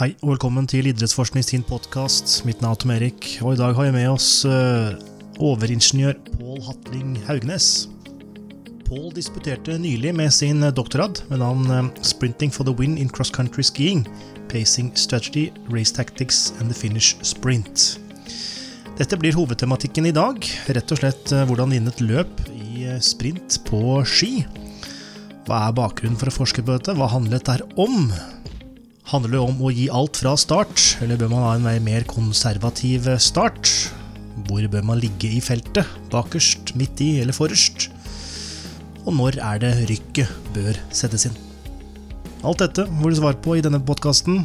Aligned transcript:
Hei 0.00 0.14
og 0.22 0.30
velkommen 0.30 0.64
til 0.64 0.86
Idrettsforskning 0.88 1.44
sin 1.44 1.60
podkast. 1.60 2.38
Mitt 2.48 2.62
navn 2.64 2.72
er 2.72 2.78
Tom 2.80 2.92
Erik, 2.94 3.26
og 3.44 3.52
i 3.52 3.58
dag 3.60 3.74
har 3.76 3.84
jeg 3.84 3.92
med 3.92 4.06
oss 4.08 4.46
uh, 4.48 4.94
overingeniør 5.36 6.16
Pål 6.38 6.62
Hatling 6.64 7.18
Haugnes. 7.26 7.66
Pål 8.86 9.10
disputerte 9.18 9.76
nylig 9.76 10.14
med 10.16 10.32
sin 10.32 10.64
doktorgrad 10.72 11.20
med 11.28 11.42
navn 11.44 11.68
uh, 11.68 11.90
'Sprinting 12.00 12.48
for 12.48 12.64
the 12.64 12.72
win 12.72 12.96
in 12.96 13.12
cross 13.12 13.28
country 13.28 13.60
skiing'. 13.60 14.08
Pacing 14.48 14.96
strategy, 14.96 15.52
race 15.68 15.92
tactics 15.92 16.54
and 16.60 16.72
the 16.72 16.80
finish 16.80 17.20
sprint. 17.20 18.00
Dette 18.96 19.20
blir 19.20 19.36
hovedtematikken 19.36 20.08
i 20.08 20.16
dag. 20.16 20.40
Rett 20.72 20.96
og 20.96 21.04
slett 21.04 21.28
hvordan 21.28 21.76
vinne 21.76 21.92
et 21.92 22.00
løp 22.00 22.40
i 22.48 22.88
sprint 23.04 23.60
på 23.68 24.00
ski. 24.08 24.46
Hva 25.44 25.66
er 25.68 25.76
bakgrunnen 25.76 26.16
for 26.16 26.32
å 26.32 26.38
forske 26.40 26.64
på 26.64 26.72
dette? 26.72 26.96
Hva 26.96 27.12
handler 27.12 27.36
dette 27.36 27.60
om? 27.76 28.08
Handler 29.10 29.32
det 29.34 29.38
om 29.42 29.62
å 29.66 29.72
gi 29.74 29.88
alt 29.90 30.20
fra 30.20 30.36
start, 30.38 30.82
eller 31.02 31.18
bør 31.18 31.32
man 31.32 31.42
ha 31.42 31.54
en 31.58 31.82
mer 31.82 32.04
konservativ 32.06 33.08
start? 33.18 33.66
Hvor 34.46 34.62
bør 34.70 34.84
man 34.86 35.00
ligge 35.02 35.26
i 35.34 35.40
feltet? 35.42 35.88
Bakerst, 36.12 36.76
midt 36.78 37.02
i 37.02 37.08
eller 37.18 37.34
forrest? 37.34 37.88
Og 39.02 39.16
når 39.18 39.40
er 39.42 39.58
det 39.64 39.72
rykket 39.90 40.30
bør 40.54 40.78
settes 40.94 41.26
inn? 41.26 41.34
Alt 42.46 42.62
dette 42.62 42.84
får 42.86 43.10
du 43.10 43.18
svar 43.18 43.40
på 43.42 43.56
i 43.58 43.64
denne 43.66 43.80
podkasten, 43.82 44.44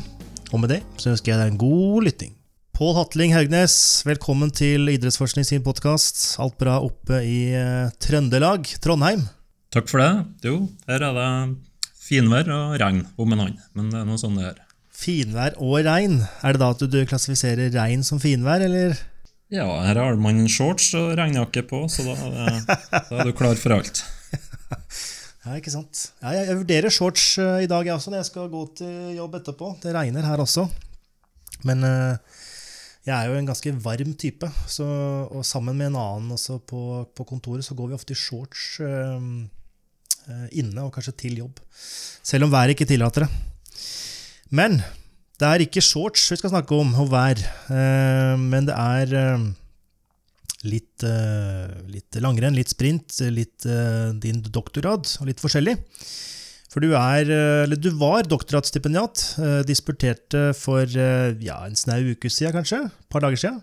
og 0.50 0.64
med 0.64 0.74
det 0.74 0.80
så 0.98 1.12
ønsker 1.13 1.36
jeg 1.36 1.44
deg 1.44 1.54
en 1.54 1.62
god 1.62 2.10
lytting. 2.10 2.34
Pål 2.74 2.98
Hatling 2.98 3.38
Haugnes, 3.38 3.77
velkommen 4.10 4.50
til 4.50 4.90
Idrettsforskning 4.96 5.46
sin 5.46 5.62
podkast. 5.68 6.40
Alt 6.41 6.58
bra 6.58 6.80
oppe 6.82 7.22
i 7.22 7.54
uh, 7.54 7.94
Trøndelag, 8.02 8.66
Trondheim? 8.82 9.27
Takk 9.70 9.94
for 9.94 10.02
det. 10.02 10.12
Jo, 10.50 10.63
her 10.90 11.05
er 11.05 11.22
det 11.22 11.30
Finvær 12.05 12.50
og 12.54 12.76
regn 12.77 13.02
om 13.18 13.34
en 13.34 13.40
hånd, 13.41 13.62
men 13.73 13.90
det 13.90 13.98
er 13.98 14.05
noe 14.05 14.22
sånn 14.22 14.38
det 14.38 14.52
er. 14.52 14.62
Finvær 14.96 15.55
og 15.58 15.80
regn. 15.88 16.20
Er 16.46 16.54
det 16.54 16.62
da 16.62 16.68
at 16.76 16.84
du 16.86 17.00
klassifiserer 17.09 17.72
regn 17.73 18.05
som 18.05 18.22
finvær, 18.22 18.62
eller? 18.62 18.94
Ja, 19.54 19.66
her 19.88 19.98
har 19.98 20.20
man 20.21 20.43
shorts 20.49 20.91
og 20.98 21.15
regnjakke 21.18 21.65
på, 21.65 21.84
så 21.90 22.05
da 22.05 22.13
er, 22.30 22.60
da 22.68 23.20
er, 23.20 23.26
du 23.26 23.34
klar 23.38 23.57
for 23.57 23.76
alt. 23.80 24.04
ja, 25.46 25.57
ikke 25.57 25.74
sant. 25.74 26.07
Ja, 26.21 26.35
jeg, 26.38 26.60
vurderer 26.62 26.93
shorts 26.93 27.26
uh, 27.41 27.57
i 27.63 27.70
dag, 27.70 27.90
jeg 27.90 27.98
også, 27.98 28.13
når 28.13 28.21
jeg 28.21 28.30
skal 28.30 28.54
gå 28.54 28.63
til 28.84 29.18
jobb 29.18 29.40
etterpå. 29.41 29.74
Det 29.82 29.98
regner 29.98 30.30
her 30.30 30.46
også. 30.46 30.68
Men 31.65 31.82
uh, 31.90 32.41
jeg 33.05 33.13
er 33.15 33.30
jo 33.30 33.41
en 33.41 33.49
ganske 33.49 33.76
varm 33.82 34.13
type, 34.18 34.49
så, 34.70 34.85
og 35.30 35.46
sammen 35.46 35.77
med 35.77 35.91
en 35.91 35.99
annen 36.02 36.37
også 36.37 36.58
på, 36.70 36.82
på 37.18 37.26
kontoret, 37.34 37.65
så 37.65 37.77
går 37.77 37.91
vi 37.91 37.98
ofte 37.98 38.13
i 38.13 38.18
shorts. 38.18 38.80
Eh, 38.82 39.30
inne 40.55 40.85
og 40.85 40.93
kanskje 40.95 41.15
til 41.26 41.41
jobb. 41.43 41.59
Selv 42.26 42.48
om 42.48 42.54
været 42.54 42.76
ikke 42.76 42.87
tillater 42.90 43.26
det. 43.26 43.29
Men 44.55 44.79
det 45.35 45.48
er 45.48 45.63
ikke 45.65 45.84
shorts 45.84 46.29
vi 46.31 46.37
skal 46.40 46.54
snakke 46.54 46.77
om, 46.77 46.93
og 47.04 47.09
vær. 47.12 47.40
Eh, 47.73 48.35
men 48.40 48.68
det 48.70 48.76
er 48.76 49.15
eh, 49.20 49.48
litt, 50.65 51.05
litt 51.91 52.20
langrenn, 52.23 52.55
litt 52.57 52.71
sprint, 52.71 53.20
litt 53.34 53.68
din 54.23 54.41
doktorgrad, 54.46 55.12
og 55.20 55.29
litt 55.29 55.43
forskjellig. 55.43 55.76
For 56.71 56.84
du 56.84 56.96
er, 56.98 57.29
eller 57.63 57.79
du 57.79 57.91
var 57.96 58.27
doktorgradsstipendiat. 58.27 59.21
Disputerte 59.68 60.49
for 60.57 60.90
ja, 60.91 61.62
en 61.63 61.77
snau 61.79 62.01
uke 62.12 62.27
siden, 62.27 62.51
kanskje? 62.57 62.81
Et 62.90 63.12
par 63.13 63.23
dager 63.23 63.40
siden? 63.40 63.62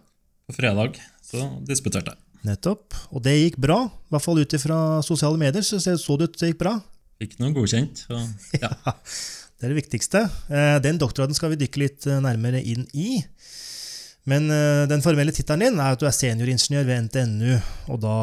På 0.48 0.56
fredag 0.56 0.96
så 1.26 1.50
disputerte 1.68 2.14
jeg. 2.14 2.31
Nettopp. 2.46 2.96
Og 3.14 3.22
det 3.24 3.36
gikk 3.36 3.60
bra. 3.62 3.84
I 3.86 4.14
hvert 4.14 4.24
fall 4.24 4.42
ut 4.42 4.56
ifra 4.58 4.78
sosiale 5.06 5.38
medier 5.40 5.64
så 5.66 5.78
så 5.82 6.18
det 6.18 6.30
ut 6.30 6.40
det 6.40 6.52
gikk 6.52 6.62
bra. 6.64 6.76
Fikk 7.22 7.38
noe 7.38 7.54
godkjent. 7.54 8.04
Så, 8.08 8.18
ja. 8.62 8.72
ja. 8.72 8.96
Det 9.62 9.68
er 9.68 9.76
det 9.76 9.78
viktigste. 9.78 10.20
Eh, 10.50 10.76
den 10.82 10.98
doktorgraden 10.98 11.38
skal 11.38 11.52
vi 11.52 11.60
dykke 11.60 11.84
litt 11.84 12.06
eh, 12.10 12.18
nærmere 12.24 12.58
inn 12.66 12.82
i. 12.98 13.20
Men 14.26 14.50
eh, 14.50 14.82
den 14.90 15.04
formelle 15.04 15.30
tittelen 15.34 15.62
din 15.62 15.78
er 15.78 15.94
at 15.94 16.02
du 16.02 16.06
er 16.08 16.16
senioringeniør 16.16 16.88
ved 16.88 17.04
NTNU, 17.06 17.52
og 17.94 18.00
da 18.02 18.16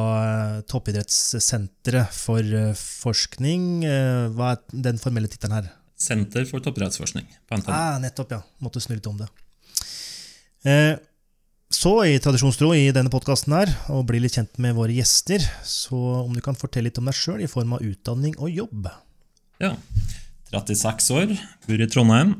Toppidrettssenteret 0.67 2.11
for 2.11 2.75
forskning. 2.75 3.85
Hva 4.35 4.51
er 4.57 4.83
den 4.89 4.99
formelle 4.99 5.31
tittelen 5.31 5.61
her? 5.61 5.71
Senter 5.99 6.43
for 6.47 6.63
toppidrettsforskning 6.63 7.27
på 7.47 7.59
NTNU. 7.61 7.71
Ah, 7.75 7.95
nettopp, 8.03 8.35
ja. 8.35 8.43
Måtte 8.63 8.83
snu 8.83 8.97
litt 8.97 9.07
om 9.07 9.19
det. 9.19 9.31
Så, 11.69 11.91
i 12.01 12.17
tradisjonstro 12.17 12.71
i 12.73 12.87
denne 12.89 13.11
podkasten 13.13 13.53
her, 13.53 13.69
og 13.93 14.07
bli 14.09 14.17
litt 14.23 14.33
kjent 14.39 14.55
med 14.57 14.73
våre 14.73 14.95
gjester, 14.95 15.43
så 15.61 15.99
om 16.23 16.33
du 16.33 16.41
kan 16.41 16.57
fortelle 16.57 16.87
litt 16.89 16.97
om 16.97 17.05
deg 17.05 17.13
sjøl 17.13 17.43
i 17.45 17.49
form 17.51 17.75
av 17.77 17.83
utdanning 17.85 18.33
og 18.41 18.49
jobb? 18.49 18.87
Ja. 19.61 19.75
36 20.49 21.11
år, 21.13 21.35
bor 21.67 21.83
i 21.85 21.87
Trondheim. 21.93 22.33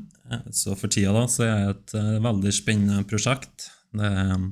Så 0.50 0.74
for 0.78 0.90
tida 0.90 1.14
da, 1.14 1.28
så 1.30 1.46
er 1.46 1.52
jeg 1.52 1.76
et 1.76 1.94
uh, 2.00 2.16
veldig 2.26 2.56
spennende 2.58 3.06
prosjekt. 3.10 3.70
Det 3.94 4.10
er 4.10 4.50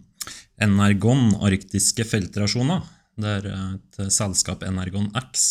Energon 0.68 1.34
arktiske 1.46 2.06
feltrasjoner. 2.06 2.86
Det 3.18 3.34
er 3.40 3.50
et 3.50 4.02
uh, 4.02 4.12
selskap 4.14 4.62
Energon 4.66 5.10
X 5.18 5.48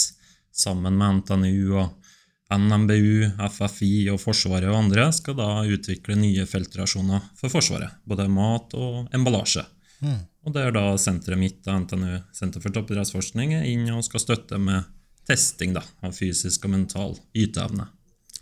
sammen 0.55 1.03
med 1.03 1.25
NTNU 1.25 1.75
og 1.83 2.06
NMBU, 2.53 3.27
FFI 3.51 4.07
og 4.13 4.21
Forsvaret 4.23 4.69
og 4.71 4.79
andre 4.79 5.09
skal 5.15 5.35
da 5.39 5.49
utvikle 5.67 6.15
nye 6.19 6.45
feltrasjoner 6.47 7.25
for 7.39 7.51
Forsvaret. 7.51 7.99
Både 8.07 8.29
mat 8.31 8.77
og 8.79 9.09
emballasje. 9.15 9.65
Mm. 10.05 10.21
Og 10.47 10.55
det 10.55 10.63
er 10.63 10.77
da 10.77 10.85
senteret 11.01 11.41
mitt, 11.41 11.67
NTNU, 11.67 12.21
Senter 12.37 12.63
for 12.63 12.75
toppidrettsforskning, 12.75 13.57
er 13.57 13.67
inne 13.67 13.97
og 13.97 14.07
skal 14.07 14.23
støtte 14.23 14.61
med 14.63 14.87
testing 15.27 15.75
da, 15.75 15.83
av 16.07 16.15
fysisk 16.15 16.69
og 16.69 16.75
mental 16.77 17.17
yteevne. 17.35 17.89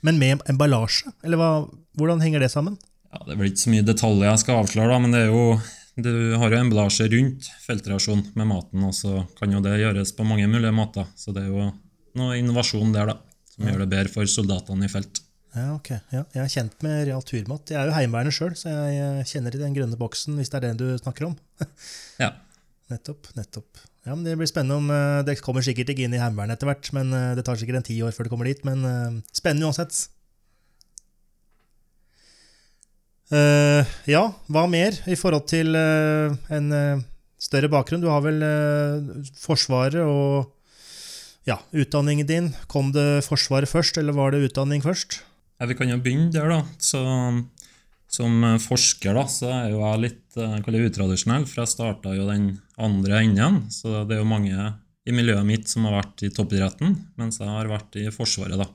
Men 0.05 0.21
med 0.21 0.45
emballasje? 0.53 1.15
Eller 1.25 1.41
hva, 1.41 1.53
hvordan 1.97 2.21
henger 2.21 2.45
det 2.45 2.53
sammen? 2.53 2.77
Ja, 3.09 3.23
Det 3.25 3.39
vel 3.39 3.53
ikke 3.55 3.63
så 3.63 3.73
mye 3.73 3.87
detaljer 3.87 4.29
jeg 4.29 4.43
skal 4.43 4.61
avsløre, 4.61 4.91
da, 4.93 5.01
men 5.01 5.17
det 5.17 5.23
er 5.25 5.33
jo, 5.33 5.45
du 5.97 6.13
har 6.43 6.53
jo 6.53 6.61
emballasje 6.61 7.09
rundt 7.09 7.49
feltrasjon 7.65 8.27
med 8.37 8.51
maten, 8.53 8.85
og 8.85 8.93
så 8.93 9.23
kan 9.39 9.55
jo 9.55 9.65
det 9.65 9.79
gjøres 9.81 10.13
på 10.13 10.29
mange 10.29 10.51
mulige 10.51 10.77
måter. 10.77 11.09
Så 11.17 11.33
det 11.33 11.47
er 11.47 11.55
jo 11.55 11.71
noe 12.21 12.37
innovasjon 12.37 12.93
der, 12.93 13.15
da 13.15 13.34
som 13.55 13.69
gjør 13.69 13.85
det 13.85 13.93
bedre 13.93 14.13
for 14.13 14.29
soldatene 14.31 14.89
i 14.89 14.93
felt. 14.93 15.23
Ja, 15.55 15.69
ok. 15.77 15.91
Ja, 16.11 16.25
jeg 16.35 16.43
er 16.43 16.51
kjent 16.51 16.81
med 16.83 17.05
real 17.07 17.23
turmat. 17.23 17.71
Jeg 17.71 17.79
er 17.79 17.91
jo 17.91 17.95
heimevernet 17.95 18.35
sjøl, 18.35 18.57
så 18.59 18.73
jeg 18.91 19.27
kjenner 19.31 19.55
i 19.55 19.61
den 19.61 19.77
grønne 19.77 19.99
boksen, 19.99 20.35
hvis 20.41 20.51
det 20.51 20.59
er 20.59 20.67
den 20.67 20.81
du 20.81 20.87
snakker 20.99 21.29
om. 21.29 21.37
ja. 22.25 22.33
Nettopp. 22.91 23.31
nettopp. 23.39 23.85
Ja, 24.05 24.13
men 24.13 24.25
Det 24.27 24.35
blir 24.37 24.49
spennende 24.51 24.77
om 24.77 24.91
eh, 24.93 25.23
Det 25.25 25.39
kommer 25.41 25.65
sikkert 25.65 25.95
ikke 25.95 26.05
inn 26.05 26.17
i 26.17 26.21
Heimevernet 26.21 26.59
etter 26.59 26.69
hvert, 26.69 26.91
men 26.97 27.15
eh, 27.17 27.31
det 27.39 27.47
tar 27.47 27.57
sikkert 27.57 27.81
en 27.81 27.87
ti 27.87 27.97
år 28.05 28.13
før 28.13 28.27
det 28.27 28.35
kommer 28.35 28.51
dit. 28.51 28.61
Men 28.67 28.85
uh, 28.85 29.23
spennende 29.33 29.71
uansett. 29.71 29.97
Uh, 33.33 33.81
ja, 34.11 34.27
hva 34.53 34.67
mer 34.69 34.99
i 35.09 35.17
forhold 35.17 35.47
til 35.49 35.73
uh, 35.79 36.35
en 36.53 36.69
større 37.41 37.71
bakgrunn? 37.73 38.05
Du 38.05 38.11
har 38.13 38.21
vel 38.27 38.45
Forsvaret 39.41 40.03
og 40.05 40.51
ja, 41.49 41.59
utdanningen 41.73 42.29
din. 42.29 42.51
Kom 42.71 42.93
det 42.95 43.25
Forsvaret 43.27 43.71
først, 43.71 43.99
eller 44.01 44.17
var 44.17 44.35
det 44.35 44.45
utdanning 44.49 44.85
først? 44.85 45.21
Ja, 45.61 45.67
Vi 45.67 45.77
kan 45.79 45.91
jo 45.91 46.01
begynne 46.03 46.33
der, 46.33 46.49
da. 46.51 46.63
Så, 46.79 47.01
som 48.11 48.47
forsker 48.63 49.17
da, 49.17 49.27
så 49.31 49.51
er 49.53 49.73
jo 49.73 49.83
jeg 49.83 50.03
litt 50.07 50.39
eh, 50.39 50.57
jeg 50.59 50.89
utradisjonell, 50.91 51.47
for 51.51 51.63
jeg 51.63 51.75
starta 51.75 52.15
jo 52.17 52.29
den 52.31 52.49
andre 52.79 53.23
enden. 53.23 53.63
Så 53.71 54.05
det 54.09 54.19
er 54.19 54.25
jo 54.25 54.31
mange 54.31 54.73
i 55.05 55.13
miljøet 55.13 55.45
mitt 55.47 55.69
som 55.69 55.85
har 55.89 55.99
vært 56.01 56.25
i 56.25 56.33
toppidretten, 56.33 56.97
mens 57.21 57.41
jeg 57.41 57.51
har 57.51 57.69
vært 57.69 57.99
i 58.01 58.09
Forsvaret. 58.15 58.57
da. 58.61 58.69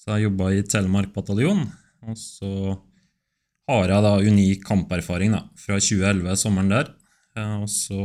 Så 0.00 0.14
jeg 0.14 0.30
jobba 0.30 0.52
i 0.56 0.64
Telemark 0.64 1.12
bataljon, 1.12 1.66
og 2.08 2.16
så 2.16 2.78
har 3.70 3.92
jeg 3.92 4.02
da 4.06 4.14
unik 4.18 4.62
kamperfaring 4.66 5.36
da, 5.36 5.44
fra 5.60 5.76
2011, 5.78 6.38
sommeren 6.40 6.72
der. 6.72 6.94
Eh, 7.36 7.56
og 7.60 7.68
så 7.70 8.00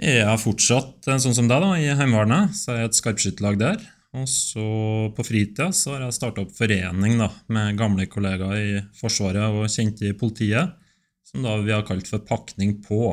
er 0.00 0.36
fortsatt 0.40 1.08
eh, 1.08 1.20
sånn 1.20 1.36
som 1.36 1.48
deg, 1.50 1.62
da, 1.62 1.72
i 1.76 1.88
Heimevernet. 1.92 2.54
Så 2.56 2.72
er 2.72 2.82
jeg 2.82 2.90
et 2.90 3.00
skarpskytterlag 3.00 3.58
der. 3.60 3.88
Og 4.18 4.26
så 4.26 4.66
på 5.14 5.22
fritida 5.22 5.68
så 5.76 5.94
har 5.94 6.06
jeg 6.06 6.16
starta 6.16 6.42
opp 6.42 6.54
forening 6.56 7.20
da, 7.20 7.28
med 7.52 7.78
gamle 7.78 8.08
kollegaer 8.10 8.58
i 8.58 8.78
Forsvaret 8.98 9.54
og 9.54 9.70
kjente 9.70 10.08
i 10.08 10.16
politiet, 10.18 10.72
som 11.26 11.44
da 11.46 11.54
vi 11.62 11.74
har 11.74 11.86
kalt 11.86 12.10
for 12.10 12.24
Pakning 12.26 12.80
på. 12.82 13.12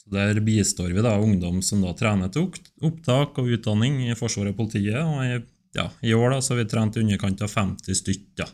Så 0.00 0.10
Der 0.10 0.40
bistår 0.42 0.90
vi 0.96 1.04
da 1.04 1.14
ungdom 1.20 1.60
som 1.62 1.84
da 1.84 1.92
trener 1.94 2.32
til 2.32 2.48
opptak 2.82 3.38
og 3.38 3.52
utdanning 3.54 4.00
i 4.08 4.16
Forsvaret 4.18 4.56
og 4.56 4.64
politiet. 4.64 4.98
og 4.98 5.22
i, 5.22 5.38
ja, 5.78 5.90
I 6.02 6.14
år 6.16 6.34
da, 6.34 6.40
så 6.40 6.56
har 6.56 6.64
vi 6.64 6.70
trent 6.72 6.96
i 6.96 7.04
underkant 7.04 7.42
av 7.46 7.52
50 7.54 8.00
stykker. 8.02 8.50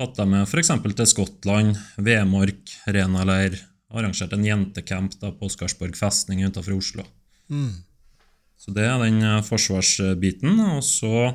Tatt 0.00 0.16
dem 0.16 0.32
med 0.32 0.48
f.eks. 0.48 0.70
til 0.96 1.06
Skottland, 1.10 1.76
Vemork, 2.00 2.72
Renaleir, 2.88 3.58
arrangert 3.92 4.32
en 4.34 4.44
jentecamp 4.46 5.14
da, 5.20 5.32
på 5.32 5.48
Oscarsborg 5.48 5.96
festning 5.98 6.42
utenfor 6.44 6.76
Oslo. 6.78 7.06
Mm. 7.52 7.72
Så 8.62 8.74
det 8.74 8.84
er 8.86 9.00
den 9.02 9.18
eh, 9.26 9.40
forsvarsbiten. 9.46 10.60
Og 10.76 10.84
så, 10.86 11.32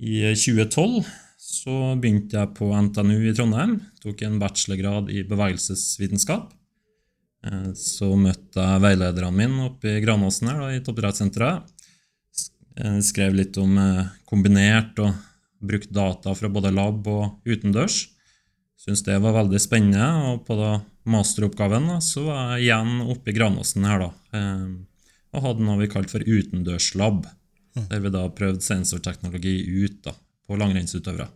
i 0.00 0.22
2012, 0.32 1.02
så 1.42 1.76
begynte 2.00 2.38
jeg 2.38 2.54
på 2.56 2.70
NTNU 2.72 3.18
i 3.28 3.34
Trondheim. 3.36 3.76
Tok 4.02 4.24
en 4.24 4.40
bachelorgrad 4.40 5.12
i 5.12 5.24
bevegelsesvitenskap. 5.28 6.54
Eh, 7.46 7.68
så 7.78 8.14
møtte 8.16 8.64
jeg 8.64 8.84
veilederne 8.86 9.36
mine 9.36 9.68
oppe 9.68 9.98
i 9.98 10.00
Granåsen 10.04 10.52
her, 10.52 10.64
da, 10.64 10.72
i 10.72 10.80
toppidrettssenteret. 10.84 11.76
Eh, 12.80 12.98
skrev 13.04 13.36
litt 13.36 13.60
om 13.60 13.76
kombinert 14.28 14.96
og 15.04 15.12
brukt 15.62 15.92
data 15.94 16.32
fra 16.34 16.50
både 16.50 16.72
lab 16.74 17.06
og 17.12 17.44
utendørs. 17.46 18.06
Syntes 18.82 19.04
det 19.06 19.18
var 19.22 19.36
veldig 19.36 19.60
spennende. 19.62 20.08
Og 20.32 20.42
på 20.46 20.56
da 20.58 20.72
masteroppgaven 21.10 21.90
da, 21.94 22.00
så 22.04 22.26
var 22.26 22.56
jeg 22.56 22.68
igjen 22.68 23.04
oppe 23.12 23.32
i 23.32 23.36
Granåsen 23.36 23.86
her, 23.88 24.06
da. 24.06 24.10
Eh, 24.38 24.66
og 25.32 25.46
hadde 25.46 25.64
noe 25.64 25.80
vi 25.80 25.90
kalte 25.92 26.18
for 26.18 26.26
utendørslab. 26.26 27.24
Der 27.72 28.02
vi 28.04 28.10
da 28.12 28.26
prøvde 28.28 28.60
sensorteknologi 28.64 29.54
ut 29.80 30.02
da, 30.04 30.12
på 30.44 30.58
langrennsutøvere. 30.60 31.30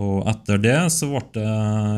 Og 0.00 0.28
etter 0.30 0.60
det 0.60 0.78
så 0.92 1.08
ble 1.10 1.22
det 1.34 1.54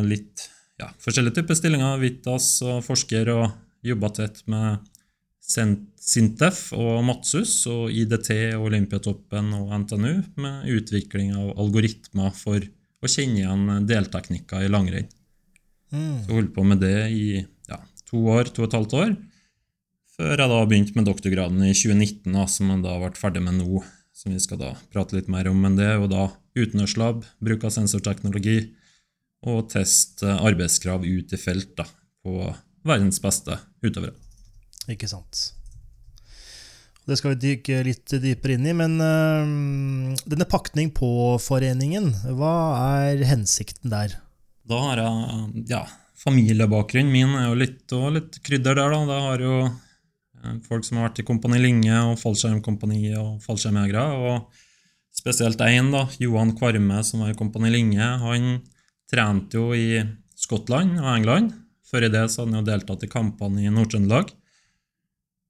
litt 0.06 0.46
ja, 0.80 0.88
forskjellige 1.02 1.40
typer 1.40 1.58
stillinger. 1.58 1.98
Vitas 2.02 2.54
og 2.66 2.80
forsker 2.86 3.30
og 3.34 3.48
jobba 3.86 4.12
tett 4.14 4.42
med 4.50 4.86
Sintef 5.42 6.68
og 6.78 7.02
Matsus 7.04 7.56
og 7.70 7.90
IDT 7.90 8.30
og 8.56 8.68
Olympiatoppen 8.70 9.50
og 9.58 9.74
NTNU 9.82 10.14
med 10.40 10.70
utvikling 10.70 11.34
av 11.34 11.50
algoritmer 11.60 12.30
for 12.36 12.62
å 13.02 13.10
kjenne 13.10 13.42
igjen 13.42 13.88
delteknikker 13.88 14.64
i 14.64 14.70
langrenn. 14.70 15.08
Mm. 15.92 16.22
Så 16.24 16.36
holdt 16.36 16.54
på 16.54 16.64
med 16.64 16.80
det 16.82 17.10
i 17.12 17.26
ja, 17.68 17.80
to 18.08 18.22
år, 18.32 18.48
to 18.48 18.64
og 18.64 18.70
et 18.70 18.76
halvt 18.78 18.96
år, 19.00 19.16
før 20.16 20.36
jeg 20.36 20.52
da 20.52 20.60
begynte 20.68 20.96
med 20.96 21.08
doktorgraden 21.08 21.64
i 21.66 21.72
2019, 21.74 22.30
da, 22.32 22.46
som 22.48 22.70
jeg 22.70 22.84
da 22.84 22.98
ble 23.02 23.12
ferdig 23.18 23.42
med 23.44 23.58
nå, 23.58 23.82
som 24.16 24.34
vi 24.34 24.40
skal 24.42 24.60
da 24.60 24.74
prate 24.92 25.16
litt 25.16 25.30
mer 25.32 25.48
om. 25.50 25.58
Men 25.64 25.76
det 25.78 25.88
er 25.88 25.98
jo 25.98 26.10
da 26.10 26.28
utenlandslab, 26.58 27.24
bruk 27.42 27.66
av 27.66 27.74
sensorteknologi 27.74 28.58
og 29.48 29.66
test 29.72 30.22
eh, 30.22 30.44
arbeidskrav 30.46 31.02
ut 31.02 31.32
i 31.34 31.40
felt 31.40 31.74
da, 31.80 31.88
på 32.22 32.52
verdens 32.86 33.18
beste 33.22 33.58
utøvere. 33.82 34.14
Ikke 34.92 35.08
sant. 35.10 35.48
Det 37.08 37.16
skal 37.18 37.34
vi 37.34 37.40
dykke 37.42 37.80
litt 37.86 38.12
dypere 38.22 38.54
inn 38.54 38.68
i, 38.70 38.74
men 38.78 38.92
øh, 39.02 40.18
denne 40.22 40.46
pakning 40.46 40.92
på 40.94 41.34
foreningen, 41.42 42.12
hva 42.38 42.52
er 43.02 43.24
hensikten 43.26 43.90
der? 43.90 44.14
Da 44.70 44.78
har 44.84 45.02
jeg 45.02 45.64
ja, 45.72 45.82
familiebakgrunnen 46.22 47.10
min 47.10 47.34
er 47.40 47.48
jo 47.48 47.56
litt, 47.58 47.84
og 47.96 48.12
litt 48.16 48.38
krydder 48.46 48.78
der, 48.78 48.94
da. 48.94 49.00
Det 49.08 49.20
har 49.26 49.42
jo 49.42 49.56
eh, 49.66 50.60
folk 50.68 50.86
som 50.86 51.00
har 51.00 51.08
vært 51.08 51.22
i 51.24 51.26
Kompani 51.26 51.58
Linge 51.62 52.04
og 52.12 52.20
Fallskjermkompani 52.22 53.16
og 53.18 53.40
fallskjermjegere, 53.42 54.04
og 54.22 54.62
spesielt 55.12 55.60
én, 55.66 55.90
da, 55.92 56.06
Johan 56.22 56.54
Kvarme, 56.58 57.02
som 57.06 57.24
var 57.24 57.34
i 57.34 57.38
Kompani 57.38 57.72
Linge, 57.74 58.12
han 58.22 58.52
trente 59.10 59.58
jo 59.58 59.74
i 59.74 60.04
Skottland 60.38 61.00
og 61.02 61.10
England. 61.16 61.50
Før 61.90 62.06
i 62.06 62.12
det 62.12 62.22
så 62.30 62.42
hadde 62.42 62.54
han 62.54 62.62
jo 62.62 62.70
deltatt 62.70 63.02
i 63.04 63.10
kampene 63.10 63.66
i 63.66 63.72
Nord-Trøndelag. 63.74 64.30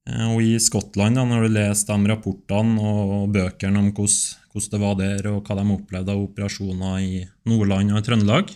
Eh, 0.09 0.25
Og 0.33 0.41
i 0.43 0.55
Skottland, 0.59 1.15
da, 1.15 1.25
når 1.27 1.45
du 1.45 1.55
leser 1.55 1.93
de 1.93 2.11
rapportene 2.11 2.81
og 2.81 3.29
bøkene 3.33 3.79
om 3.79 3.91
hvordan, 3.93 4.71
det 4.71 4.81
var 4.81 4.97
der, 4.99 5.29
og 5.31 5.47
hva 5.47 5.55
de 5.57 5.63
opplevde 5.73 6.13
av 6.13 6.25
operasjoner 6.27 6.97
i 7.01 7.21
Nordland 7.49 7.93
og 7.93 8.01
i 8.01 8.05
Trøndelag, 8.05 8.51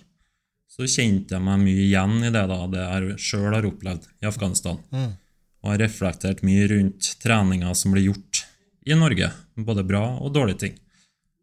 så 0.67 0.85
kjente 0.85 1.33
jeg 1.33 1.41
meg 1.41 1.63
mye 1.63 1.85
igjen 1.87 2.19
i 2.21 2.33
det 2.33 2.43
da, 2.51 2.57
det 2.69 2.83
jeg 2.83 3.15
sjøl 3.23 3.55
har 3.55 3.65
opplevd 3.65 4.03
i 4.21 4.27
Afghanistan. 4.29 4.77
Mm. 4.93 5.15
Og 5.63 5.71
har 5.71 5.81
reflektert 5.81 6.43
mye 6.45 6.67
rundt 6.69 7.15
treninga 7.23 7.71
som 7.73 7.95
blir 7.95 8.11
gjort 8.11 8.43
i 8.85 8.93
Norge, 8.95 9.31
både 9.57 9.87
bra 9.87 10.03
og 10.21 10.35
dårlige 10.35 10.61
ting. 10.67 10.75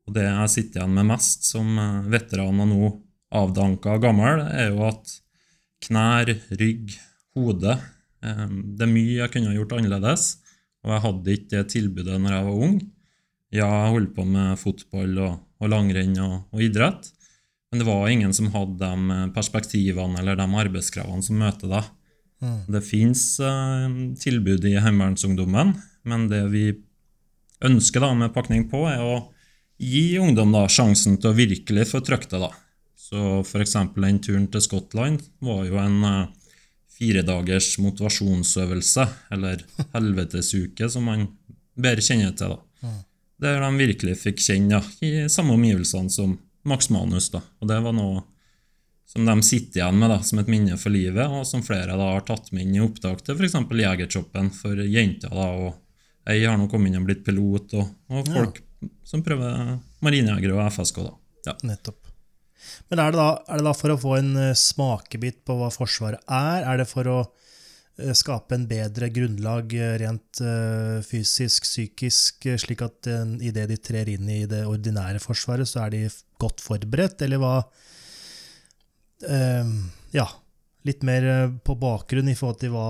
Og 0.06 0.14
det 0.14 0.28
jeg 0.28 0.52
sitter 0.52 0.82
igjen 0.82 0.94
med 1.00 1.08
mest 1.08 1.48
som 1.48 1.74
eh, 1.80 2.06
veteran 2.12 2.62
og 2.62 2.70
nå 2.70 2.92
avdanka 3.34 3.96
gammel, 3.98 4.44
er 4.52 4.70
jo 4.70 4.84
at 4.86 5.16
knær, 5.88 6.30
rygg, 6.54 6.94
hode 7.34 7.74
Det 8.24 8.86
er 8.86 8.90
mye 8.90 9.18
jeg 9.18 9.32
kunne 9.32 9.50
ha 9.50 9.56
gjort 9.58 9.74
annerledes, 9.76 10.26
og 10.84 10.94
jeg 10.94 11.04
hadde 11.06 11.34
ikke 11.34 11.50
det 11.52 11.64
tilbudet 11.72 12.20
når 12.20 12.36
jeg 12.36 12.46
var 12.48 12.62
ung. 12.68 12.78
Ja, 13.54 13.66
jeg 13.68 13.92
holdt 13.94 14.14
på 14.16 14.24
med 14.26 14.58
fotball 14.60 15.18
og, 15.22 15.34
og 15.62 15.70
langrenn 15.70 16.16
og, 16.22 16.38
og 16.54 16.64
idrett, 16.64 17.10
men 17.70 17.82
det 17.82 17.86
var 17.88 18.08
ingen 18.10 18.34
som 18.36 18.52
hadde 18.54 18.78
de 18.80 19.20
perspektivene 19.34 20.20
eller 20.20 20.38
de 20.38 20.46
arbeidskravene 20.46 21.26
som 21.26 21.38
møter 21.40 21.70
deg. 21.70 21.92
Mm. 22.44 22.58
Det 22.74 22.82
fins 22.84 23.22
eh, 23.42 23.86
tilbud 24.20 24.66
i 24.68 24.76
Heimevernsungdommen, 24.82 25.72
men 26.04 26.26
det 26.30 26.42
vi 26.52 26.66
ønsker 27.64 28.04
da 28.04 28.12
med 28.18 28.34
pakning 28.34 28.66
på, 28.70 28.84
er 28.90 29.02
å 29.02 29.16
gi 29.80 30.18
ungdom 30.20 30.52
da 30.54 30.66
sjansen 30.70 31.16
til 31.18 31.32
å 31.32 31.38
virkelig 31.38 31.88
få 31.90 32.02
trykt 32.04 32.34
det. 32.34 32.42
da. 32.44 32.50
Så 32.98 33.40
f.eks. 33.42 33.76
den 33.96 34.20
turen 34.22 34.48
til 34.52 34.64
Skottland 34.64 35.24
var 35.44 35.64
jo 35.68 35.78
en 35.80 35.98
eh, 36.94 36.98
firedagers 36.98 37.78
motivasjonsøvelse, 37.78 39.06
eller 39.34 39.64
helvetesuke, 39.94 40.88
som 40.90 41.04
man 41.04 41.28
bedre 41.74 42.02
kjenner 42.02 42.34
til. 42.36 42.54
da. 42.54 42.94
Der 43.44 43.60
de 43.60 43.70
virkelig 43.76 44.18
fikk 44.22 44.40
kjenne 44.40 44.78
ja, 44.78 44.82
i 45.02 45.28
samme 45.28 45.54
omgivelsene 45.54 46.10
som 46.10 46.38
Max 46.64 46.88
Manus. 46.90 47.30
da. 47.30 47.42
Og 47.60 47.68
det 47.68 47.80
var 47.82 47.92
noe 47.92 48.22
som 49.06 49.26
de 49.26 49.42
sitter 49.42 49.82
igjen 49.82 49.98
med 49.98 50.10
da, 50.10 50.20
som 50.22 50.38
et 50.40 50.48
minne 50.48 50.78
for 50.80 50.90
livet, 50.94 51.26
og 51.28 51.44
som 51.46 51.62
flere 51.62 51.96
da 51.98 52.12
har 52.14 52.24
tatt 52.26 52.52
med 52.52 52.64
inn 52.64 52.78
i 52.78 52.82
opptak 52.82 53.20
til 53.24 53.36
f.eks. 53.36 53.58
Jegertroppen 53.70 54.50
for 54.54 54.80
jenter. 54.80 55.34
da, 55.34 55.50
og 55.52 56.30
Jeg 56.30 56.48
har 56.48 56.56
nå 56.58 56.68
kommet 56.72 56.90
inn 56.90 57.02
og 57.02 57.06
blitt 57.10 57.24
pilot, 57.26 57.74
og, 57.74 57.90
og 58.08 58.32
folk 58.32 58.62
som 59.04 59.22
prøver 59.22 59.76
marinejegere 60.04 60.56
og 60.56 60.72
FSK. 60.72 61.02
da. 61.04 61.14
Ja. 61.50 61.56
Nettopp. 61.68 62.03
Men 62.90 63.00
er 63.00 63.14
det, 63.14 63.20
da, 63.20 63.30
er 63.48 63.60
det 63.60 63.66
da 63.66 63.72
for 63.76 63.94
å 63.94 64.00
få 64.00 64.18
en 64.18 64.34
eh, 64.40 64.58
smakebit 64.58 65.42
på 65.46 65.56
hva 65.58 65.70
Forsvaret 65.74 66.22
er? 66.24 66.66
Er 66.68 66.80
det 66.80 66.86
for 66.90 67.08
å 67.10 67.16
eh, 67.22 68.12
skape 68.16 68.56
en 68.56 68.66
bedre 68.70 69.08
grunnlag 69.14 69.74
eh, 69.78 69.96
rent 70.02 70.42
fysisk, 71.06 71.66
psykisk, 71.68 72.48
slik 72.60 72.84
at 72.86 73.10
idet 73.44 73.68
de 73.70 73.80
trer 73.80 74.10
inn 74.16 74.28
i 74.30 74.44
det 74.50 74.64
ordinære 74.68 75.22
Forsvaret, 75.22 75.68
så 75.70 75.84
er 75.86 75.94
de 75.94 76.04
godt 76.42 76.62
forberedt, 76.64 77.24
eller 77.26 77.42
hva 77.42 77.56
eh, 79.28 79.74
Ja, 80.14 80.28
litt 80.84 81.02
mer 81.06 81.50
på 81.64 81.78
bakgrunn 81.80 82.30
i 82.30 82.38
forhold 82.38 82.62
til 82.62 82.76
hva 82.76 82.88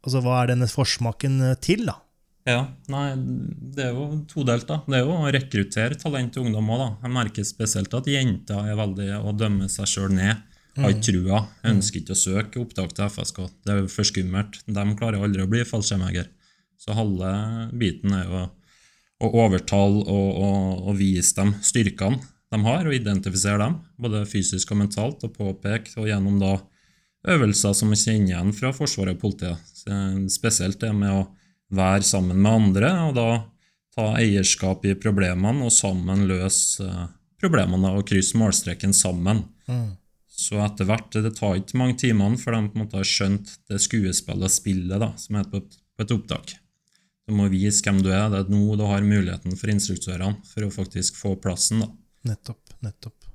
Altså, 0.00 0.22
hva 0.24 0.38
er 0.40 0.54
denne 0.54 0.64
forsmaken 0.64 1.42
til, 1.60 1.82
da? 1.84 1.98
Ja, 2.48 2.60
nei, 2.88 3.06
det 3.76 3.84
er 3.84 3.96
jo 3.96 4.06
todelt. 4.30 4.66
da. 4.68 4.80
Det 4.86 4.96
er 4.96 5.04
jo 5.04 5.16
å 5.18 5.32
rekruttere 5.32 5.98
talent 6.00 6.32
til 6.34 6.46
ungdom 6.46 6.70
òg. 6.72 6.86
Jeg 7.02 7.12
merker 7.12 7.46
spesielt 7.46 7.92
at 7.94 8.08
jenter 8.08 8.70
er 8.70 8.78
veldig 8.78 9.10
å 9.20 9.34
dømme 9.36 9.68
seg 9.72 9.90
sjøl 9.90 10.14
ned. 10.16 10.46
Har 10.78 10.94
ikke 10.94 11.10
trua. 11.10 11.42
Ønsker 11.66 12.00
ikke 12.00 12.14
å 12.14 12.20
søke 12.20 12.62
opptak 12.62 12.94
til 12.96 13.10
FSK. 13.10 13.42
Det 13.66 13.74
er 13.74 13.82
jo 13.82 13.90
for 13.92 14.08
skummelt. 14.08 14.60
De 14.64 14.86
klarer 14.96 15.20
aldri 15.20 15.44
å 15.44 15.50
bli 15.50 15.66
fallskjermjeger. 15.68 16.30
Så 16.80 16.96
halve 16.96 17.30
biten 17.76 18.14
er 18.16 18.24
jo 18.24 18.44
å 19.20 19.30
overtale 19.44 20.00
og, 20.06 20.28
og, 20.40 20.84
og 20.88 20.96
vise 20.96 21.34
dem 21.36 21.52
styrkene 21.60 22.22
de 22.50 22.58
har, 22.64 22.86
og 22.86 22.94
identifisere 22.96 23.60
dem, 23.62 23.76
både 24.00 24.24
fysisk 24.26 24.72
og 24.74 24.80
mentalt, 24.80 25.20
og 25.22 25.36
påpeke, 25.36 25.92
og 26.00 26.08
gjennom 26.08 26.40
da 26.40 26.56
øvelser 27.30 27.76
som 27.76 27.92
vi 27.92 27.98
kjenner 28.00 28.32
igjen 28.32 28.54
fra 28.56 28.72
Forsvaret 28.74 29.14
og 29.14 29.20
politiet. 29.22 29.60
Spesielt 30.32 30.80
det 30.82 30.90
med 30.96 31.12
å 31.14 31.20
være 31.70 32.02
sammen 32.06 32.40
med 32.40 32.52
andre, 32.52 32.90
og 33.08 33.16
da 33.18 33.28
ta 33.94 34.10
eierskap 34.20 34.84
i 34.86 34.96
problemene, 34.98 35.66
og 35.66 35.74
sammen 35.74 36.26
løse 36.30 36.86
eh, 36.86 37.08
problemene 37.40 37.94
og 37.96 38.06
krysse 38.10 38.38
målstreken 38.38 38.94
sammen. 38.96 39.44
Mm. 39.70 39.96
Så 40.40 40.56
etter 40.64 40.88
hvert, 40.88 41.12
det 41.12 41.34
tar 41.36 41.58
ikke 41.58 41.78
mange 41.78 41.98
timene 42.00 42.38
før 42.40 42.56
de 42.56 42.70
på 42.70 42.78
en 42.78 42.84
måte 42.86 42.96
har 43.00 43.08
skjønt 43.08 43.54
det 43.68 43.80
skuespillet 43.82 44.46
og 44.46 44.52
spillet 44.54 45.02
da, 45.02 45.10
som 45.20 45.36
er 45.40 45.48
på 45.50 45.60
et, 45.60 45.78
på 45.96 46.06
et 46.06 46.14
opptak. 46.16 46.54
Du 47.28 47.34
må 47.36 47.46
vise 47.52 47.84
hvem 47.84 48.00
du 48.02 48.08
er. 48.10 48.30
Det 48.32 48.40
er 48.40 48.52
nå 48.52 48.76
du 48.78 48.86
har 48.88 49.04
muligheten 49.04 49.54
for 49.58 49.70
instruktørene 49.70 50.40
for 50.48 50.66
å 50.66 50.72
faktisk 50.74 51.18
få 51.20 51.34
plassen. 51.42 51.84
da. 51.84 51.90
Nettopp. 52.32 52.72
Nettopp. 52.82 53.28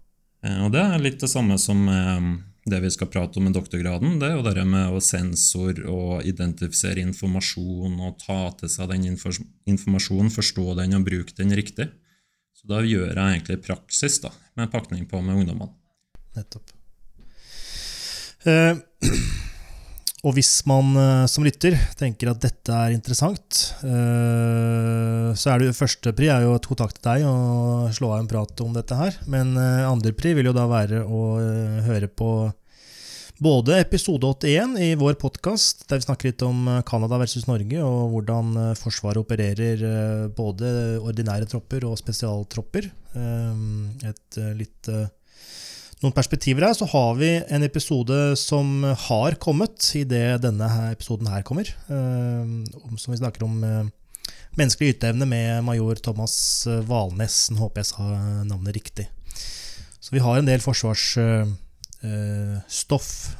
Eh, 0.44 0.58
Og 0.66 0.74
det 0.74 0.82
er 0.82 1.04
litt 1.04 1.22
det 1.22 1.30
samme 1.32 1.60
som 1.62 1.86
eh, 1.88 2.32
det 2.66 2.80
vi 2.82 2.90
skal 2.90 3.10
prate 3.14 3.40
om 3.40 3.46
med 3.46 3.54
doktorgraden. 3.54 4.18
Det 4.22 4.30
er 4.30 4.40
jo 4.40 4.46
det 4.46 4.66
med 4.66 4.96
å 4.96 5.02
sensor 5.04 5.84
og 5.92 6.26
identifisere 6.26 7.04
informasjon 7.06 8.00
og 8.02 8.18
ta 8.24 8.40
til 8.60 8.72
seg 8.74 8.90
den 8.90 9.06
informasjonen, 9.12 10.34
forstå 10.34 10.74
den 10.82 10.98
og 10.98 11.06
bruke 11.06 11.38
den 11.38 11.54
riktig. 11.58 11.92
Så 12.58 12.70
da 12.72 12.82
gjør 12.82 13.12
jeg 13.12 13.22
egentlig 13.22 13.62
praksis 13.68 14.18
da, 14.24 14.34
med 14.58 14.74
pakning 14.74 15.06
på 15.10 15.22
med 15.22 15.44
ungdommene. 15.44 15.76
Nettopp. 16.36 16.74
Eh, 18.50 18.74
og 20.26 20.34
hvis 20.34 20.64
man 20.66 20.96
eh, 20.98 21.28
som 21.30 21.46
lytter 21.46 21.78
tenker 22.00 22.32
at 22.32 22.42
dette 22.42 22.74
er 22.74 22.96
interessant, 22.96 23.62
eh, 23.86 25.30
så 25.38 25.52
er 25.52 25.62
det 25.62 25.70
jo 25.70 25.78
første 25.78 26.14
pri 26.18 26.32
er 26.34 26.48
jo 26.48 26.56
å 26.56 26.62
kontakte 26.64 27.04
deg 27.06 27.28
og 27.30 27.94
slå 27.94 28.10
av 28.16 28.24
en 28.24 28.30
prat 28.32 28.66
om 28.66 28.74
dette 28.74 28.98
her. 28.98 29.20
Men 29.30 29.54
andrepri 29.56 29.92
andre 29.92 30.16
pri 30.18 30.36
vil 30.40 30.50
jo 30.50 30.56
da 30.58 30.66
være 30.72 31.04
å 31.06 31.24
eh, 31.44 31.82
høre 31.86 32.10
på 32.10 32.32
både 33.44 33.80
episode 33.82 34.28
81 34.28 34.78
i 34.80 34.94
vår 34.96 35.18
podkast, 35.20 35.86
der 35.90 36.00
vi 36.00 36.06
snakker 36.08 36.30
litt 36.30 36.44
om 36.46 36.68
eh, 36.72 36.82
Canada 36.88 37.20
versus 37.20 37.48
Norge, 37.50 37.82
og 37.84 38.14
hvordan 38.14 38.56
eh, 38.62 38.72
Forsvaret 38.80 39.20
opererer 39.22 39.84
eh, 39.84 40.26
både 40.36 40.72
ordinære 41.04 41.50
tropper 41.52 41.88
og 41.90 42.00
spesialtropper. 42.00 42.90
Eh, 43.16 44.10
Et 44.12 44.40
eh, 44.40 44.54
litt 44.56 44.92
eh, 44.92 45.08
noen 46.04 46.16
perspektiver 46.16 46.66
her, 46.68 46.76
så 46.76 46.88
har 46.92 47.16
vi 47.20 47.30
en 47.40 47.64
episode 47.64 48.36
som 48.40 48.84
har 48.84 49.38
kommet 49.42 49.92
idet 49.96 50.42
denne 50.44 50.68
her 50.70 50.92
episoden 50.96 51.30
her 51.32 51.46
kommer. 51.48 51.64
eh, 51.64 52.46
som 52.98 53.14
vi 53.14 53.22
snakker 53.22 53.44
om 53.48 53.64
eh, 53.64 53.86
menneskelig 54.60 54.96
yteevne 54.96 55.26
med 55.30 55.64
major 55.64 55.96
Thomas 55.96 56.68
eh, 56.68 56.84
Valnes. 56.84 57.50
Håper 57.56 57.82
jeg 57.82 57.92
sa 57.94 58.04
navnet 58.44 58.76
riktig. 58.76 59.08
Så 60.00 60.12
vi 60.12 60.20
har 60.22 60.38
en 60.38 60.46
del 60.46 60.62
forsvarsstoff 60.62 61.16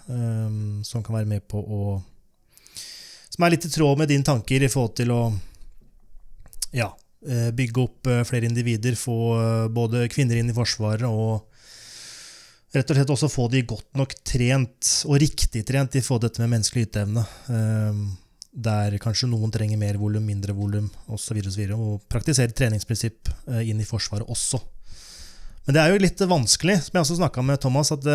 som 0.08 1.04
kan 1.06 1.14
være 1.14 1.30
med 1.30 1.44
på 1.46 1.60
å 1.62 2.02
Som 3.30 3.44
er 3.44 3.52
litt 3.52 3.66
i 3.68 3.70
tråd 3.70 4.00
med 4.00 4.08
dine 4.10 4.24
tanker 4.24 4.64
i 4.64 4.70
forhold 4.72 4.96
til 4.96 5.12
å 5.12 5.34
ja, 6.74 6.88
bygge 7.54 7.82
opp 7.84 8.08
flere 8.26 8.48
individer, 8.48 8.96
få 8.96 9.68
både 9.70 10.08
kvinner 10.10 10.40
inn 10.40 10.50
i 10.50 10.56
Forsvaret 10.56 11.04
og 11.06 11.44
rett 12.76 12.92
og 12.92 12.98
slett 13.00 13.14
også 13.16 13.32
få 13.32 13.48
de 13.52 13.64
godt 13.68 13.98
nok 13.98 14.14
trent, 14.28 14.92
og 15.08 15.20
riktig 15.22 15.64
trent, 15.68 15.98
forhold 16.04 16.24
til 16.26 16.30
dette 16.30 16.44
med 16.44 16.54
menneskelig 16.54 16.88
yteevne. 16.90 17.26
Der 18.56 18.96
kanskje 19.04 19.28
noen 19.32 19.52
trenger 19.52 19.80
mer 19.80 20.00
volum, 20.00 20.24
mindre 20.24 20.56
volum 20.56 20.88
osv. 21.12 21.42
Og, 21.42 21.52
så 21.52 21.66
og 21.76 22.06
praktisere 22.12 22.56
treningsprinsipp 22.56 23.32
inn 23.64 23.82
i 23.84 23.88
Forsvaret 23.88 24.30
også. 24.32 24.62
Men 25.66 25.76
det 25.76 25.82
er 25.82 25.92
jo 25.92 26.04
litt 26.04 26.22
vanskelig, 26.30 26.78
som 26.86 26.96
jeg 26.96 27.08
også 27.08 27.20
snakka 27.20 27.44
med 27.44 27.60
Thomas, 27.64 27.92
at 27.92 28.06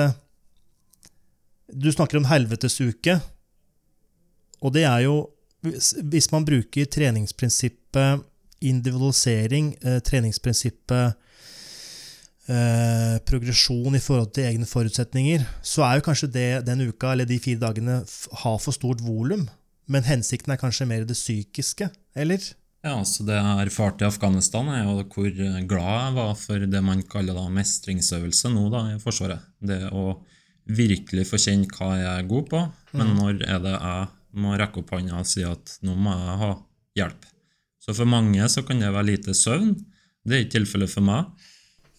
du 1.70 1.90
snakker 1.92 2.20
om 2.20 2.28
helvetesuke. 2.30 3.18
Og 4.60 4.72
det 4.76 4.86
er 4.88 5.06
jo 5.08 5.18
Hvis 5.60 6.30
man 6.32 6.46
bruker 6.48 6.86
treningsprinsippet 6.88 8.22
individualisering, 8.60 9.74
eh, 9.82 9.98
treningsprinsippet 10.00 11.14
eh, 12.50 13.16
progresjon 13.28 13.97
i 13.97 14.02
forhold 14.02 14.33
til 14.37 14.49
egne 14.50 14.69
forutsetninger, 14.69 15.47
så 15.62 15.87
er 15.87 15.99
jo 15.99 16.07
kanskje 16.11 16.30
det 16.35 16.49
den 16.66 16.85
uka 16.88 17.14
eller 17.14 17.28
de 17.28 17.38
fire 17.42 17.62
dagene 17.62 18.00
har 18.42 18.59
for 18.62 18.76
stort 18.76 19.02
volum. 19.04 19.47
Men 19.90 20.07
hensikten 20.07 20.54
er 20.54 20.61
kanskje 20.61 20.87
mer 20.87 21.07
det 21.07 21.19
psykiske, 21.19 21.90
eller? 22.14 22.42
Ja, 22.80 22.95
så 23.04 23.26
det 23.28 23.37
jeg 23.37 23.45
har 23.45 23.66
erfart 23.66 24.00
i 24.00 24.09
Afghanistan, 24.09 24.71
er 24.73 24.87
jo 24.87 25.02
hvor 25.12 25.30
glad 25.69 25.90
jeg 25.90 26.14
var 26.16 26.30
for 26.38 26.66
det 26.75 26.83
man 26.85 27.02
kaller 27.11 27.37
da 27.37 27.49
mestringsøvelse 27.52 28.52
nå 28.54 28.69
da 28.73 28.87
i 28.95 29.00
Forsvaret. 29.02 29.42
Det 29.61 29.83
å 29.92 30.14
virkelig 30.71 31.26
få 31.28 31.40
kjenne 31.40 31.69
hva 31.75 31.90
jeg 31.99 32.09
er 32.12 32.30
god 32.30 32.49
på, 32.49 32.62
men 32.95 33.11
mm. 33.11 33.19
når 33.19 33.45
er 33.45 33.61
det 33.66 33.75
jeg 33.75 34.09
må 34.40 34.54
rekke 34.57 34.83
opp 34.83 34.95
hånda 34.95 35.21
og 35.21 35.28
si 35.28 35.45
at 35.45 35.76
nå 35.85 35.97
må 35.99 36.14
jeg 36.14 36.40
ha 36.45 36.50
hjelp. 37.00 37.28
Så 37.80 37.97
for 37.97 38.09
mange 38.09 38.49
så 38.52 38.62
kan 38.66 38.80
det 38.80 38.92
være 38.92 39.09
lite 39.11 39.35
søvn. 39.37 39.75
Det 40.25 40.37
er 40.37 40.45
ikke 40.45 40.59
tilfellet 40.59 40.92
for 40.92 41.04
meg. 41.04 41.39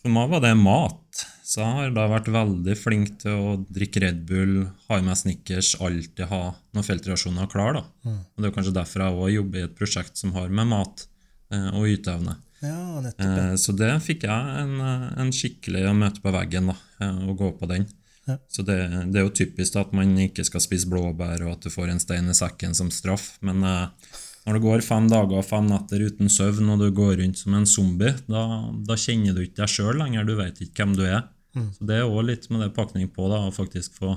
For 0.02 0.14
meg 0.14 0.32
var 0.32 0.44
det 0.44 0.56
mat. 0.58 1.26
Så 1.46 1.60
jeg 1.60 1.76
har 1.76 1.90
da 1.94 2.06
vært 2.08 2.30
veldig 2.32 2.76
flink 2.80 3.18
til 3.22 3.36
å 3.36 3.56
drikke 3.68 4.02
Red 4.06 4.22
Bull, 4.30 4.54
ha 4.88 5.00
i 5.02 5.04
meg 5.04 5.18
Snickers, 5.20 5.74
alltid 5.84 6.30
ha 6.32 6.44
noen 6.72 6.88
feltreaksjoner 6.88 7.50
klar. 7.52 7.76
da. 7.76 7.84
Mm. 8.08 8.22
Og 8.24 8.44
Det 8.44 8.50
er 8.50 8.56
kanskje 8.56 8.78
derfor 8.78 9.04
jeg 9.04 9.18
òg 9.18 9.34
jobber 9.36 9.60
i 9.60 9.66
et 9.68 9.76
prosjekt 9.76 10.22
som 10.22 10.32
har 10.38 10.48
med 10.48 10.70
mat 10.72 11.04
eh, 11.52 11.68
og 11.76 11.90
yteevne. 11.92 12.38
Ja. 12.62 13.02
Eh, 13.12 13.56
så 13.60 13.76
det 13.76 13.92
fikk 14.06 14.24
jeg 14.30 14.62
en, 14.64 14.78
en 14.82 15.34
skikkelig 15.36 15.92
møte 15.98 16.24
på 16.24 16.34
veggen, 16.34 16.72
da, 16.72 16.78
eh, 17.04 17.22
og 17.28 17.42
gå 17.42 17.52
på 17.60 17.70
den. 17.74 17.90
Ja. 18.30 18.38
Så 18.48 18.64
det, 18.64 18.78
det, 19.12 19.20
er 19.20 19.26
jo 19.26 19.34
typisk 19.34 19.76
at 19.82 19.92
man 19.98 20.14
ikke 20.24 20.46
skal 20.48 20.64
spise 20.64 20.90
blåbær, 20.90 21.42
og 21.44 21.58
at 21.58 21.66
du 21.66 21.74
får 21.74 21.92
en 21.92 22.02
stein 22.02 22.30
i 22.32 22.38
sekken 22.38 22.78
som 22.78 22.94
straff. 22.94 23.34
Men 23.44 23.66
eh, 23.68 24.22
når 24.46 24.58
det 24.58 24.64
går 24.64 24.82
fem 24.86 25.08
dager 25.10 25.38
og 25.38 25.46
fem 25.46 25.68
netter 25.70 26.02
uten 26.08 26.32
søvn, 26.32 26.72
og 26.74 26.82
du 26.82 26.88
går 26.98 27.20
rundt 27.20 27.38
som 27.38 27.54
en 27.58 27.68
zombie, 27.70 28.16
da, 28.26 28.46
da 28.88 28.98
kjenner 28.98 29.38
du 29.38 29.44
ikke 29.44 29.62
deg 29.62 29.70
sjøl 29.70 30.00
lenger. 30.02 30.26
Du 30.26 30.34
vet 30.40 30.64
ikke 30.66 30.82
hvem 30.82 30.96
du 30.98 31.04
er. 31.06 31.28
Mm. 31.54 31.68
Så 31.76 31.88
Det 31.88 32.00
er 32.00 32.10
òg 32.10 32.26
litt 32.26 32.48
med 32.50 32.64
det 32.66 32.72
pakning 32.74 33.12
på, 33.14 33.28
da, 33.30 33.44
å 33.46 33.54
faktisk 33.54 34.00
få 34.02 34.16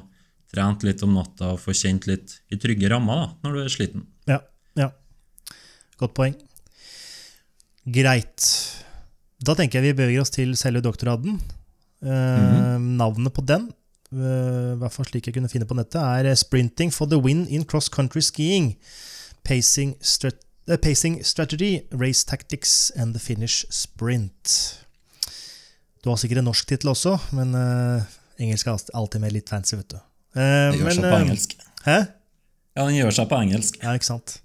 trent 0.54 0.86
litt 0.86 1.02
om 1.04 1.12
natta 1.16 1.52
og 1.52 1.60
få 1.60 1.74
kjent 1.76 2.08
litt 2.08 2.38
i 2.54 2.58
trygge 2.60 2.88
rammer 2.92 3.20
da, 3.20 3.28
når 3.44 3.56
du 3.56 3.62
er 3.64 3.74
sliten. 3.74 4.06
Ja, 4.30 4.40
ja. 4.78 4.88
Godt 6.00 6.16
poeng. 6.16 6.36
Greit. 7.84 8.48
Da 9.44 9.52
tenker 9.58 9.80
jeg 9.80 9.92
vi 9.92 9.98
beveger 9.98 10.24
oss 10.24 10.32
til 10.32 10.54
selve 10.56 10.80
doktorgraden. 10.84 11.36
Eh, 12.04 12.76
mm. 12.78 12.94
Navnet 12.96 13.34
på 13.34 13.44
den, 13.44 13.66
eh, 14.14 14.72
i 14.72 14.78
hvert 14.80 14.94
fall 14.94 15.08
slik 15.10 15.28
jeg 15.28 15.36
kunne 15.36 15.52
finne 15.52 15.68
på 15.68 15.76
nettet, 15.76 16.00
er 16.00 16.32
'Sprinting 16.32 16.92
for 16.92 17.06
the 17.06 17.20
win 17.20 17.46
in 17.48 17.64
cross 17.64 17.90
country 17.90 18.24
skiing'. 18.24 18.76
Pacing, 19.44 19.94
strat 20.00 20.40
uh, 20.70 20.76
pacing 20.80 21.22
Strategy, 21.24 21.86
Race 21.92 22.24
Tactics 22.24 22.90
and 22.96 23.14
the 23.14 23.20
Finish 23.20 23.66
Sprint. 23.70 24.80
Du 26.02 26.10
har 26.10 26.20
sikkert 26.20 26.42
en 26.42 26.48
norsk 26.48 26.68
tittel 26.68 26.92
også, 26.92 27.16
men 27.36 27.54
uh, 27.56 28.04
engelsk 28.40 28.68
er 28.68 28.80
alltid 28.96 29.22
mer 29.24 29.34
litt 29.34 29.48
fancy, 29.48 29.76
vet 29.78 29.94
du. 29.94 30.00
Uh, 30.36 30.40
det 30.72 30.80
gjør 30.80 30.88
men, 30.88 30.96
seg 30.96 31.04
på 31.06 31.20
engelsk. 31.20 31.54
Hæ? 31.84 31.98
Ja, 32.74 32.86
den 32.88 32.96
gjør 32.98 33.14
seg 33.18 33.28
på 33.30 33.38
engelsk. 33.44 33.78
Ja, 33.84 33.94
ikke 33.96 34.10
sant. 34.10 34.38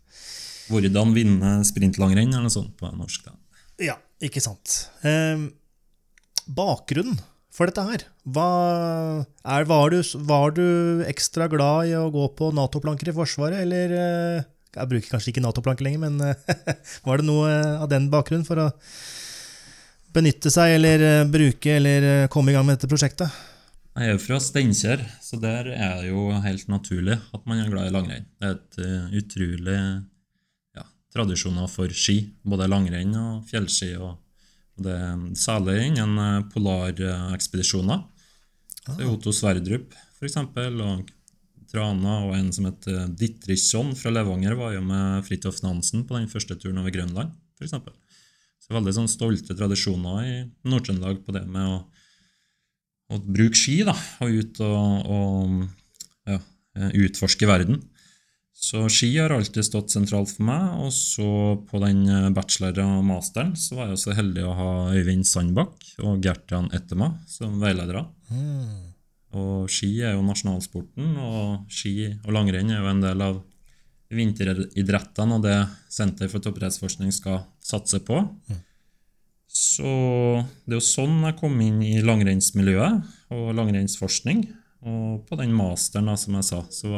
Hvordan 0.69 1.15
vinne 1.15 1.55
sprintlangrenn, 1.65 2.29
eller 2.29 2.45
noe 2.45 2.53
sånt 2.53 2.75
på 2.77 2.91
norsk. 2.93 3.25
da. 3.25 3.35
Ja, 3.81 3.97
ikke 4.23 4.43
sant. 4.43 4.85
Um, 5.01 5.49
bakgrunnen 6.45 7.17
for 7.53 7.67
dette 7.67 7.83
her, 7.83 8.03
hva 8.29 8.49
er, 9.43 9.65
var, 9.67 9.91
du, 9.91 9.99
var, 10.29 10.53
du, 10.55 11.01
ekstra 11.09 11.49
glad 11.51 11.89
i 11.89 11.95
å 11.97 12.05
gå 12.13 12.29
på 12.37 12.51
Nato-planker 12.55 13.09
i 13.11 13.15
Forsvaret, 13.15 13.65
eller 13.65 14.45
jeg 14.75 14.91
bruker 14.91 15.13
kanskje 15.13 15.33
ikke 15.33 15.43
Nato-planke 15.43 15.85
lenger, 15.85 16.03
men 16.05 16.19
var 17.07 17.21
det 17.21 17.27
noe 17.27 17.53
av 17.79 17.89
den 17.91 18.09
bakgrunnen 18.13 18.47
for 18.47 18.61
å 18.61 18.69
benytte 20.15 20.51
seg 20.53 20.75
eller 20.77 21.05
eh, 21.05 21.27
bruke 21.29 21.75
eller 21.77 22.07
eh, 22.07 22.27
komme 22.31 22.51
i 22.51 22.57
gang 22.57 22.65
med 22.67 22.77
dette 22.77 22.89
prosjektet? 22.91 23.29
Jeg 23.99 24.07
er 24.07 24.15
jo 24.15 24.21
fra 24.23 24.37
Steinkjer, 24.41 25.03
så 25.21 25.39
der 25.41 25.71
er 25.73 25.97
det 25.99 26.11
jo 26.11 26.29
helt 26.43 26.69
naturlig 26.71 27.17
at 27.35 27.45
man 27.49 27.59
er 27.59 27.71
glad 27.71 27.89
i 27.89 27.93
langrenn. 27.93 28.27
Det 28.39 28.47
er 28.47 28.55
et 28.55 29.19
utrolig 29.19 29.79
ja, 30.77 30.85
tradisjoner 31.13 31.67
for 31.71 31.91
ski, 31.91 32.21
både 32.47 32.69
langrenn 32.69 33.11
og 33.19 33.49
fjellski. 33.49 33.91
og, 33.99 34.15
det 34.79 34.93
er 34.95 35.25
Særlig 35.35 35.81
innen 35.89 36.45
polarekspedisjoner. 36.53 38.05
Ah. 38.87 39.01
Otto 39.09 39.33
Sverdrup, 39.35 39.97
f.eks., 40.15 40.37
og 40.39 41.11
Trana 41.69 42.19
og 42.27 42.33
en 42.37 42.49
som 42.55 42.67
het 42.69 42.87
eh, 42.89 43.07
Dittrichson 43.19 43.93
fra 43.97 44.13
Levanger 44.13 44.57
var 44.59 44.73
jo 44.75 44.83
med 44.85 45.25
Fridtjof 45.27 45.61
Nansen 45.65 46.05
på 46.09 46.17
den 46.17 46.29
første 46.31 46.57
turen 46.59 46.81
over 46.81 46.93
Grønland, 46.93 47.35
f.eks. 47.59 47.75
Så 48.59 48.75
veldig 48.75 48.95
sånn 48.95 49.11
stolte 49.11 49.55
tradisjoner 49.57 50.25
i 50.25 50.33
Nord-Trøndelag 50.69 51.23
på 51.25 51.33
det 51.35 51.45
med 51.49 51.65
å, 51.65 51.77
å, 53.13 53.21
bruke 53.23 53.57
ski 53.57 53.79
da, 53.87 53.95
og 54.21 54.41
ut 54.41 54.59
og, 54.65 55.13
og 55.15 56.29
ja, 56.29 56.41
utforske 57.05 57.49
verden. 57.49 57.79
Så 58.59 58.81
ski 58.91 59.13
har 59.15 59.31
alltid 59.31 59.63
stått 59.63 59.93
sentralt 59.93 60.33
for 60.33 60.43
meg. 60.49 60.65
Og 60.83 60.91
så 60.93 61.29
på 61.69 61.79
den 61.83 62.03
eh, 62.11 62.29
bachelor- 62.35 62.83
og 62.83 63.05
masteren 63.07 63.55
så 63.57 63.79
var 63.79 63.93
jeg 63.93 64.01
så 64.03 64.15
heldig 64.17 64.43
å 64.45 64.55
ha 64.57 64.71
Øyvind 64.97 65.27
Sandbakk 65.27 65.93
og 66.03 66.19
Gertian 66.25 66.67
Ettema 66.75 67.13
som 67.29 67.55
veiledere. 67.61 68.03
Mm. 68.33 68.88
Og 69.37 69.69
ski 69.69 69.91
er 70.01 70.15
jo 70.15 70.25
nasjonalsporten, 70.25 71.13
og 71.21 71.69
ski 71.69 72.09
og 72.23 72.33
langrenn 72.33 72.71
er 72.73 72.81
jo 72.81 72.89
en 72.89 73.03
del 73.03 73.21
av 73.21 73.41
vinteridrettene 74.09 75.37
og 75.37 75.43
det 75.45 75.57
Senter 75.93 76.29
for 76.31 76.41
toppidrettsforskning 76.41 77.13
skal 77.13 77.43
satse 77.61 78.01
på. 78.05 78.23
Mm. 78.49 78.63
Så 79.49 79.91
det 80.65 80.75
er 80.75 80.77
jo 80.77 80.85
sånn 80.85 81.23
jeg 81.25 81.37
kom 81.39 81.57
inn 81.65 81.81
i 81.85 81.97
langrennsmiljøet 82.05 83.33
og 83.33 83.51
langrennsforskning. 83.57 84.45
Og 84.89 85.25
på 85.27 85.37
den 85.39 85.53
masteren, 85.57 86.07
da, 86.07 86.15
som 86.17 86.37
jeg 86.37 86.47
sa, 86.47 86.61
så 86.71 86.91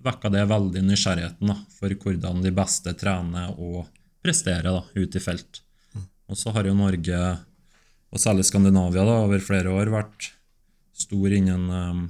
vekka 0.00 0.32
det 0.32 0.48
veldig 0.50 0.82
nysgjerrigheten 0.88 1.52
da, 1.52 1.56
for 1.76 1.92
hvordan 2.02 2.40
de 2.44 2.52
beste 2.56 2.94
trener 2.98 3.52
og 3.60 3.84
presterer 4.24 4.72
da, 4.72 4.82
ut 4.96 5.16
i 5.16 5.22
felt. 5.22 5.62
Mm. 5.94 6.06
Og 6.32 6.40
så 6.40 6.52
har 6.56 6.66
jo 6.66 6.76
Norge, 6.76 7.20
og 8.10 8.22
særlig 8.22 8.48
Skandinavia, 8.48 9.04
da, 9.06 9.20
over 9.28 9.44
flere 9.44 9.76
år 9.76 9.92
vært 9.92 10.32
stor 11.00 11.32
innen 11.32 11.66
um, 11.70 12.02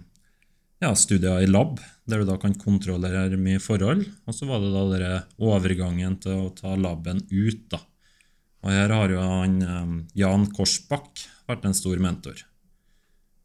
ja, 0.81 0.95
studier 0.97 1.45
i 1.45 1.49
lab, 1.49 1.79
der 2.09 2.23
du 2.23 2.29
da 2.29 2.37
kan 2.41 2.57
kontrollere 2.59 3.39
mye 3.41 3.61
forhold. 3.63 4.07
Og 4.27 4.37
så 4.37 4.49
var 4.49 4.63
det 4.63 4.73
da 4.75 4.85
denne 4.95 5.23
overgangen 5.51 6.19
til 6.23 6.47
å 6.47 6.53
ta 6.57 6.75
laben 6.77 7.23
ut. 7.31 7.67
da. 7.73 7.83
Og 8.65 8.73
her 8.75 8.93
har 8.93 9.13
jo 9.13 9.25
han 9.25 9.59
um, 9.65 9.99
Jan 10.17 10.49
Korsbakk 10.55 11.27
vært 11.49 11.67
en 11.69 11.77
stor 11.77 12.01
mentor. 12.03 12.43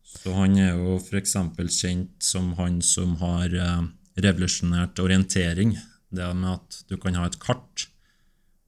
Så 0.06 0.32
han 0.36 0.56
er 0.60 0.78
jo 0.78 0.96
f.eks. 1.02 1.36
kjent 1.76 2.24
som 2.24 2.54
han 2.60 2.80
som 2.86 3.18
har 3.20 3.52
uh, 3.52 3.84
revolusjonert 4.16 5.00
orientering. 5.04 5.76
Det 6.16 6.32
med 6.34 6.56
at 6.56 6.82
du 6.88 6.96
kan 7.02 7.18
ha 7.20 7.28
et 7.28 7.40
kart, 7.42 7.88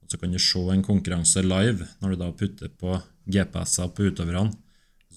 og 0.02 0.12
så 0.12 0.18
kan 0.20 0.32
du 0.32 0.40
se 0.42 0.60
en 0.72 0.84
konkurranse 0.84 1.40
live 1.44 1.86
når 2.02 2.12
du 2.12 2.20
da 2.20 2.32
putter 2.36 2.72
på 2.80 2.98
GPS-er 3.28 3.92
på 3.94 4.10
utøverne 4.10 4.52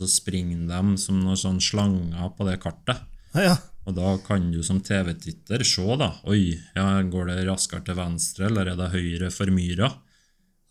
så 0.01 0.09
springer 0.09 0.65
de 0.65 0.97
som 0.97 1.19
noen 1.21 1.37
sånne 1.37 1.61
slanger 1.61 2.31
på 2.37 2.47
det 2.47 2.57
kartet. 2.63 3.03
Ja. 3.37 3.55
Og 3.85 3.95
da 3.97 4.13
kan 4.25 4.51
du 4.53 4.61
som 4.65 4.81
TV-titter 4.83 5.63
se, 5.65 5.85
da. 5.97 6.11
Oi, 6.29 6.53
ja, 6.75 6.87
går 7.01 7.31
det 7.31 7.43
raskere 7.47 7.85
til 7.85 7.97
venstre, 7.97 8.47
eller 8.49 8.73
er 8.73 8.79
det 8.79 8.91
høyre 8.93 9.31
for 9.33 9.53
myra? 9.53 9.91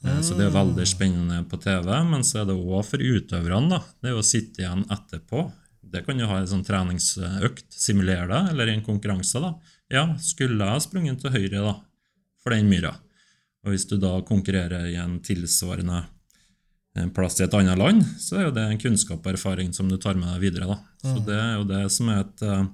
Mm. 0.00 0.20
Så 0.24 0.36
det 0.38 0.46
er 0.46 0.54
veldig 0.54 0.86
spennende 0.88 1.40
på 1.50 1.58
TV, 1.60 1.90
men 2.08 2.22
så 2.24 2.42
er 2.42 2.50
det 2.50 2.56
òg 2.56 2.84
for 2.88 3.02
utøverne. 3.02 3.74
da. 3.74 3.80
Det 4.00 4.12
er 4.12 4.18
å 4.18 4.26
sitte 4.26 4.62
igjen 4.62 4.86
etterpå. 4.88 5.44
Det 5.90 6.04
kan 6.06 6.22
jo 6.22 6.28
ha 6.30 6.38
en 6.38 6.48
sånn 6.48 6.64
treningsøkt, 6.66 7.66
simulere 7.74 8.30
det, 8.30 8.42
eller 8.52 8.70
en 8.70 8.86
konkurranse. 8.86 9.42
da. 9.42 9.54
Ja, 9.90 10.06
skulle 10.22 10.70
jeg 10.70 10.86
sprunget 10.86 11.20
til 11.20 11.34
høyre 11.34 11.64
da, 11.66 11.74
for 12.42 12.54
den 12.54 12.70
myra? 12.70 12.94
Og 13.66 13.74
hvis 13.74 13.88
du 13.90 13.98
da 14.00 14.14
konkurrerer 14.24 14.86
i 14.88 14.96
en 14.96 15.18
tilsvarende 15.20 16.04
en 16.98 17.10
plass 17.14 17.38
i 17.38 17.44
et 17.46 17.54
annet 17.54 17.78
land, 17.78 18.02
så 18.18 18.38
er 18.38 18.48
jo 18.48 18.54
det 18.54 18.64
en 18.66 18.80
kunnskap 18.80 19.22
og 19.22 19.34
erfaring 19.34 19.70
som 19.74 19.90
du 19.90 19.96
tar 20.00 20.18
med 20.18 20.30
deg 20.32 20.42
videre. 20.42 20.72
Da. 20.72 20.78
Så 21.04 21.20
det 21.26 21.36
er 21.38 21.52
jo 21.54 21.68
det 21.68 21.84
som 21.94 22.10
er 22.10 22.24
et, 22.24 22.42
eh, 22.42 22.64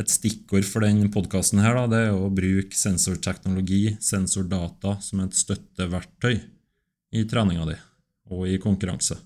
et 0.00 0.10
stikkord 0.10 0.64
for 0.64 0.86
den 0.86 1.10
podkasten 1.12 1.60
her. 1.60 1.76
Da. 1.76 1.86
Det 1.92 2.00
er 2.00 2.08
jo 2.12 2.24
å 2.24 2.32
bruke 2.34 2.78
sensorteknologi, 2.78 3.98
sensordata, 4.00 4.96
som 5.04 5.20
et 5.20 5.36
støtteverktøy 5.36 6.40
i 7.14 7.28
treninga 7.28 7.68
di 7.68 7.78
og 8.32 8.48
i 8.48 8.56
konkurranse. 8.58 9.18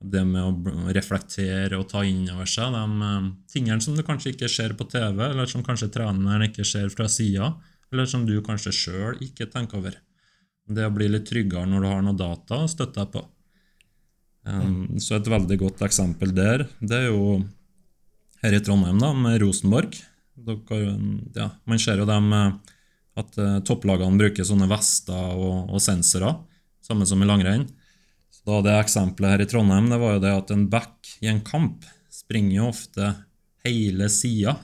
Det 0.00 0.24
med 0.26 0.42
å 0.42 0.92
reflektere 0.96 1.76
og 1.78 1.86
ta 1.90 2.02
inn 2.08 2.24
over 2.32 2.48
seg 2.48 2.72
de 2.74 2.84
eh, 3.06 3.32
tingene 3.52 3.84
som 3.84 3.94
du 3.94 4.02
kanskje 4.02 4.34
ikke 4.34 4.50
ser 4.50 4.74
på 4.74 4.88
TV, 4.90 5.22
eller 5.30 5.46
som 5.46 5.62
kanskje 5.62 5.92
treneren 5.92 6.48
ikke 6.48 6.66
ser 6.66 6.90
fra 6.90 7.06
sida, 7.06 7.54
eller 7.92 8.06
som 8.10 8.26
du 8.26 8.40
kanskje 8.42 8.74
sjøl 8.74 9.22
ikke 9.22 9.46
tenker 9.52 9.78
over. 9.78 10.00
Det 10.68 10.86
å 10.86 10.94
bli 10.94 11.08
litt 11.10 11.28
tryggere 11.28 11.68
når 11.68 11.82
du 11.82 11.88
har 11.90 12.02
noe 12.04 12.18
data 12.18 12.62
å 12.64 12.70
støtte 12.70 13.00
deg 13.00 13.14
på. 13.14 13.24
Um, 14.48 14.98
så 15.02 15.18
et 15.18 15.28
veldig 15.28 15.58
godt 15.60 15.82
eksempel 15.84 16.32
der, 16.34 16.64
det 16.80 16.96
er 16.96 17.10
jo 17.10 17.40
her 18.40 18.56
i 18.56 18.60
Trondheim, 18.64 19.00
da, 19.02 19.12
med 19.12 19.40
Rosenborg. 19.42 19.98
Dere, 20.40 20.94
ja, 21.36 21.50
man 21.68 21.80
ser 21.82 22.00
jo 22.00 22.06
dem 22.08 22.30
at 22.32 23.36
uh, 23.36 23.58
topplagene 23.66 24.20
bruker 24.20 24.46
sånne 24.46 24.68
vester 24.70 25.34
og, 25.36 25.68
og 25.68 25.82
sensorer, 25.84 26.38
samme 26.84 27.08
som 27.08 27.20
i 27.20 27.28
langrenn. 27.28 27.66
Så 28.32 28.46
da 28.48 28.60
Det 28.64 28.76
eksempelet 28.80 29.34
her 29.34 29.44
i 29.44 29.48
Trondheim 29.50 29.90
det 29.90 30.00
var 30.00 30.16
jo 30.16 30.24
det 30.24 30.32
at 30.32 30.52
en 30.54 30.68
back 30.72 31.10
i 31.20 31.28
en 31.28 31.42
kamp 31.44 31.84
springer 32.10 32.56
jo 32.56 32.70
ofte 32.70 33.12
hele 33.66 34.08
sida 34.12 34.56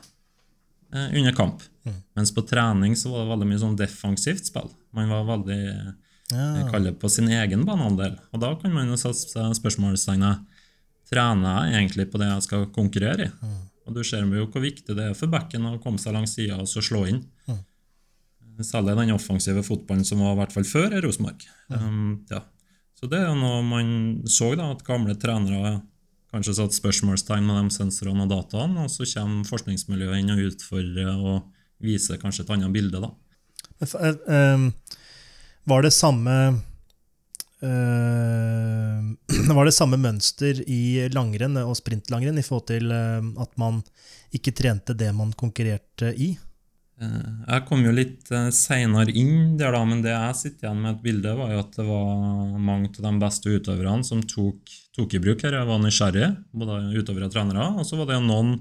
uh, 0.95 1.09
under 1.11 1.35
kamp. 1.37 1.62
Mm. 1.87 2.00
Mens 2.19 2.35
på 2.35 2.45
trening 2.47 2.97
så 2.99 3.12
var 3.12 3.25
det 3.25 3.33
veldig 3.35 3.49
mye 3.52 3.62
sånn 3.62 3.78
defensivt 3.78 4.50
spill. 4.50 4.69
Man 4.97 5.12
var 5.12 5.26
veldig 5.28 5.62
ja. 6.33 6.66
kaller 6.73 6.97
på 6.99 7.09
sin 7.12 7.31
egen 7.31 7.64
banehandel. 7.66 8.16
Og 8.35 8.43
da 8.43 8.52
kan 8.61 8.75
man 8.75 8.90
jo 8.90 8.99
sette 9.00 9.49
spørsmålstegnet 9.61 10.45
trener 11.07 11.71
jeg 11.71 11.81
egentlig 11.81 12.09
på 12.11 12.19
det 12.19 12.28
jeg 12.33 12.45
skal 12.49 12.69
konkurrere 12.75 13.28
i. 13.28 13.31
Mm. 13.31 13.62
Og 13.87 13.95
du 13.95 14.02
ser 14.02 14.26
jo 14.26 14.49
hvor 14.50 14.62
viktig 14.62 14.97
det 14.99 15.12
er 15.12 15.16
for 15.19 15.31
backen 15.31 15.66
å 15.69 15.78
komme 15.83 16.02
seg 16.02 16.16
langs 16.16 16.35
sida 16.35 16.59
og 16.59 16.69
så 16.71 16.83
slå 16.83 17.05
inn. 17.12 17.23
Mm. 17.47 17.62
Særlig 18.66 18.97
den 18.99 19.14
offensive 19.14 19.62
fotballen 19.62 20.07
som 20.07 20.25
var 20.25 20.35
i 20.35 20.40
hvert 20.40 20.55
fall 20.55 20.66
før 20.66 20.97
i 20.97 21.02
Rosenborg. 21.05 21.45
Mm. 21.71 21.83
Um, 21.83 22.12
ja. 22.33 22.43
Så 22.97 23.09
det 23.12 23.21
er 23.21 23.37
noe 23.37 23.61
man 23.62 23.90
så, 24.25 24.55
da, 24.59 24.71
at 24.73 24.85
gamle 24.87 25.14
trenere 25.21 25.76
kanskje 26.37 26.59
satt 26.61 26.76
spørsmålstegn 26.76 27.47
med 27.49 27.57
de 27.64 27.75
sensorene 27.75 28.26
og 28.26 28.33
dataene, 28.33 28.85
og 28.85 28.93
så 28.93 29.09
kommer 29.09 29.49
forskningsmiljøet 29.49 30.21
inn 30.21 30.35
og 30.35 30.45
utfordrer 30.50 31.12
og 31.16 31.37
viser 31.83 32.21
kanskje 32.21 32.45
et 32.45 32.52
annet 32.55 32.73
bilde. 32.75 33.00
da. 33.00 33.11
Um, 34.28 34.71
var 35.69 35.85
det 35.85 35.93
samme 35.93 36.37
uh, 37.61 39.00
Var 39.59 39.69
det 39.69 39.75
samme 39.76 39.99
mønster 40.00 40.62
i 40.64 41.09
langrenn 41.12 41.59
og 41.61 41.76
sprintlangrenn 41.76 42.40
i 42.40 42.45
forhold 42.47 42.69
til 42.71 42.93
at 42.93 43.52
man 43.61 43.83
ikke 44.35 44.55
trente 44.57 44.97
det 44.97 45.12
man 45.16 45.33
konkurrerte 45.37 46.12
i? 46.16 46.33
Eh, 46.97 47.33
jeg 47.45 47.64
kom 47.69 47.83
jo 47.85 47.93
litt 47.93 48.31
seinere 48.57 49.12
inn 49.12 49.57
der, 49.61 49.75
da, 49.76 49.83
men 49.85 50.00
det 50.05 50.14
jeg 50.14 50.40
sitter 50.40 50.69
igjen 50.69 50.83
med 50.83 50.95
et 50.95 51.02
bilde, 51.05 51.35
var 51.37 51.52
jo 51.52 51.61
at 51.61 51.76
det 51.76 51.87
var 51.90 52.57
mange 52.57 52.93
av 52.95 53.02
de 53.05 53.14
beste 53.21 53.52
utøverne 53.52 54.07
som 54.07 54.23
tok, 54.25 54.73
tok 54.97 55.15
i 55.15 55.23
bruk 55.23 55.45
her. 55.45 55.59
Jeg 55.59 55.69
var 55.69 55.81
nysgjerrig, 55.83 56.29
både 56.57 56.81
utover 56.97 57.26
og 57.26 57.33
trenere. 57.35 57.69
Og 57.76 57.87
så 57.88 57.99
var 58.00 58.11
det 58.11 58.21
noen 58.25 58.57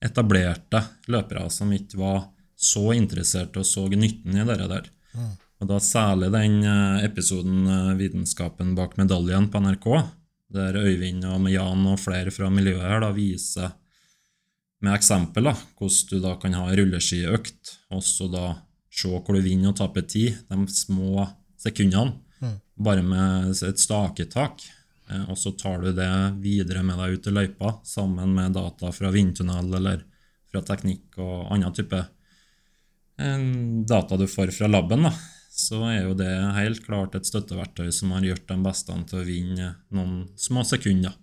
etablerte 0.00 0.82
løpere 1.12 1.48
som 1.52 1.72
ikke 1.76 2.00
var 2.00 2.22
så 2.60 2.90
interessert 2.96 3.56
og 3.56 3.66
så 3.66 3.86
nytten 3.88 4.36
i 4.36 4.46
det 4.46 4.68
der. 4.70 4.88
Mm. 5.16 5.32
Og 5.60 5.68
da 5.68 5.76
særlig 5.84 6.30
den 6.32 6.62
eh, 6.64 7.04
episoden 7.04 7.66
eh, 7.68 7.92
'Vitenskapen 7.98 8.74
bak 8.76 8.96
medaljen' 9.00 9.50
på 9.52 9.60
NRK, 9.60 9.86
der 10.54 10.76
Øyvind 10.80 11.24
og 11.28 11.50
Jan 11.50 11.86
og 11.86 12.00
flere 12.00 12.32
fra 12.34 12.48
miljøet 12.50 12.88
her 12.88 13.04
da 13.04 13.12
viser 13.14 13.76
med 14.80 14.96
eksempel 14.96 15.44
da, 15.50 15.54
hvordan 15.76 16.08
du 16.10 16.16
da 16.24 16.34
kan 16.40 16.56
ha 16.56 16.70
rulleskiøkt, 16.72 17.76
og 17.92 18.02
så 18.04 18.28
da 18.32 18.44
se 18.90 19.10
hvor 19.12 19.36
du 19.36 19.44
vinner 19.44 19.70
og 19.70 19.78
taper 19.78 20.06
tid, 20.08 20.40
de 20.48 20.64
små 20.72 21.26
sekundene, 21.60 22.16
mm. 22.40 22.56
bare 22.80 23.04
med 23.04 23.52
et 23.68 23.80
staketak. 23.80 24.64
Eh, 25.10 25.26
og 25.26 25.38
så 25.38 25.52
tar 25.58 25.82
du 25.84 25.90
det 25.96 26.12
videre 26.40 26.84
med 26.86 27.02
deg 27.02 27.18
ut 27.18 27.28
i 27.28 27.34
løypa 27.34 27.74
sammen 27.86 28.32
med 28.36 28.56
data 28.56 28.92
fra 28.94 29.12
vindtunnel 29.14 29.74
eller 29.80 30.06
fra 30.50 30.64
teknikk 30.66 31.20
og 31.22 31.52
annen 31.52 31.76
type 31.76 32.06
data 33.84 34.16
du 34.16 34.24
får 34.24 34.48
fra 34.56 34.68
laben. 34.70 35.02
da 35.04 35.10
så 35.60 35.80
er 35.90 36.04
jo 36.04 36.14
det 36.18 36.30
helt 36.56 36.84
klart 36.84 37.16
et 37.16 37.28
støtteverktøy 37.28 37.90
som 37.94 38.14
har 38.14 38.26
gjort 38.26 38.46
de 38.48 38.58
beste 38.64 38.96
til 39.10 39.20
å 39.20 39.26
vinne 39.26 39.72
noen 39.94 40.22
små 40.38 40.64
sekunder. 40.66 41.16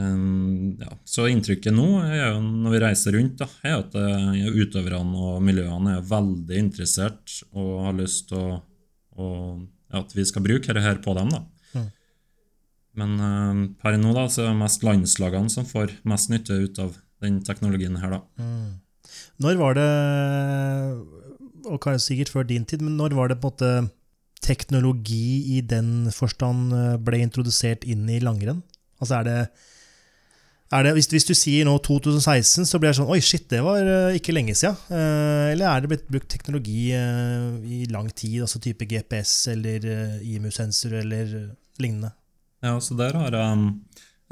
Um, 0.00 0.78
ja. 0.80 0.94
Så 1.04 1.26
inntrykket 1.28 1.74
nå 1.76 1.86
er 2.06 2.32
jo, 2.32 2.40
når 2.40 2.74
vi 2.74 2.82
reiser 2.84 3.16
rundt, 3.16 3.42
da, 3.42 3.48
er 3.66 3.80
at 3.82 3.96
uh, 3.96 4.32
utøverne 4.56 5.24
og 5.28 5.42
miljøene 5.44 5.98
er 5.98 6.06
veldig 6.08 6.60
interessert 6.62 7.42
og 7.50 7.88
har 7.88 7.98
lyst 7.98 8.30
til 8.30 8.40
å, 8.40 8.60
å, 9.20 9.26
at 10.00 10.14
vi 10.16 10.24
skal 10.28 10.46
bruke 10.46 10.72
dette 10.72 10.94
på 11.04 11.16
dem. 11.18 11.34
da. 11.34 11.42
Men 12.98 13.16
uh, 13.20 13.64
per 13.80 13.96
nå 14.00 14.12
da, 14.16 14.26
så 14.28 14.44
er 14.44 14.52
det 14.52 14.60
mest 14.60 14.84
landslagene 14.84 15.52
som 15.52 15.68
får 15.68 15.96
mest 16.08 16.32
nytte 16.32 16.58
ut 16.66 16.80
av 16.82 16.96
den 17.24 17.40
teknologien 17.46 17.96
her. 18.02 18.18
da. 18.18 18.22
Mm. 18.42 18.80
Når 19.42 19.58
var 19.60 19.76
det 19.78 19.90
og 21.62 21.78
kanskje 21.82 22.06
sikkert 22.08 22.32
før 22.34 22.46
din 22.48 22.64
tid, 22.66 22.82
men 22.82 22.96
når 22.98 23.14
var 23.16 23.30
det 23.30 23.38
på 23.40 23.50
en 23.50 23.54
måte 23.54 23.90
teknologi 24.42 25.56
i 25.56 25.60
den 25.62 26.10
forstand 26.10 26.72
eh, 26.74 26.96
ble 26.98 27.20
introdusert 27.22 27.86
inn 27.86 28.08
i 28.10 28.18
langrenn? 28.22 28.64
Altså 28.98 29.20
er 29.20 29.28
det, 29.28 29.36
er 30.74 30.86
det 30.86 30.94
hvis, 30.96 31.08
hvis, 31.14 31.28
du 31.28 31.34
sier 31.38 31.68
nå 31.68 31.76
2016, 31.86 32.66
så 32.66 32.80
blir 32.82 32.90
det 32.90 32.98
sånn 32.98 33.12
Oi, 33.14 33.20
shit, 33.22 33.46
det 33.50 33.62
var 33.62 33.86
uh, 33.86 34.16
ikke 34.18 34.34
lenge 34.34 34.56
siden. 34.58 34.78
Eller 34.90 35.68
er 35.68 35.82
det 35.84 35.92
blitt 35.92 36.10
brukt 36.10 36.30
teknologi 36.32 36.90
i 36.90 37.84
lang 37.92 38.10
tid, 38.10 38.40
altså 38.42 38.62
type 38.62 38.88
GPS 38.90 39.36
eller 39.54 39.86
IMU-sensor 40.26 40.98
eller 41.04 41.36
lignende? 41.82 42.12
Ja, 42.62 42.76
så 42.80 42.94
der 42.98 43.16
har 43.18 43.34
jeg 43.34 43.58
um, 43.58 43.68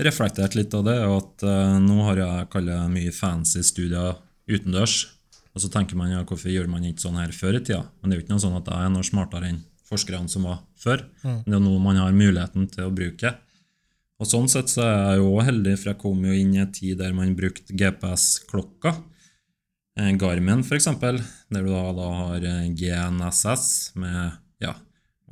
reflektert 0.00 0.54
litt 0.54 0.74
av 0.76 0.84
det, 0.86 0.96
at 1.02 1.44
nå 1.82 1.96
har 2.06 2.20
jeg 2.20 2.50
kalt 2.52 2.70
mye 2.92 3.10
fancy 3.12 3.64
studier 3.66 4.20
utendørs 4.50 5.02
og 5.50 5.62
så 5.64 5.70
tenker 5.72 5.98
man 5.98 6.12
ja, 6.12 6.22
hvorfor 6.26 6.52
gjør 6.52 6.68
man 6.70 6.86
ikke 6.86 7.02
sånn 7.02 7.18
her 7.18 7.32
før 7.34 7.58
i 7.58 7.62
tida? 7.64 7.82
Men 8.00 8.10
det 8.10 8.14
er 8.14 8.20
jo 8.20 8.24
ikke 8.24 8.34
noe 8.34 8.44
sånn 8.44 8.58
at 8.60 8.68
jeg 8.70 8.86
er 8.86 8.92
noe 8.94 9.06
smartere 9.06 9.50
enn 9.50 9.62
forskerne 9.90 10.30
som 10.30 10.46
var 10.46 10.60
før. 10.78 11.02
Mm. 11.24 11.38
Det 11.46 11.56
er 11.56 11.62
noe 11.64 11.82
man 11.82 11.98
har 11.98 12.14
muligheten 12.14 12.68
til 12.70 12.86
å 12.86 12.94
bruke. 12.94 13.34
Og 14.20 14.28
Sånn 14.28 14.50
sett 14.52 14.70
så 14.70 14.84
er 14.84 14.94
jeg 14.94 15.22
jo 15.22 15.30
heldig, 15.42 15.74
for 15.80 15.90
jeg 15.90 16.00
kom 16.02 16.26
jo 16.28 16.36
inn 16.36 16.52
i 16.54 16.60
en 16.62 16.72
tid 16.76 17.00
der 17.00 17.14
man 17.16 17.32
brukte 17.38 17.74
GPS-klokka. 17.74 18.92
Eh, 19.98 20.12
Garmin, 20.20 20.62
f.eks., 20.62 20.90
der 21.00 21.18
du 21.18 21.70
da, 21.72 21.84
da, 21.96 22.08
har 22.20 22.46
eh, 22.46 22.68
GNSS 22.76 23.96
med 23.98 24.38
ja, 24.62 24.76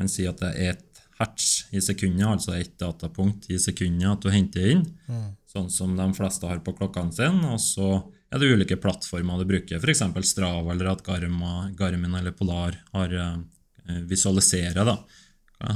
Man 0.00 0.10
sier 0.10 0.32
at 0.32 0.40
det 0.42 0.50
er 0.56 0.72
ett 0.72 0.87
hertz 1.18 1.66
i 1.74 1.80
sekundet, 1.82 2.26
altså 2.26 2.54
ett 2.56 2.76
datapunkt 2.78 3.48
i 3.50 3.58
sekundet 3.60 4.10
at 4.12 4.24
du 4.24 4.30
henter 4.32 4.70
inn. 4.74 4.84
Mm. 5.08 5.30
Sånn 5.50 5.70
som 5.72 5.96
de 5.98 6.06
fleste 6.14 6.46
har 6.46 6.60
på 6.64 6.74
klokkene 6.78 7.14
sine. 7.14 7.54
Og 7.54 7.62
så 7.62 7.88
er 8.30 8.40
det 8.40 8.50
ulike 8.52 8.78
plattformer 8.80 9.40
du 9.40 9.48
bruker, 9.48 9.80
f.eks. 9.80 10.04
Strava 10.28 10.74
eller 10.74 10.92
at 10.92 11.02
Garmin 11.06 12.18
eller 12.18 12.36
Polar 12.36 12.76
har 12.92 13.14
eh, 13.16 14.02
visualiserer 14.08 14.86
da, 14.86 14.98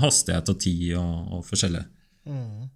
hastighet 0.02 0.52
og 0.52 0.60
tid 0.62 0.92
og, 1.00 1.38
og 1.38 1.46
forskjellig. 1.48 1.82
Mm. 2.28 2.70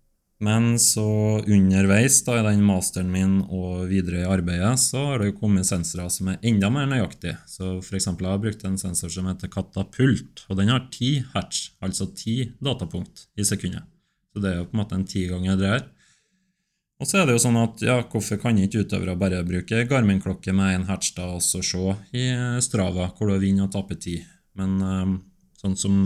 Men 0.45 0.75
så 0.77 1.07
underveis 1.41 2.19
da, 2.27 2.35
i 2.37 2.45
den 2.45 2.65
masteren 2.67 3.09
min 3.09 3.39
og 3.47 3.87
videre 3.89 4.21
i 4.21 4.29
arbeidet, 4.29 4.75
så 4.83 5.01
har 5.09 5.23
det 5.23 5.31
jo 5.31 5.39
kommet 5.39 5.65
sensorer 5.69 6.11
som 6.13 6.29
er 6.29 6.43
enda 6.45 6.69
mer 6.73 6.89
nøyaktige. 6.91 7.39
Så 7.49 7.79
for 7.81 7.97
eksempel, 7.97 8.29
jeg 8.29 8.37
har 8.37 8.43
brukt 8.43 8.67
en 8.69 8.77
sensor 8.81 9.13
som 9.15 9.31
heter 9.31 9.53
Katapult, 9.53 10.45
og 10.51 10.61
den 10.61 10.73
har 10.75 10.85
10 10.91 11.13
hertz, 11.33 11.71
altså 11.81 12.11
10 12.11 12.59
datapunkt 12.61 13.31
i 13.41 13.49
sekundet. 13.49 13.89
Så 14.35 14.45
det 14.45 14.53
er 14.53 14.61
jo 14.61 14.69
på 14.69 14.77
en 14.77 14.83
måte 14.83 14.99
en 14.99 15.09
ti 15.09 15.25
ganger 15.31 15.57
det 15.57 15.73
her. 15.73 15.87
Og 17.01 17.09
så 17.09 17.21
er 17.21 17.29
det 17.29 17.37
jo 17.37 17.41
sånn 17.41 17.57
at 17.61 17.83
ja, 17.85 17.97
hvorfor 18.05 18.39
kan 18.41 18.61
ikke 18.61 18.85
utøvere 18.85 19.17
bare 19.21 19.43
bruke 19.45 19.83
Garmin-klokke 19.89 20.53
med 20.57 20.79
én 20.79 20.87
hertz 20.89 21.15
da, 21.17 21.31
og 21.37 21.43
så 21.45 21.63
se 21.65 21.97
i 22.17 22.29
Strava 22.65 23.11
hvor 23.17 23.33
du 23.33 23.41
vinner 23.41 23.69
og 23.69 23.73
taper 23.73 24.01
tid? 24.01 24.29
Men 24.57 24.79
um, 24.81 25.19
sånn 25.61 25.77
som 25.81 25.99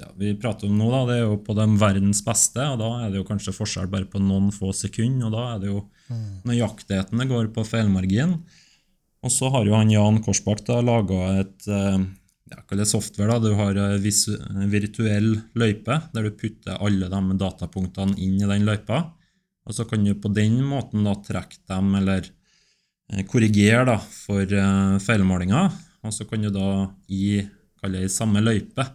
ja, 0.00 0.08
vi 0.18 0.32
prater 0.40 0.68
om 0.68 0.78
nå, 0.78 0.88
da, 0.92 1.00
det 1.08 1.18
er 1.18 1.26
jo 1.26 1.36
på 1.44 1.54
de 1.58 1.66
verdens 1.80 2.22
beste, 2.26 2.64
og 2.72 2.80
da 2.80 2.90
er 3.04 3.12
det 3.12 3.20
jo 3.20 3.26
kanskje 3.28 3.54
forskjell 3.56 3.90
bare 3.92 4.08
på 4.10 4.22
noen 4.22 4.48
få 4.54 4.72
sekunder, 4.76 5.28
og 5.28 5.34
da 5.36 5.44
er 5.52 5.60
det 5.62 5.70
jo 5.70 5.82
mm. 6.08 6.24
nøyaktigheten 6.48 7.22
det 7.22 7.28
går 7.30 7.50
på 7.54 7.66
feilmargin. 7.68 8.38
Og 9.20 9.32
så 9.34 9.50
har 9.52 9.68
jo 9.68 9.76
han 9.76 9.92
Jan 9.92 10.22
Korsbakk 10.24 10.64
laga 10.80 11.20
et 11.42 11.68
ja, 12.50 12.58
hva 12.64 12.78
det 12.78 12.88
software. 12.88 13.36
da, 13.36 13.38
Du 13.38 13.54
har 13.58 13.76
en 13.76 14.70
virtuell 14.72 15.30
løype, 15.54 16.00
der 16.14 16.26
du 16.26 16.36
putter 16.36 16.80
alle 16.80 17.10
de 17.12 17.38
datapunktene 17.38 18.16
inn 18.18 18.40
i 18.40 18.48
den 18.48 18.66
løypa. 18.66 19.02
Og 19.68 19.76
så 19.76 19.84
kan 19.86 20.04
du 20.04 20.14
på 20.18 20.32
den 20.32 20.58
måten 20.66 21.04
da 21.06 21.14
trekke 21.20 21.60
dem, 21.68 21.92
eller 22.00 22.24
eh, 23.12 23.22
korrigere 23.28 23.84
da, 23.92 23.98
for 24.00 24.56
feilmålinger. 25.04 25.70
Og 26.00 26.16
så 26.16 26.24
kan 26.24 26.42
du 26.42 26.50
da 26.54 26.88
i, 27.12 27.42
i 27.44 28.08
samme 28.08 28.42
løype 28.42 28.88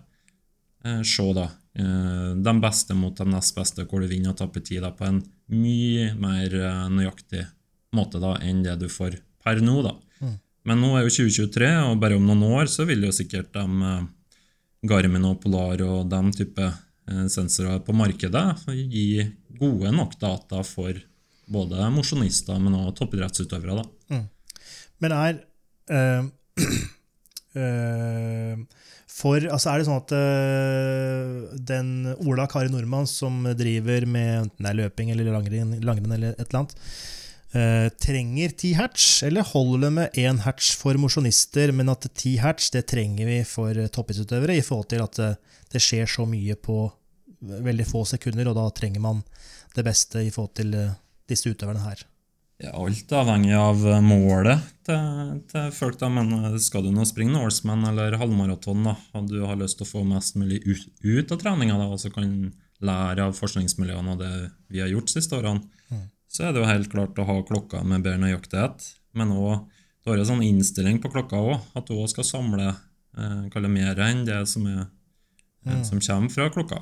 se 1.06 1.26
da 1.36 1.50
eh, 1.80 2.32
de 2.46 2.54
beste 2.62 2.98
mot 2.98 3.18
de 3.18 3.28
nest 3.30 3.56
beste, 3.58 3.86
hvor 3.86 4.02
du 4.02 4.10
vinner 4.12 4.34
og 4.34 4.40
taper 4.40 4.64
tid 4.66 4.86
på 4.98 5.08
en 5.08 5.22
mye 5.54 6.12
mer 6.20 6.58
eh, 6.62 6.88
nøyaktig 6.94 7.46
måte 7.96 8.20
da, 8.22 8.36
enn 8.44 8.64
det 8.66 8.78
du 8.82 8.90
får 8.92 9.20
per 9.46 9.62
nå. 9.64 9.80
da. 9.86 9.96
Men 10.66 10.82
nå 10.82 10.96
er 10.98 11.06
jo 11.06 11.14
2023, 11.14 11.68
og 11.92 12.00
bare 12.02 12.18
om 12.18 12.26
noen 12.26 12.42
år 12.58 12.70
så 12.72 12.88
vil 12.90 13.06
jo 13.06 13.14
sikkert 13.14 13.52
de 13.54 13.66
eh, 13.92 14.06
Garmin 14.86 15.28
og 15.30 15.40
Polar 15.44 15.82
og 15.86 16.10
den 16.12 16.32
type 16.36 16.66
eh, 16.66 17.26
sensorer 17.32 17.82
på 17.86 17.96
markedet 17.98 18.48
gi 18.74 19.26
gode 19.60 19.92
nok 19.94 20.18
data 20.22 20.64
for 20.66 20.98
både 21.46 21.90
mosjonister, 21.94 22.58
men 22.60 22.78
også 22.80 22.96
toppidrettsutøvere. 23.02 23.84
da. 23.84 24.24
Men 25.04 25.14
er 25.14 25.38
øh, 25.94 26.26
eh, 27.62 28.58
For 29.16 29.40
altså 29.40 29.72
Er 29.72 29.80
det 29.80 29.88
sånn 29.88 30.02
at 30.02 30.14
uh, 30.16 31.60
den 31.72 31.92
Ola 32.26 32.50
Kari 32.52 32.72
Nordmann 32.72 33.08
som 33.08 33.46
driver 33.56 34.04
med 34.10 34.32
enten 34.42 34.66
det 34.68 34.74
er 34.74 34.80
løping 34.82 35.14
eller 35.14 35.30
langrenn, 35.32 35.78
eller 36.18 36.34
et 36.34 36.44
eller 36.50 36.60
annet, 36.60 36.76
uh, 37.56 37.88
trenger 38.04 38.52
10 38.52 38.74
hatch, 38.82 39.08
eller 39.28 39.48
holder 39.54 39.86
det 39.86 39.94
med 40.02 40.20
1 40.26 40.44
hatch 40.44 40.74
for 40.82 41.00
mosjonister, 41.00 41.72
men 41.72 41.94
at 41.94 42.10
10 42.12 42.36
hatch 42.44 42.74
det 42.76 42.84
trenger 42.92 43.32
vi 43.32 43.40
for 43.48 43.80
toppidrettsutøvere 43.88 44.60
i 44.60 44.66
forhold 44.66 44.92
til 44.92 45.08
at 45.08 45.22
det, 45.22 45.32
det 45.72 45.84
skjer 45.84 46.12
så 46.12 46.28
mye 46.28 46.60
på 46.60 46.84
veldig 47.40 47.88
få 47.88 48.04
sekunder, 48.10 48.50
og 48.50 48.58
da 48.58 48.68
trenger 48.76 49.04
man 49.04 49.24
det 49.76 49.84
beste 49.86 50.24
i 50.24 50.32
forhold 50.34 50.56
til 50.58 50.76
eh, 50.78 50.94
disse 51.30 51.52
utøverne 51.52 51.84
her. 51.84 52.04
Ja, 52.64 52.72
alt 52.72 53.12
avhengig 53.12 53.56
av 53.60 53.82
eh, 53.84 54.04
målet 54.04 54.62
til, 54.88 55.40
til 55.52 55.72
folk. 55.76 55.98
da, 56.00 56.08
men 56.14 56.32
eh, 56.38 56.60
Skal 56.64 56.86
du 56.86 56.92
nå 56.96 57.04
springe 57.08 57.36
Norseman 57.36 57.84
eller 57.90 58.16
halvmaraton 58.22 58.86
da, 58.88 58.96
og 59.18 59.28
du 59.32 59.42
har 59.44 59.60
lyst 59.60 59.82
til 59.82 59.88
å 59.88 59.92
få 59.92 60.04
mest 60.08 60.38
mulig 60.40 60.62
ut, 60.64 60.86
ut 61.04 61.34
av 61.36 61.42
treninga, 61.42 61.76
og 61.84 62.00
så 62.00 62.14
kan 62.16 62.54
lære 62.86 63.28
av 63.28 63.36
forskningsmiljøene 63.36 64.16
og 64.16 64.22
det 64.24 64.32
vi 64.72 64.82
har 64.84 64.92
gjort 64.92 65.10
de 65.10 65.18
siste 65.18 65.36
årene, 65.38 65.64
så 66.32 66.48
er 66.48 66.54
det 66.54 66.62
jo 66.62 66.68
helt 66.68 66.92
klart 66.92 67.20
å 67.20 67.28
ha 67.28 67.38
klokka 67.48 67.84
med 67.88 68.04
bedre 68.04 68.20
nøyaktighet. 68.24 68.88
Men 69.16 69.32
også, 69.32 69.62
du 70.04 70.12
har 70.12 70.20
en 70.20 70.28
sånn 70.28 70.44
innstilling 70.44 71.00
på 71.04 71.12
klokka 71.14 71.40
òg, 71.40 71.70
at 71.76 71.88
du 71.88 71.96
òg 71.96 72.10
skal 72.12 72.28
samle 72.28 72.72
eh, 72.72 73.62
mer 73.72 74.02
enn 74.04 74.26
det 74.28 74.42
som, 74.52 74.68
er, 74.68 74.90
mm. 75.68 75.86
som 75.88 76.02
kommer 76.04 76.34
fra 76.34 76.50
klokka. 76.52 76.82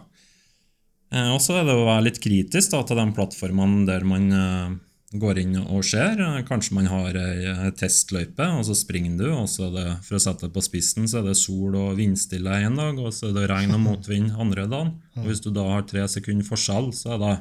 Eh, 1.14 1.30
og 1.34 1.42
så 1.44 1.60
er 1.60 1.70
det 1.70 1.78
å 1.78 1.86
være 1.86 2.08
litt 2.10 2.22
kritisk 2.24 2.74
da, 2.74 2.82
til 2.86 3.00
de 3.00 3.08
plattformene 3.14 3.86
der 3.90 4.06
man 4.10 4.28
eh, 4.34 4.74
går 5.20 5.40
inn 5.44 5.58
og 5.62 5.84
ser. 5.86 6.20
Kanskje 6.48 6.76
man 6.78 6.90
har 6.92 7.18
ei 7.20 7.72
testløype, 7.78 8.48
og 8.58 8.64
så 8.68 8.76
springer 8.78 9.18
du, 9.20 9.28
og 9.34 9.48
så 9.52 9.68
er 9.68 9.76
det, 9.78 9.88
for 10.08 10.18
å 10.18 10.22
sette 10.24 10.48
det 10.48 10.56
på 10.56 10.64
spissen, 10.66 11.08
så 11.10 11.22
er 11.22 11.30
det 11.30 11.38
sol 11.40 11.76
og 11.80 11.98
vindstille 12.00 12.60
en 12.66 12.80
dag, 12.80 13.02
og 13.02 13.14
så 13.16 13.30
er 13.30 13.38
det 13.38 13.48
regn 13.52 13.76
og 13.78 13.84
motvind 13.88 14.34
andre 14.34 14.68
dagen. 14.70 14.96
Og 15.20 15.30
hvis 15.30 15.44
du 15.46 15.52
da 15.54 15.68
har 15.70 15.86
tre 15.90 16.06
sekunder 16.12 16.48
forskjell, 16.48 16.92
så 16.98 17.16
er 17.18 17.24
det 17.24 17.36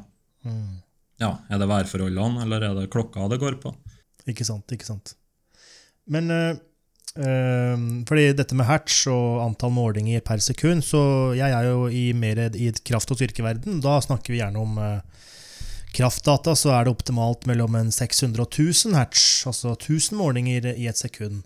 ja, 1.22 1.36
er 1.48 1.60
det 1.60 1.70
værforholdene, 1.70 2.42
eller 2.44 2.66
er 2.66 2.76
det 2.80 2.90
klokka 2.92 3.28
det 3.30 3.40
går 3.42 3.60
på? 3.62 3.72
Ikke 4.30 4.46
sant, 4.46 4.70
ikke 4.74 4.88
sant. 4.88 5.14
Men 6.10 6.30
eh, 6.34 6.56
fordi 8.08 8.32
dette 8.38 8.56
med 8.58 8.66
hertz 8.66 9.04
og 9.12 9.42
antall 9.44 9.74
målinger 9.74 10.22
per 10.26 10.42
sekund, 10.42 10.84
så 10.86 11.02
jeg 11.38 11.54
er 11.54 11.68
jo 11.68 11.86
i 11.88 12.08
mer 12.16 12.48
i 12.50 12.72
kraft- 12.82 13.12
og 13.14 13.20
styrkeverden. 13.20 13.80
Da 13.84 14.00
snakker 14.02 14.34
vi 14.34 14.40
gjerne 14.42 14.62
om 14.62 14.78
eh, 14.82 15.28
kraftdata, 15.96 16.54
så 16.56 16.72
er 16.74 16.86
det 16.86 16.94
optimalt 16.94 17.46
mellom 17.48 17.76
en 17.78 17.92
600 17.92 18.42
og 18.42 18.48
1000 18.50 18.96
hertz, 18.96 19.24
altså 19.48 19.74
1000 19.76 20.18
målinger 20.18 20.72
i 20.72 20.88
et 20.90 21.00
sekund. 21.00 21.42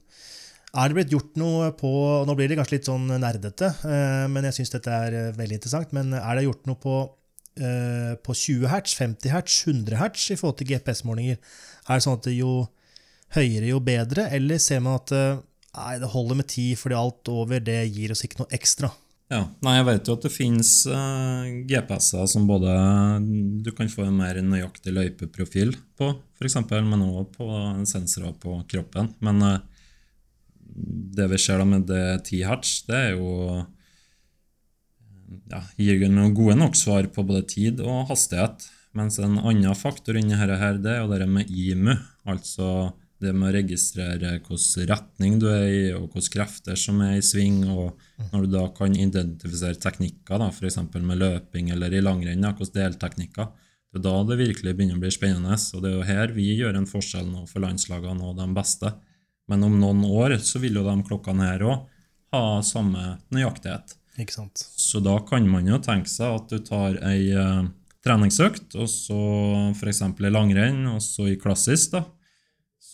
Er 0.77 0.91
det 0.91 0.97
blitt 0.99 1.13
gjort 1.15 1.39
noe 1.41 1.71
på 1.79 1.91
Nå 2.29 2.35
blir 2.37 2.51
det 2.51 2.59
kanskje 2.59 2.77
litt 2.77 2.89
sånn 2.89 3.07
nerdete, 3.09 3.71
eh, 3.89 4.27
men 4.33 4.49
jeg 4.49 4.59
syns 4.59 4.75
dette 4.75 4.93
er 4.93 5.17
eh, 5.17 5.37
veldig 5.37 5.57
interessant. 5.59 5.95
Men 5.97 6.13
er 6.19 6.37
det 6.37 6.45
gjort 6.45 6.69
noe 6.69 6.81
på, 6.83 6.97
eh, 7.57 8.13
på 8.21 8.37
20 8.37 8.69
hertz, 8.73 8.97
50 8.99 9.33
hertz, 9.33 9.61
100 9.65 10.01
hertz 10.03 10.29
i 10.35 10.37
forhold 10.37 10.61
til 10.61 10.75
GPS-målinger? 10.75 11.41
Er 11.87 11.95
det 11.95 12.05
sånn 12.05 12.19
at 12.21 12.29
jo 12.35 12.53
høyere, 13.37 13.71
jo 13.71 13.81
bedre, 13.83 14.29
eller 14.37 14.61
ser 14.63 14.85
man 14.85 15.01
at 15.01 15.15
nei, 15.17 15.97
det 16.03 16.13
holder 16.13 16.39
med 16.39 16.49
10 16.49 16.77
fordi 16.79 16.99
alt 16.99 17.33
over 17.33 17.63
det 17.63 17.81
gir 17.89 18.13
oss 18.15 18.25
ikke 18.27 18.43
noe 18.43 18.55
ekstra? 18.55 18.93
Ja, 19.27 19.41
nei, 19.67 19.73
Jeg 19.81 19.87
vet 19.89 20.09
jo 20.09 20.15
at 20.15 20.25
det 20.27 20.31
finnes 20.31 20.73
uh, 20.87 21.47
GPS-er 21.67 22.29
som 22.31 22.45
både 22.47 22.71
du 23.65 23.73
kan 23.75 23.91
få 23.91 24.05
en 24.07 24.19
mer 24.21 24.39
nøyaktig 24.39 24.95
løypeprofil 24.95 25.75
på, 25.99 26.13
f.eks., 26.39 26.61
men 26.71 27.03
også 27.03 27.25
på 27.35 27.49
sensorer 27.91 28.37
på 28.39 28.61
kroppen. 28.71 29.11
Men 29.27 29.43
uh, 29.43 29.57
det 31.17 31.27
vi 31.33 31.41
ser 31.43 31.59
da 31.59 31.67
med 31.67 31.89
det 31.91 32.05
10 32.29 32.45
hertz, 32.47 32.77
det 32.87 33.01
er 33.01 33.11
jo 33.17 33.65
ja, 35.51 35.63
gir 35.75 36.07
noen 36.07 36.35
gode 36.37 36.55
nok 36.61 36.79
svar 36.79 37.09
på 37.11 37.25
både 37.27 37.43
tid 37.51 37.83
og 37.83 38.07
hastighet. 38.13 38.69
Mens 38.97 39.19
en 39.21 39.41
annen 39.41 39.77
faktor 39.77 40.17
inni 40.17 40.37
dette 40.37 40.61
her, 40.61 40.79
det 40.81 40.93
er 40.95 41.03
jo 41.03 41.11
det 41.11 41.27
med 41.29 41.51
IMU, 41.51 41.97
altså 42.31 42.93
det 43.23 43.33
med 43.33 43.49
å 43.49 43.55
registrere 43.57 44.35
hvilken 44.45 44.89
retning 44.91 45.39
du 45.41 45.47
er 45.51 45.67
i, 45.67 45.83
og 45.97 46.11
hvilke 46.13 46.35
krefter 46.37 46.79
som 46.79 47.01
er 47.05 47.17
i 47.17 47.25
sving, 47.25 47.63
og 47.73 47.97
når 48.33 48.45
du 48.45 48.57
da 48.57 48.65
kan 48.77 48.97
identifisere 48.97 49.79
teknikker, 49.81 50.45
f.eks. 50.51 50.81
med 50.97 51.23
løping 51.23 51.73
eller 51.73 51.95
i 51.97 52.03
langrenn, 52.05 52.45
hvilke 52.45 52.77
delteknikker, 52.77 53.49
det 53.97 54.03
er 54.03 54.05
da 54.05 54.17
det 54.29 54.41
virkelig 54.43 54.75
begynner 54.77 54.99
å 54.99 55.03
bli 55.07 55.13
spennende. 55.15 55.57
Og 55.57 55.83
det 55.83 55.91
er 55.91 55.95
jo 55.97 56.07
her 56.09 56.33
vi 56.37 56.51
gjør 56.59 56.77
en 56.77 56.89
forskjell 56.89 57.29
nå 57.31 57.47
for 57.49 57.65
landslagene 57.65 58.29
og 58.29 58.37
de 58.37 58.49
beste. 58.57 58.93
Men 59.49 59.65
om 59.65 59.79
noen 59.81 60.03
år 60.05 60.37
så 60.45 60.61
vil 60.61 60.77
jo 60.77 60.85
de 60.85 60.97
klokkene 61.07 61.47
her 61.49 61.65
òg 61.65 61.87
ha 62.35 62.43
samme 62.67 63.15
nøyaktighet. 63.33 63.95
Ikke 64.21 64.35
sant? 64.35 64.61
Så 64.61 65.01
da 65.05 65.17
kan 65.25 65.47
man 65.49 65.69
jo 65.69 65.79
tenke 65.81 66.11
seg 66.11 66.41
at 66.41 66.53
du 66.53 66.61
tar 66.67 66.99
ei 67.09 67.31
eh, 67.33 67.69
treningsøkt, 68.05 68.77
og 68.77 68.89
så 68.91 69.19
f.eks. 69.73 70.03
i 70.03 70.33
langrenn, 70.33 70.85
og 70.93 71.01
så 71.05 71.31
i 71.31 71.39
klassisk, 71.41 71.97
da. 71.97 72.05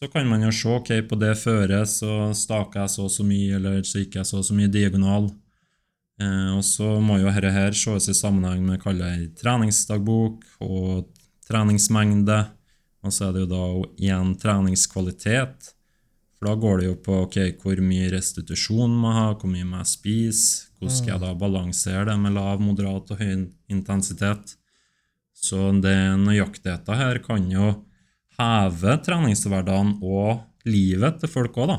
Så 0.02 0.08
kan 0.08 0.26
man 0.28 0.42
jo 0.42 0.48
se 0.50 0.66
ok, 0.66 0.88
på 1.06 1.14
det 1.14 1.36
føret 1.38 1.86
så 1.86 2.32
staker 2.34 2.80
jeg 2.80 2.90
så 2.90 3.04
og 3.06 3.10
så 3.14 3.22
mye, 3.22 3.52
eller 3.54 3.84
så 3.86 4.00
gikk 4.00 4.16
jeg 4.18 4.26
så 4.26 4.40
og 4.40 4.46
så 4.48 4.56
mye 4.58 4.70
diagonal. 4.74 5.28
Eh, 6.18 6.48
og 6.56 6.64
så 6.66 6.96
må 6.98 7.20
jo 7.20 7.28
dette 7.28 7.52
her 7.54 7.76
ses 7.78 8.08
i 8.10 8.14
sammenheng 8.18 8.64
med 8.66 8.80
kalle 8.82 9.12
ei 9.14 9.28
treningsdagbok 9.38 10.42
og 10.66 11.04
treningsmengde. 11.46 12.40
Og 13.06 13.14
så 13.14 13.28
er 13.28 13.36
det 13.36 13.44
jo 13.44 13.50
da 13.52 13.68
igjen 14.02 14.34
treningskvalitet. 14.42 15.70
For 16.34 16.50
da 16.50 16.56
går 16.66 16.82
det 16.82 16.90
jo 16.90 16.98
på 17.06 17.20
ok, 17.28 17.38
hvor 17.62 17.84
mye 17.86 18.10
restitusjon 18.16 18.98
må 19.04 19.14
jeg 19.14 19.20
ha, 19.20 19.30
hvor 19.38 19.54
mye 19.54 19.70
må 19.70 19.84
jeg 19.84 19.92
spise, 19.92 20.66
hvordan 20.80 20.98
skal 20.98 21.14
jeg 21.14 21.24
da 21.28 21.32
balansere 21.44 22.04
det 22.10 22.18
med 22.26 22.34
lav, 22.40 22.58
moderat 22.58 23.14
og 23.14 23.22
høy 23.22 23.46
intensitet. 23.70 24.56
Så 25.30 25.70
det 25.78 25.96
nøyaktigheten 26.26 27.02
her 27.04 27.22
kan 27.22 27.46
jo 27.54 27.70
heve 28.38 28.96
treningshverdagen 29.06 29.96
og 30.02 30.42
livet 30.68 31.20
til 31.22 31.30
folk 31.32 31.56
òg, 31.58 31.72
da. 31.74 31.78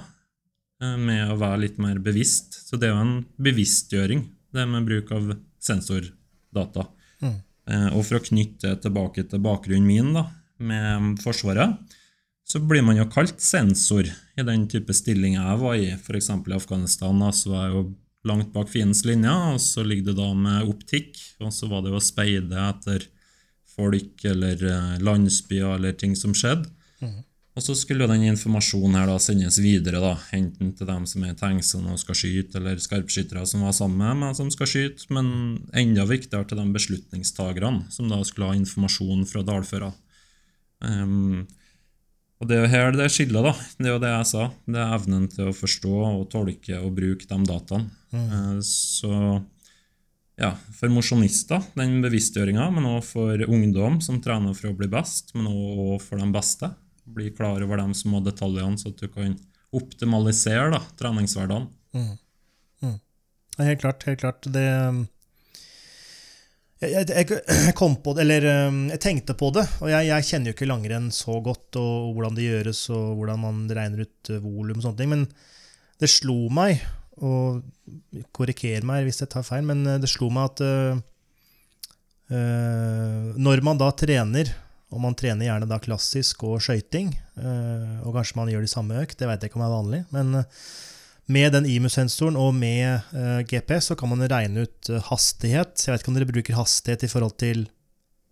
eh, 0.84 0.98
Med 0.98 1.32
å 1.32 1.38
være 1.40 1.62
litt 1.66 1.78
mer 1.80 2.00
bevisst. 2.04 2.60
Så 2.68 2.78
det 2.80 2.90
er 2.90 2.96
jo 2.96 3.02
en 3.06 3.26
bevisstgjøring, 3.40 4.24
det 4.54 4.68
med 4.70 4.86
bruk 4.86 5.12
av 5.16 5.34
sensordata. 5.64 6.88
Mm. 7.22 7.36
Eh, 7.68 7.90
Og 7.96 8.06
for 8.06 8.20
å 8.20 8.24
knytte 8.28 8.76
tilbake 8.82 9.24
til 9.30 9.40
bakgrunnen 9.44 9.88
min 9.88 10.14
da, 10.14 10.28
med 10.60 11.20
Forsvaret, 11.24 11.78
så 12.46 12.60
blir 12.60 12.84
man 12.84 12.98
jo 13.00 13.06
kalt 13.10 13.40
sensor 13.40 14.04
i 14.06 14.44
den 14.44 14.68
type 14.68 14.94
stilling 14.94 15.38
jeg 15.40 15.60
var 15.62 15.76
i. 15.80 15.92
F.eks. 15.96 16.30
i 16.30 16.54
Afghanistan 16.58 17.20
da, 17.20 17.32
så 17.32 17.50
var 17.54 17.66
jeg 17.70 17.76
jo 17.78 17.84
langt 18.28 18.52
bak 18.54 18.70
fiendens 18.72 19.04
linje, 19.08 19.32
og 19.32 19.60
så 19.64 19.84
ligger 19.84 20.12
det 20.12 20.18
da 20.20 20.30
med 20.34 20.68
optikk, 20.70 21.18
og 21.44 21.52
så 21.56 21.68
var 21.72 21.82
det 21.84 21.92
jo 21.92 22.00
å 22.00 22.04
speide 22.04 22.56
etter 22.70 23.08
folk 23.76 24.26
eller 24.30 24.66
eh, 24.70 24.98
landsbyer 25.04 25.78
eller 25.78 25.96
ting 25.98 26.16
som 26.20 26.36
skjedde. 26.38 26.70
Og 27.54 27.62
så 27.62 27.76
skulle 27.78 28.08
jo 28.08 28.10
den 28.10 28.24
informasjonen 28.32 28.96
her 28.98 29.10
da 29.12 29.20
sendes 29.22 29.60
videre, 29.62 30.00
da, 30.02 30.16
enten 30.34 30.72
til 30.74 30.88
dem 30.90 31.04
som 31.10 31.22
er 31.22 31.36
i 31.36 31.38
Tengson 31.38 31.86
og 31.92 32.00
skal 32.02 32.18
skyte, 32.18 32.58
eller 32.58 32.80
skarpskyttere 32.82 33.44
som 33.46 33.62
var 33.62 33.76
sammen 33.78 34.00
med 34.02 34.22
meg 34.24 34.38
som 34.40 34.50
skal 34.54 34.70
skyte, 34.72 35.06
men 35.14 35.28
enda 35.78 36.08
viktigere 36.10 36.48
til 36.50 36.58
de 36.58 36.66
beslutningstagerne 36.74 37.92
som 37.94 38.10
da 38.10 38.24
skulle 38.26 38.50
ha 38.50 38.58
informasjon 38.58 39.28
fra 39.30 39.46
dalføra. 39.46 39.92
Um, 40.82 41.46
og 42.42 42.50
det 42.50 42.58
er 42.58 42.66
jo 42.66 42.72
her 42.74 42.98
det 42.98 43.12
skiller, 43.14 43.46
da. 43.46 43.54
Det 43.78 43.88
er 43.88 43.94
jo 43.94 44.02
det 44.04 44.10
jeg 44.16 44.30
sa. 44.34 44.48
Det 44.66 44.82
er 44.82 44.98
evnen 44.98 45.30
til 45.32 45.52
å 45.52 45.56
forstå 45.56 45.94
og 46.10 46.26
tolke 46.34 46.80
og 46.82 46.98
bruke 46.98 47.30
de 47.30 47.38
dataene. 47.48 47.94
Eh, 48.18 48.58
Så 48.66 49.14
ja, 50.40 50.52
for 50.80 50.90
mosjonister, 50.94 51.62
den 51.78 52.00
bevisstgjøringa, 52.04 52.70
men 52.74 52.90
òg 52.90 53.04
for 53.06 53.46
ungdom 53.46 54.00
som 54.02 54.22
trener 54.24 54.56
for 54.58 54.72
å 54.72 54.78
bli 54.78 54.90
best, 54.92 55.34
men 55.38 55.50
òg 55.52 56.02
for 56.02 56.22
de 56.22 56.30
beste. 56.34 56.72
Bli 57.14 57.30
klar 57.36 57.62
over 57.66 57.82
de 57.82 57.98
små 57.98 58.24
detaljene, 58.26 58.80
så 58.80 58.94
at 58.94 59.02
du 59.04 59.10
kan 59.14 59.36
optimalisere 59.74 60.72
da, 60.74 60.82
treningshverdagen. 61.00 61.70
Ja, 63.58 63.64
helt 63.64 63.82
klart. 63.82 64.04
Helt 64.04 64.20
klart. 64.20 64.48
Det 64.50 64.64
um, 64.90 65.04
jeg, 66.82 67.06
jeg, 67.08 67.28
jeg 67.68 67.76
kom 67.78 67.96
på 68.04 68.16
det, 68.16 68.26
eller 68.26 68.68
um, 68.68 68.80
jeg 68.92 69.02
tenkte 69.04 69.38
på 69.40 69.52
det, 69.56 69.64
og 69.80 69.92
jeg, 69.92 70.10
jeg 70.10 70.28
kjenner 70.28 70.52
jo 70.52 70.56
ikke 70.58 70.68
langrenn 70.68 71.12
så 71.16 71.38
godt, 71.44 71.78
og 71.80 72.10
hvordan 72.16 72.36
det 72.40 72.50
gjøres, 72.50 72.82
og 72.96 73.14
hvordan 73.20 73.44
man 73.46 73.62
regner 73.72 74.04
ut 74.04 74.34
uh, 74.34 74.42
volum 74.44 74.82
og 74.82 74.88
sånne 74.88 75.00
ting, 75.00 75.14
men 75.14 75.28
det 76.02 76.10
slo 76.12 76.50
meg, 76.52 76.82
og 77.22 77.62
korriker 78.34 78.86
meg 78.88 79.06
hvis 79.06 79.22
jeg 79.22 79.32
tar 79.34 79.46
feil, 79.46 79.66
men 79.68 79.86
uh, 79.86 80.00
det 80.02 80.10
slo 80.12 80.30
meg 80.34 80.54
at 80.54 80.64
uh, 80.66 81.02
Eh, 82.34 83.34
når 83.36 83.62
man 83.66 83.80
da 83.80 83.90
trener, 83.96 84.54
og 84.94 85.02
man 85.04 85.16
trener 85.18 85.48
gjerne 85.48 85.68
da 85.70 85.80
klassisk 85.82 86.46
og 86.48 86.62
skøyting, 86.64 87.12
uh, 87.42 88.04
og 88.06 88.14
kanskje 88.16 88.38
man 88.38 88.52
gjør 88.52 88.66
det 88.66 88.72
samme 88.72 89.00
økt, 89.02 89.18
det 89.20 89.28
vet 89.30 89.42
jeg 89.42 89.52
ikke 89.52 89.58
om 89.60 89.66
er 89.66 89.74
vanlig, 89.74 90.02
men 90.14 90.40
eh, 90.40 90.68
med 91.34 91.56
den 91.56 91.68
IMU-sensoren 91.72 92.38
og 92.38 92.52
med 92.54 93.00
GPS 93.48 93.88
så 93.90 93.96
kan 93.98 94.12
man 94.12 94.26
regne 94.28 94.66
ut 94.68 94.90
hastighet. 95.08 95.80
Jeg 95.80 95.94
vet 95.94 96.04
ikke 96.04 96.12
om 96.12 96.18
dere 96.18 96.28
bruker 96.28 96.58
hastighet 96.58 97.06
i 97.08 97.10
forhold 97.10 97.38
til 97.40 97.62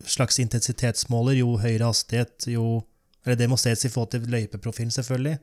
slags 0.04 0.42
intensitetsmåler. 0.44 1.38
Jo 1.40 1.54
høyere 1.62 1.88
hastighet, 1.88 2.50
jo 2.52 2.82
Eller 3.24 3.38
det 3.38 3.48
må 3.48 3.56
ses 3.56 3.86
i 3.86 3.90
forhold 3.94 4.12
til 4.12 4.28
løypeprofilen, 4.34 4.92
selvfølgelig. 4.92 5.38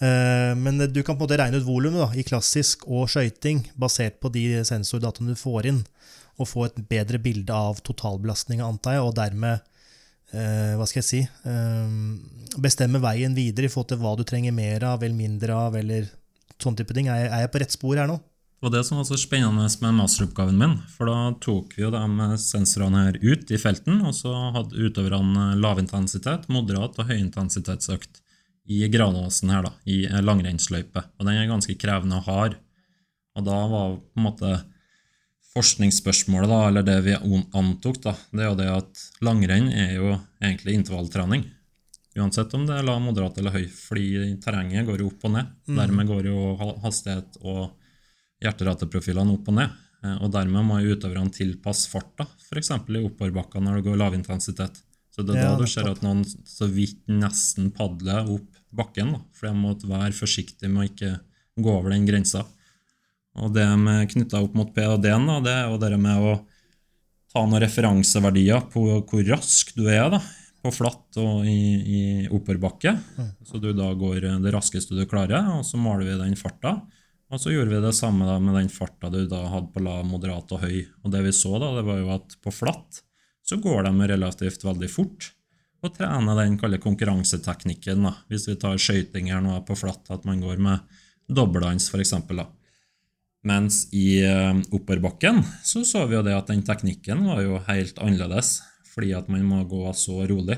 Men 0.00 0.80
du 0.90 0.98
kan 1.06 1.14
på 1.14 1.22
en 1.22 1.28
måte 1.28 1.36
regne 1.38 1.60
ut 1.60 1.66
volumet 1.68 2.16
i 2.18 2.24
klassisk 2.26 2.82
og 2.90 3.06
skøyting 3.12 3.60
basert 3.78 4.16
på 4.20 4.28
de 4.34 4.42
sensordataene 4.66 5.32
du 5.32 5.38
får 5.38 5.68
inn 5.70 5.78
og 6.40 6.50
få 6.50 6.66
et 6.66 6.80
bedre 6.90 7.20
bilde 7.22 7.54
av 7.54 7.80
totalbelastninga, 7.86 8.66
antar 8.66 8.96
jeg, 8.96 9.06
og 9.06 9.16
dermed 9.18 9.62
eh, 10.34 10.74
hva 10.78 10.86
skal 10.88 11.00
jeg 11.00 11.08
si 11.10 11.22
eh, 11.22 11.96
bestemme 12.62 13.02
veien 13.02 13.36
videre 13.36 13.68
i 13.68 13.72
forhold 13.72 13.92
til 13.92 14.02
hva 14.02 14.14
du 14.18 14.24
trenger 14.26 14.54
mer 14.54 14.86
av 14.94 15.02
eller 15.02 15.18
mindre 15.18 15.58
av, 15.68 15.78
eller 15.78 16.08
sånne 16.58 16.82
type 16.82 16.96
ting. 16.96 17.10
Er 17.10 17.28
jeg, 17.28 17.52
på 17.52 17.62
rett 17.62 17.74
spor 17.74 18.00
her 18.00 18.10
nå? 18.10 18.18
Og 18.64 18.72
det 18.72 18.80
som 18.86 18.96
var 18.96 19.04
så 19.04 19.18
spennende 19.20 19.66
med 19.82 19.96
masteroppgaven 19.98 20.56
min, 20.56 20.78
for 20.88 21.10
da 21.10 21.34
tok 21.44 21.74
vi 21.76 21.84
jo 21.84 21.90
de 21.92 22.28
sensorene 22.40 23.02
her 23.06 23.18
ut 23.20 23.50
i 23.52 23.60
felten, 23.60 24.00
og 24.08 24.14
så 24.16 24.32
hadde 24.56 24.78
utøverne 24.88 25.50
lavintensitet, 25.60 26.48
moderat 26.48 26.96
og 26.96 27.10
høyintensitetsøkt 27.10 28.22
i 28.64 28.86
gradasen 28.88 29.50
her, 29.52 29.66
da, 29.66 29.72
i 29.84 30.04
langrennsløype. 30.08 31.02
Og 31.18 31.26
den 31.26 31.36
er 31.36 31.50
ganske 31.50 31.76
krevende 31.80 32.20
og 32.20 32.28
hard. 32.28 32.56
Og 33.34 33.44
da 33.44 33.58
var 33.68 33.98
på 33.98 34.20
en 34.20 34.26
måte 34.28 34.52
forskningsspørsmålet, 35.54 36.50
da, 36.50 36.60
eller 36.68 36.86
det 36.86 36.96
vi 37.06 37.16
antok, 37.54 38.00
da, 38.02 38.14
det 38.32 38.42
er 38.42 38.48
jo 38.50 38.58
det 38.58 38.70
at 38.72 39.04
langrenn 39.26 39.68
er 39.70 39.92
jo 39.98 40.14
egentlig 40.42 40.78
intervalltrening. 40.80 41.44
Uansett 42.14 42.52
om 42.54 42.64
det 42.66 42.76
er 42.78 42.86
lav, 42.86 43.00
moderat 43.02 43.38
eller 43.38 43.54
høy, 43.54 43.64
fordi 43.74 44.34
terrenget 44.42 44.86
går 44.86 45.02
jo 45.02 45.10
opp 45.10 45.26
og 45.26 45.34
ned. 45.34 45.54
Mm. 45.66 45.78
Dermed 45.80 46.10
går 46.10 46.28
jo 46.30 46.38
hastighet 46.82 47.40
og 47.42 47.74
hjerterateprofilene 48.42 49.34
opp 49.34 49.50
og 49.50 49.58
ned. 49.58 49.78
Eh, 50.04 50.16
og 50.22 50.30
dermed 50.34 50.66
må 50.66 50.78
utøverne 50.84 51.34
tilpasse 51.34 51.90
farta, 51.90 52.26
f.eks. 52.46 52.70
i 52.70 53.02
oppoverbakker 53.02 53.62
når 53.62 53.80
det 53.80 53.86
går 53.88 53.98
lavintensitet. 54.02 54.78
Så 55.14 55.22
det 55.26 55.36
er 55.36 55.44
ja, 55.44 55.54
da 55.54 55.62
du 55.62 55.70
ser 55.70 55.90
at 55.90 56.02
noen 56.02 56.22
så 56.26 56.66
vidt 56.70 57.02
nesten 57.10 57.70
padler 57.74 58.30
opp 58.34 58.53
bakken, 58.76 59.14
da, 59.14 59.22
for 59.36 59.48
de 59.48 59.54
måtte 59.58 59.90
være 59.90 60.14
forsiktige 60.16 60.70
med 60.70 60.84
å 60.84 60.88
ikke 60.90 61.12
gå 61.64 61.72
over 61.72 61.94
den 61.94 62.06
grensa. 62.08 62.44
Og 63.42 63.50
det 63.54 63.66
med 63.80 64.08
knytta 64.12 64.42
opp 64.44 64.54
mot 64.54 64.70
PAD-en, 64.74 65.30
det 65.44 65.52
er 65.52 65.68
jo 65.70 65.78
det 65.82 65.94
med 65.98 66.22
å 66.22 66.34
ta 67.34 67.42
noen 67.42 67.62
referanseverdier 67.64 68.68
på 68.70 68.84
hvor 69.02 69.24
rask 69.26 69.72
du 69.74 69.88
er 69.90 70.06
da, 70.12 70.20
på 70.62 70.70
flatt 70.72 71.18
og 71.20 71.46
i, 71.50 71.58
i 71.82 72.02
oppoverbakke. 72.30 72.94
Mm. 73.18 73.30
Så 73.46 73.58
du 73.62 73.72
da 73.74 73.90
går 73.98 74.28
det 74.44 74.52
raskeste 74.54 74.94
du 74.96 75.02
klarer, 75.10 75.50
og 75.58 75.66
så 75.66 75.80
måler 75.80 76.06
vi 76.06 76.20
den 76.20 76.38
farta. 76.38 76.78
Og 77.34 77.40
så 77.42 77.50
gjorde 77.50 77.72
vi 77.72 77.82
det 77.82 77.94
samme 77.96 78.26
da 78.28 78.36
med 78.38 78.54
den 78.60 78.70
farta 78.70 79.10
du 79.10 79.24
da 79.26 79.42
hadde 79.50 79.72
på 79.74 79.82
lav, 79.82 80.04
moderat 80.06 80.54
og 80.54 80.62
høy. 80.62 80.84
Og 81.02 81.10
det 81.10 81.24
vi 81.26 81.34
så, 81.34 81.56
da, 81.58 81.72
det 81.74 81.84
var 81.88 81.98
jo 81.98 82.12
at 82.14 82.38
på 82.44 82.54
flatt 82.54 83.02
så 83.44 83.58
går 83.60 83.84
de 83.84 84.08
relativt 84.08 84.62
veldig 84.64 84.88
fort. 84.88 85.33
Og 85.84 85.92
trene 85.92 86.34
den 86.38 86.58
kalde 86.60 86.80
konkurranseteknikken. 86.80 88.06
da. 88.08 88.14
Hvis 88.32 88.48
vi 88.48 88.56
tar 88.56 88.80
skøyting 88.80 89.30
her 89.32 89.42
nå 89.44 89.58
på 89.68 89.76
flatt, 89.76 90.08
at 90.10 90.24
man 90.24 90.40
går 90.40 90.60
med 90.62 90.78
dobbeldans 91.28 91.90
f.eks. 91.92 92.14
Mens 93.44 93.82
i 93.92 94.22
eh, 94.24 94.56
oppoverbakken 94.72 95.42
så 95.64 95.82
så 95.84 96.06
vi 96.08 96.16
jo 96.16 96.22
det 96.24 96.32
at 96.32 96.48
den 96.48 96.62
teknikken 96.64 97.26
var 97.28 97.42
jo 97.44 97.58
helt 97.66 97.98
annerledes, 98.00 98.62
fordi 98.94 99.12
at 99.12 99.28
man 99.28 99.44
må 99.44 99.60
gå 99.68 99.84
så 99.92 100.22
rolig. 100.30 100.56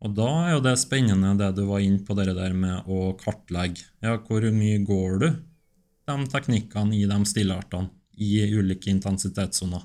Og 0.00 0.16
da 0.16 0.26
er 0.46 0.54
jo 0.56 0.64
det 0.64 0.74
spennende 0.80 1.36
det 1.38 1.52
du 1.58 1.66
var 1.68 1.84
inne 1.84 2.02
på, 2.02 2.16
det 2.18 2.32
der 2.34 2.56
med 2.56 2.88
å 2.88 3.12
kartlegge. 3.20 3.84
Ja, 4.02 4.16
hvor 4.16 4.42
mye 4.50 4.80
går 4.82 5.18
du 5.20 5.28
de 6.10 6.16
teknikkene 6.32 6.96
i 6.96 7.04
de 7.06 7.18
stillartene 7.28 7.92
i 8.18 8.42
ulike 8.56 8.90
intensitetssoner? 8.90 9.84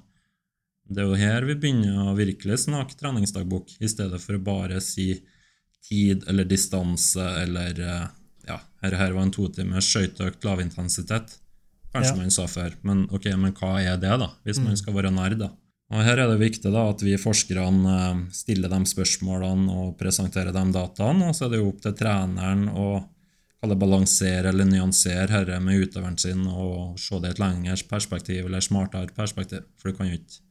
Det 0.86 1.02
er 1.02 1.10
jo 1.10 1.18
her 1.18 1.48
vi 1.48 1.56
begynner 1.58 2.12
å 2.12 2.18
virkelig 2.18 2.62
snakke 2.68 2.98
treningsdagbok, 3.00 3.74
i 3.82 3.90
stedet 3.90 4.20
for 4.22 4.38
å 4.38 4.44
bare 4.46 4.82
si 4.84 5.16
tid 5.86 6.26
eller 6.30 6.48
distanse 6.50 7.26
eller 7.46 7.82
eh, 7.82 8.06
Ja, 8.46 8.60
her, 8.84 8.94
her 9.00 9.16
var 9.16 9.26
en 9.26 9.34
to 9.34 9.48
timers 9.50 9.88
skøyteøkt 9.90 10.46
lavintensitet 10.46 11.40
kanskje 11.96 12.12
ja. 12.12 12.20
man 12.20 12.34
sa 12.34 12.46
før. 12.50 12.76
Men 12.86 13.06
ok, 13.10 13.30
men 13.40 13.56
hva 13.58 13.78
er 13.82 13.98
det, 14.02 14.12
da, 14.22 14.30
hvis 14.46 14.60
mm. 14.62 14.68
man 14.70 14.78
skal 14.78 14.98
være 14.98 15.14
nerd? 15.16 15.40
da? 15.42 15.50
Og 15.94 16.02
Her 16.06 16.22
er 16.22 16.32
det 16.32 16.42
viktig 16.42 16.72
da, 16.74 16.88
at 16.92 17.02
vi 17.06 17.18
forskerne 17.22 17.98
eh, 17.98 18.24
stiller 18.36 18.72
de 18.72 18.80
spørsmålene 18.90 19.82
og 19.82 19.98
presenterer 20.00 20.54
de 20.56 20.64
dataene. 20.76 21.30
Og 21.30 21.38
så 21.38 21.48
er 21.48 21.56
det 21.56 21.62
jo 21.62 21.70
opp 21.72 21.84
til 21.84 21.98
treneren 21.98 22.70
å 22.70 22.90
balansere 23.66 24.52
eller 24.52 24.68
nyansere 24.70 25.40
dette 25.42 25.56
med 25.64 25.88
utøveren 25.88 26.20
sin 26.22 26.44
og 26.46 27.00
se 27.02 27.18
det 27.18 27.32
i 27.32 27.34
et 27.34 27.40
lengre 27.42 27.78
perspektiv 27.90 28.46
eller 28.46 28.62
smartere 28.62 29.10
perspektiv. 29.16 29.66
For 29.82 29.90
du 29.90 29.98
kan 29.98 30.12
jo 30.12 30.20
ikke 30.20 30.45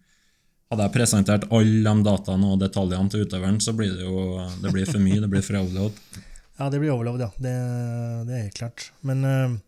Hadde 0.72 0.86
jeg 0.86 0.94
presentert 0.94 1.44
alle 1.52 1.82
de 1.84 2.06
dataene 2.06 2.54
og 2.54 2.62
detaljene 2.62 3.12
til 3.12 3.26
utøveren, 3.26 3.60
så 3.62 3.74
blir 3.76 3.92
det 3.94 4.06
jo 4.06 4.40
det 4.62 4.72
blir 4.74 4.88
for 4.88 5.02
mye. 5.02 5.20
Det 5.22 5.30
blir 5.30 5.44
for 5.44 5.60
overload. 5.60 6.00
Ja, 6.58 6.70
det 6.70 6.80
blir 6.80 6.94
overload, 6.94 7.22
ja. 7.26 7.30
Det, 7.36 7.54
det 8.28 8.34
er 8.34 8.44
helt 8.46 8.58
klart. 8.58 8.90
Men 9.06 9.24
uh 9.28 9.62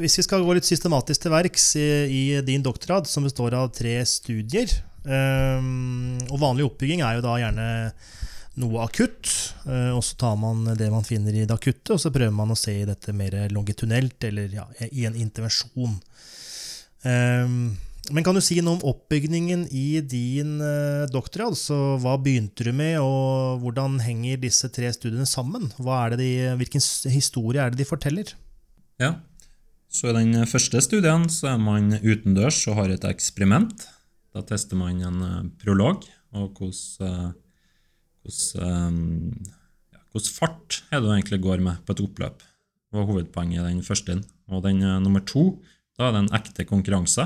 hvis 0.00 0.18
vi 0.18 0.24
skal 0.24 0.44
gå 0.44 0.56
litt 0.56 0.66
systematisk 0.68 1.24
til 1.24 1.34
verks 1.34 1.64
i, 1.78 1.88
i 2.08 2.22
din 2.46 2.64
doktorgrad, 2.64 3.08
som 3.10 3.26
består 3.26 3.54
av 3.58 3.70
tre 3.76 3.98
studier 4.08 4.70
um, 5.04 6.16
Og 6.30 6.40
vanlig 6.40 6.66
oppbygging 6.66 7.02
er 7.04 7.18
jo 7.18 7.26
da 7.26 7.36
gjerne 7.42 7.66
noe 8.56 8.86
akutt, 8.86 9.28
uh, 9.68 9.92
og 9.92 10.00
så 10.06 10.16
tar 10.16 10.38
man 10.40 10.64
det 10.78 10.88
man 10.92 11.04
finner 11.04 11.34
i 11.34 11.44
det 11.44 11.52
akutte, 11.52 11.92
og 11.92 12.00
så 12.00 12.12
prøver 12.14 12.32
man 12.32 12.54
å 12.54 12.58
se 12.58 12.72
i 12.72 12.86
dette 12.88 13.12
mer 13.12 13.36
longitudinelt, 13.52 14.16
eller 14.30 14.54
ja, 14.56 14.64
i 14.88 15.04
en 15.04 15.18
intervensjon. 15.20 15.98
Um, 17.04 17.76
men 18.14 18.24
kan 18.26 18.36
du 18.36 18.42
si 18.44 18.58
noe 18.62 18.76
om 18.76 18.84
oppbygningen 18.90 19.66
i 19.74 20.00
din 20.04 20.60
eh, 20.62 21.06
doktorgrad? 21.12 21.54
Altså, 21.54 21.76
hva 22.02 22.16
begynte 22.22 22.66
du 22.66 22.72
med, 22.76 22.98
og 23.02 23.62
hvordan 23.62 24.00
henger 24.04 24.40
disse 24.42 24.68
tre 24.74 24.90
studiene 24.94 25.26
sammen? 25.28 25.70
De, 26.18 26.30
hvilken 26.60 26.82
historie 27.12 27.62
er 27.62 27.72
det 27.72 27.80
de 27.82 27.88
forteller? 27.88 28.34
Ja, 29.02 29.16
så 29.92 30.10
I 30.10 30.16
den 30.18 30.46
første 30.50 30.80
studien 30.84 31.26
er 31.26 31.58
man 31.62 31.94
utendørs 32.02 32.62
og 32.70 32.80
har 32.80 32.92
et 32.92 33.06
eksperiment. 33.08 33.86
Da 34.36 34.42
tester 34.44 34.76
man 34.78 35.00
en 35.00 35.22
eh, 35.24 35.48
prolog 35.62 36.04
og 36.36 36.58
hvordan, 36.58 37.32
ja, 39.94 40.00
hvordan 40.12 40.34
fart 40.34 40.82
er 40.90 41.00
det 41.00 41.06
du 41.06 41.14
egentlig 41.14 41.40
går 41.46 41.62
med 41.64 41.80
på 41.86 41.94
et 41.96 42.02
oppløp. 42.04 42.42
Det 42.42 42.98
var 42.98 43.08
hovedpoenget 43.08 43.62
i 43.62 43.72
den 43.72 43.86
første. 43.86 44.20
Og 44.52 44.62
den 44.66 44.82
eh, 44.82 45.00
nummer 45.02 45.24
to 45.24 45.56
da 45.96 46.10
er 46.10 46.12
det 46.12 46.26
en 46.26 46.34
ekte 46.36 46.66
konkurranse 46.68 47.24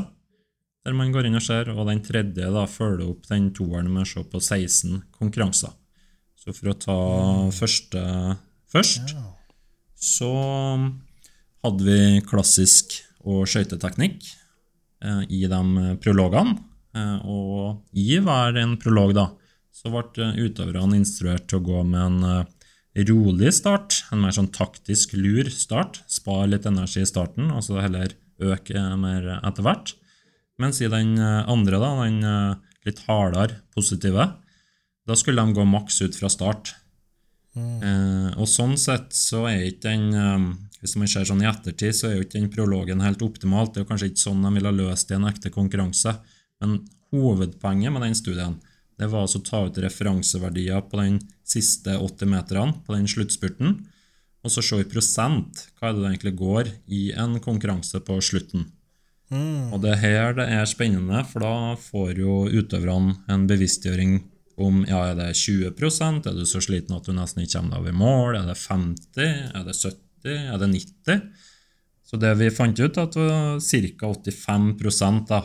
der 0.84 0.96
man 0.96 1.12
går 1.12 1.28
inn 1.28 1.38
og 1.38 1.44
ser. 1.44 1.72
Og 1.74 1.86
den 1.88 2.02
tredje 2.04 2.52
da 2.54 2.64
følger 2.70 3.10
opp 3.10 3.28
den 3.30 3.50
toeren 3.56 3.90
med 3.92 4.06
å 4.06 4.10
se 4.12 4.24
på 4.24 4.40
16 4.40 5.02
konkurranser. 5.16 5.74
Så 6.40 6.54
for 6.56 6.72
å 6.72 6.78
ta 6.80 6.98
første 7.52 8.02
først, 8.70 9.14
så 10.00 10.32
hadde 11.60 11.84
vi 11.84 12.22
klassisk 12.24 12.96
og 13.28 13.44
skøyteteknikk 13.50 14.24
eh, 15.04 15.24
i 15.28 15.42
de 15.50 15.96
prologene. 16.00 16.56
Eh, 16.96 17.18
og 17.28 17.82
i 17.92 18.16
hver 18.22 18.56
en 18.62 18.78
prolog 18.80 19.12
da, 19.18 19.26
så 19.70 19.92
ble 19.92 20.32
utøverne 20.40 20.98
instruert 20.98 21.46
til 21.50 21.60
å 21.60 21.66
gå 21.66 21.84
med 21.90 22.00
en 22.06 22.30
eh, 22.30 23.04
rolig 23.10 23.52
start, 23.54 24.00
en 24.10 24.24
mer 24.24 24.34
sånn 24.34 24.50
taktisk 24.54 25.12
lur 25.18 25.50
start. 25.52 26.00
Spar 26.10 26.48
litt 26.48 26.66
energi 26.66 27.04
i 27.04 27.08
starten, 27.08 27.52
og 27.52 27.66
så 27.66 27.82
heller 27.82 28.16
øke 28.40 28.80
mer 28.96 29.34
etter 29.42 29.66
hvert. 29.66 29.94
Mens 30.60 30.82
i 30.84 30.90
den 30.92 31.14
andre, 31.20 31.80
da, 31.80 31.90
den 32.04 32.20
litt 32.84 33.00
hardere 33.06 33.62
positive, 33.74 34.26
da 35.08 35.16
skulle 35.16 35.42
de 35.42 35.56
gå 35.56 35.64
maks 35.64 36.02
ut 36.04 36.16
fra 36.16 36.28
start. 36.32 36.74
Mm. 37.56 37.78
Eh, 37.82 38.28
og 38.38 38.48
sånn 38.48 38.76
sett 38.78 39.14
så 39.16 39.46
er 39.50 39.64
ikke 39.70 39.88
den 39.88 40.58
hvis 40.80 40.96
man 40.96 41.10
ser 41.12 41.26
sånn 41.28 41.42
i 41.44 41.48
ettertid, 41.48 41.92
så 41.96 42.08
er 42.08 42.16
jo 42.16 42.24
ikke 42.24 42.38
den 42.38 42.50
prologen 42.52 43.02
helt 43.04 43.22
optimalt. 43.24 43.74
Det 43.74 43.82
er 43.82 43.84
jo 43.84 43.90
kanskje 43.90 44.10
ikke 44.10 44.22
sånn 44.22 44.44
de 44.46 44.52
ville 44.56 44.72
løst 44.78 45.10
i 45.12 45.16
en 45.16 45.28
ekte 45.28 45.52
konkurranse. 45.52 46.14
Men 46.62 46.78
hovedpoenget 47.12 47.92
med 47.92 48.06
den 48.06 48.16
studien 48.16 48.56
det 49.00 49.08
var 49.08 49.24
altså 49.24 49.40
å 49.40 49.44
ta 49.46 49.60
ut 49.64 49.78
referanseverdier 49.80 50.82
på 50.88 51.00
den 51.00 51.18
siste 51.48 51.94
80 51.96 52.28
meterne, 52.28 52.74
på 52.84 52.92
den 52.92 53.08
sluttspurten, 53.08 53.78
og 54.40 54.52
så 54.52 54.64
se 54.64 54.80
i 54.80 54.88
prosent 54.88 55.62
hva 55.78 55.88
er 55.88 55.96
det 55.96 56.02
det 56.02 56.10
egentlig 56.10 56.34
går 56.36 56.68
i 56.96 57.00
en 57.16 57.38
konkurranse 57.44 58.00
på 58.04 58.18
slutten. 58.24 58.66
Mm. 59.30 59.70
Og 59.70 59.78
det 59.84 59.94
er 59.94 60.02
her 60.02 60.36
det 60.38 60.48
er 60.50 60.66
spennende, 60.66 61.22
for 61.30 61.44
da 61.44 61.54
får 61.78 62.18
jo 62.18 62.42
utøverne 62.50 63.14
en 63.30 63.46
bevisstgjøring 63.50 64.18
om 64.60 64.82
ja, 64.88 65.04
er 65.12 65.16
det 65.16 65.30
20% 65.38 66.26
er 66.28 66.36
du 66.36 66.42
så 66.48 66.60
sliten 66.60 66.96
at 66.96 67.06
du 67.06 67.14
nesten 67.16 67.44
ikke 67.44 67.56
kommer 67.56 67.78
deg 67.78 67.84
over 67.84 67.96
mål, 67.96 68.40
er 68.40 68.50
det 68.50 68.58
50 68.60 69.22
er 69.54 69.64
det 69.64 69.76
70 69.78 70.34
er 70.34 70.60
det 70.60 70.68
90? 70.74 71.22
Så 72.10 72.18
det 72.18 72.34
vi 72.40 72.50
fant 72.50 72.80
ut, 72.82 72.98
at 72.98 73.14
ca. 73.14 74.10
85% 74.10 75.22
da, 75.30 75.44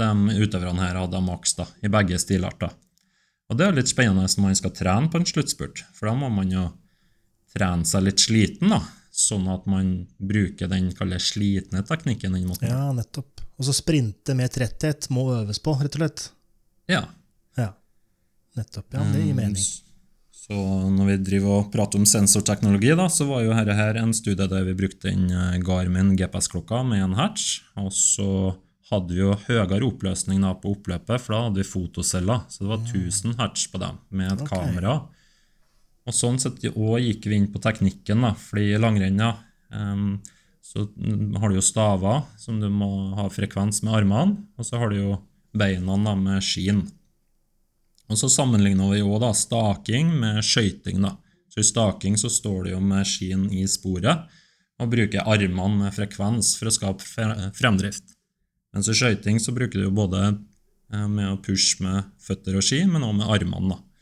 de 0.00 0.40
utøverne 0.40 0.86
her 0.86 0.96
hadde 1.02 1.20
maks 1.24 1.52
da, 1.58 1.68
i 1.84 1.92
begge 1.92 2.18
stilarter. 2.20 2.72
Og 3.46 3.58
det 3.60 3.66
er 3.66 3.76
litt 3.76 3.92
spennende 3.92 4.24
når 4.24 4.42
man 4.42 4.56
skal 4.58 4.72
trene 4.74 5.12
på 5.12 5.20
en 5.20 5.28
sluttspurt, 5.28 5.84
for 5.94 6.08
da 6.08 6.16
må 6.16 6.32
man 6.32 6.50
jo 6.50 6.64
trene 7.52 7.86
seg 7.86 8.08
litt 8.08 8.24
sliten, 8.24 8.72
da, 8.72 8.80
sånn 9.16 9.46
at 9.48 9.64
man 9.70 10.06
bruker 10.18 10.68
den 10.68 10.90
slitne 10.92 11.82
teknikken 11.86 12.36
inn 12.36 12.48
måten. 12.50 12.68
Ja, 12.68 12.92
nettopp. 12.92 13.40
Og 13.56 13.64
så 13.64 13.72
sprinte 13.72 14.34
med 14.36 14.52
tretthet 14.52 15.08
må 15.10 15.24
øves 15.38 15.60
på, 15.62 15.72
rett 15.80 15.96
og 15.96 16.02
slett. 16.02 16.28
Ja. 16.92 17.06
Ja, 17.56 17.72
nettopp. 18.58 18.92
Ja, 18.92 19.04
det 19.12 19.24
gir 19.24 19.32
Mm, 19.32 19.40
mening. 19.40 19.64
Så 20.46 20.54
når 20.92 21.06
vi 21.08 21.16
driver 21.26 21.56
og 21.58 21.72
prater 21.72 21.98
om 21.98 22.06
sensorteknologi, 22.06 22.92
da, 22.94 23.08
så 23.10 23.26
var 23.26 23.42
jo 23.42 23.54
dette 23.56 23.74
her 23.74 23.96
en 23.98 24.12
studie 24.14 24.46
der 24.46 24.68
vi 24.68 24.76
brukte 24.78 25.10
en 25.10 25.26
eh, 25.30 25.58
Garmin 25.58 26.14
GPS-klokka 26.16 26.84
med 26.86 27.02
en 27.02 27.16
hatch. 27.18 27.62
og 27.74 27.90
så 27.92 28.54
hadde 28.90 29.16
vi 29.16 29.18
jo 29.24 29.34
høyere 29.48 29.82
oppløsning 29.82 30.44
da 30.44 30.52
på 30.54 30.76
oppløpet, 30.76 31.18
for 31.18 31.34
da 31.34 31.42
hadde 31.48 31.58
vi 31.58 31.66
fotoceller, 31.66 32.44
så 32.48 32.62
det 32.62 32.70
var 32.70 32.84
1000 32.84 33.34
hatch 33.40 33.66
på 33.72 33.80
dem 33.82 33.98
med 34.10 34.32
et 34.32 34.44
okay. 34.44 34.60
kamera. 34.60 35.00
Og 36.06 36.14
sånn 36.14 36.38
sett 36.38 36.62
også 36.70 37.02
gikk 37.02 37.26
vi 37.26 37.40
inn 37.40 37.50
på 37.50 37.60
teknikken, 37.62 38.22
da, 38.22 38.32
fordi 38.38 38.70
i 38.72 38.80
langrenn 38.80 39.18
ja, 39.18 39.32
så 40.62 40.84
har 41.40 41.50
du 41.50 41.56
jo 41.58 41.64
staver 41.64 42.22
som 42.38 42.60
du 42.62 42.68
må 42.70 42.90
ha 43.18 43.26
frekvens 43.30 43.82
med 43.82 43.94
armene, 44.00 44.36
og 44.58 44.66
så 44.66 44.78
har 44.80 44.92
du 44.92 45.00
jo 45.00 45.18
beina 45.56 45.98
da 46.04 46.14
med 46.18 46.44
skien. 46.44 46.84
Og 48.06 48.18
så 48.20 48.30
sammenligner 48.30 48.92
vi 48.94 49.02
også 49.02 49.32
staking 49.46 50.12
med 50.20 50.42
skøyting. 50.46 51.02
Så 51.50 51.62
I 51.62 51.66
staking 51.66 52.18
så 52.20 52.30
står 52.30 52.66
du 52.66 52.74
jo 52.76 52.82
med 52.82 53.06
skien 53.08 53.48
i 53.50 53.64
sporet 53.70 54.26
og 54.76 54.92
bruker 54.92 55.26
armene 55.26 55.86
med 55.86 55.94
frekvens 55.96 56.54
for 56.58 56.70
å 56.70 56.74
skape 56.74 57.02
fremdrift. 57.56 58.14
Mens 58.74 58.90
i 58.92 58.94
skøyting 58.94 59.40
så 59.40 59.54
bruker 59.56 59.80
du 59.80 59.86
jo 59.86 59.94
både 59.96 60.22
eh, 60.28 61.06
med 61.08 61.30
å 61.30 61.40
pushe 61.42 61.80
med 61.82 62.10
føtter 62.22 62.58
og 62.58 62.64
ski, 62.66 62.82
men 62.84 63.06
også 63.06 63.22
med 63.22 63.30
armene. 63.38 63.72
da. 63.72 63.95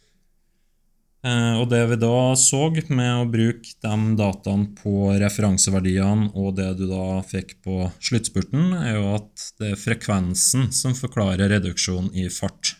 Eh, 1.24 1.54
Og 1.56 1.68
det 1.70 1.80
vi 1.88 1.96
da 1.96 2.34
så 2.36 2.66
med 2.92 3.12
å 3.16 3.30
bruke 3.30 3.72
de 3.80 4.16
dataene 4.18 4.74
på 4.76 5.08
referanseverdiene 5.22 6.30
og 6.36 6.56
det 6.58 6.76
du 6.76 6.86
da 6.90 7.22
fikk 7.24 7.56
på 7.64 7.90
sluttspurten, 7.98 8.74
er 8.76 8.98
jo 8.98 9.14
at 9.16 9.46
det 9.58 9.70
er 9.72 9.80
frekvensen 9.80 10.70
som 10.72 10.92
forklarer 10.92 11.48
reduksjon 11.48 12.10
i 12.14 12.28
fart. 12.28 12.76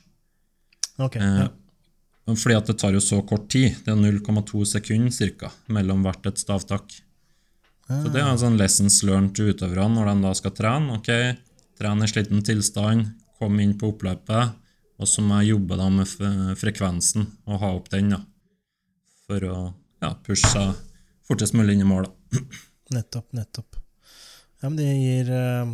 Ok, 0.98 1.16
Eh, 1.16 1.40
ja. 1.46 1.48
Fordi 2.26 2.54
at 2.56 2.66
det 2.66 2.78
tar 2.78 2.92
jo 2.92 3.00
så 3.04 3.20
kort 3.26 3.48
tid. 3.50 3.74
Det 3.84 3.92
er 3.92 3.96
0,2 4.00 4.64
sekunder 4.64 5.12
cirka, 5.12 5.50
mellom 5.68 6.02
hvert 6.02 6.24
et 6.26 6.38
stavtak. 6.40 7.00
Så 7.86 8.08
det 8.10 8.22
er 8.22 8.30
en 8.30 8.38
sånn 8.40 8.56
lessons 8.56 9.02
learned 9.04 9.34
til 9.36 9.52
utøverne 9.52 9.92
når 9.92 10.06
de 10.08 10.22
da 10.22 10.32
skal 10.32 10.54
trene. 10.56 10.94
Ok, 10.96 11.10
trene 11.76 12.04
i 12.04 12.08
sliten 12.08 12.40
tilstand, 12.42 13.10
kom 13.38 13.60
inn 13.60 13.74
på 13.76 13.92
oppløpet, 13.92 14.54
og 14.98 15.06
så 15.10 15.20
må 15.20 15.42
jeg 15.42 15.52
jobbe 15.52 15.76
da 15.76 15.90
med 15.90 16.06
frekvensen 16.56 17.26
og 17.46 17.60
ha 17.60 17.72
opp 17.76 17.90
den 17.90 18.08
da, 18.14 18.22
for 19.28 19.46
å 19.48 19.58
ja, 20.04 20.12
pushe 20.26 20.48
seg 20.50 20.74
fortest 21.24 21.56
mulig 21.56 21.76
inn 21.76 21.84
i 21.84 21.88
mål. 21.88 22.08
Nettopp, 22.94 23.30
nettopp. 23.36 23.78
Ja, 24.60 24.68
men 24.68 24.76
det 24.78 24.88
gir 24.88 25.30
uh, 25.32 25.70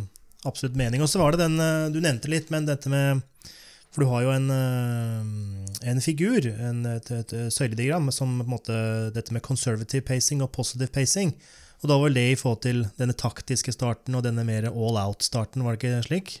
absolutt 0.47 0.77
mening. 0.79 1.03
Og 1.03 1.11
så 1.11 1.19
var 1.21 1.35
det 1.35 1.45
den 1.45 1.59
uh, 1.59 1.89
du 1.91 1.99
nevnte 2.03 2.31
litt, 2.31 2.51
men 2.53 2.67
dette 2.67 2.91
med 2.91 3.21
For 3.91 4.03
du 4.03 4.07
har 4.07 4.23
jo 4.23 4.31
en, 4.31 4.47
uh, 4.51 5.87
en 5.91 6.03
figur, 6.03 6.47
en, 6.51 6.85
et, 6.93 7.11
et 7.11 7.33
søylediagram, 7.51 8.07
som 8.15 8.37
på 8.39 8.47
en 8.47 8.53
måte 8.53 8.77
dette 9.15 9.35
med 9.35 9.43
conservative 9.43 10.05
pacing 10.07 10.43
og 10.43 10.53
positive 10.55 10.91
pacing. 10.95 11.35
Og 11.81 11.89
da 11.89 11.97
var 11.97 12.13
det 12.13 12.27
i 12.29 12.37
forhold 12.37 12.61
til 12.63 12.85
denne 12.99 13.17
taktiske 13.17 13.73
starten 13.73 14.15
og 14.15 14.23
denne 14.23 14.45
mer 14.47 14.69
all 14.69 14.99
out-starten, 15.01 15.65
var 15.65 15.75
det 15.75 15.81
ikke 15.81 16.07
slik? 16.07 16.33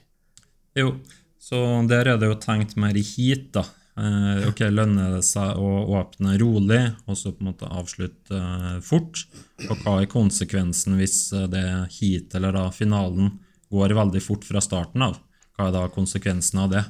Jo, 0.77 0.93
så 1.41 1.57
der 1.89 2.13
er 2.13 2.19
det 2.21 2.29
jo 2.29 2.37
tenkt 2.39 2.77
mer 2.79 2.95
i 2.95 3.03
heat, 3.03 3.49
da. 3.55 3.65
Eh, 3.99 4.47
ok, 4.47 4.61
Lønner 4.71 5.17
det 5.17 5.23
seg 5.27 5.59
å 5.59 5.71
åpne 5.99 6.37
rolig, 6.39 6.79
og 7.05 7.17
så 7.19 7.33
på 7.33 7.43
en 7.43 7.49
måte 7.51 7.67
avslutte 7.67 8.37
eh, 8.37 8.77
fort? 8.85 9.25
Og 9.67 9.83
hva 9.83 9.97
er 9.99 10.11
konsekvensen 10.11 10.95
hvis 10.99 11.17
eh, 11.35 11.49
det 11.51 11.65
heat, 11.97 12.31
eller 12.37 12.55
da 12.55 12.69
finalen, 12.75 13.35
går 13.71 13.95
veldig 13.95 14.23
fort 14.23 14.47
fra 14.47 14.63
starten 14.63 15.03
av? 15.03 15.19
Hva 15.57 15.67
er 15.67 15.75
da 15.75 15.85
konsekvensen 15.91 16.63
av 16.63 16.71
det? 16.71 16.85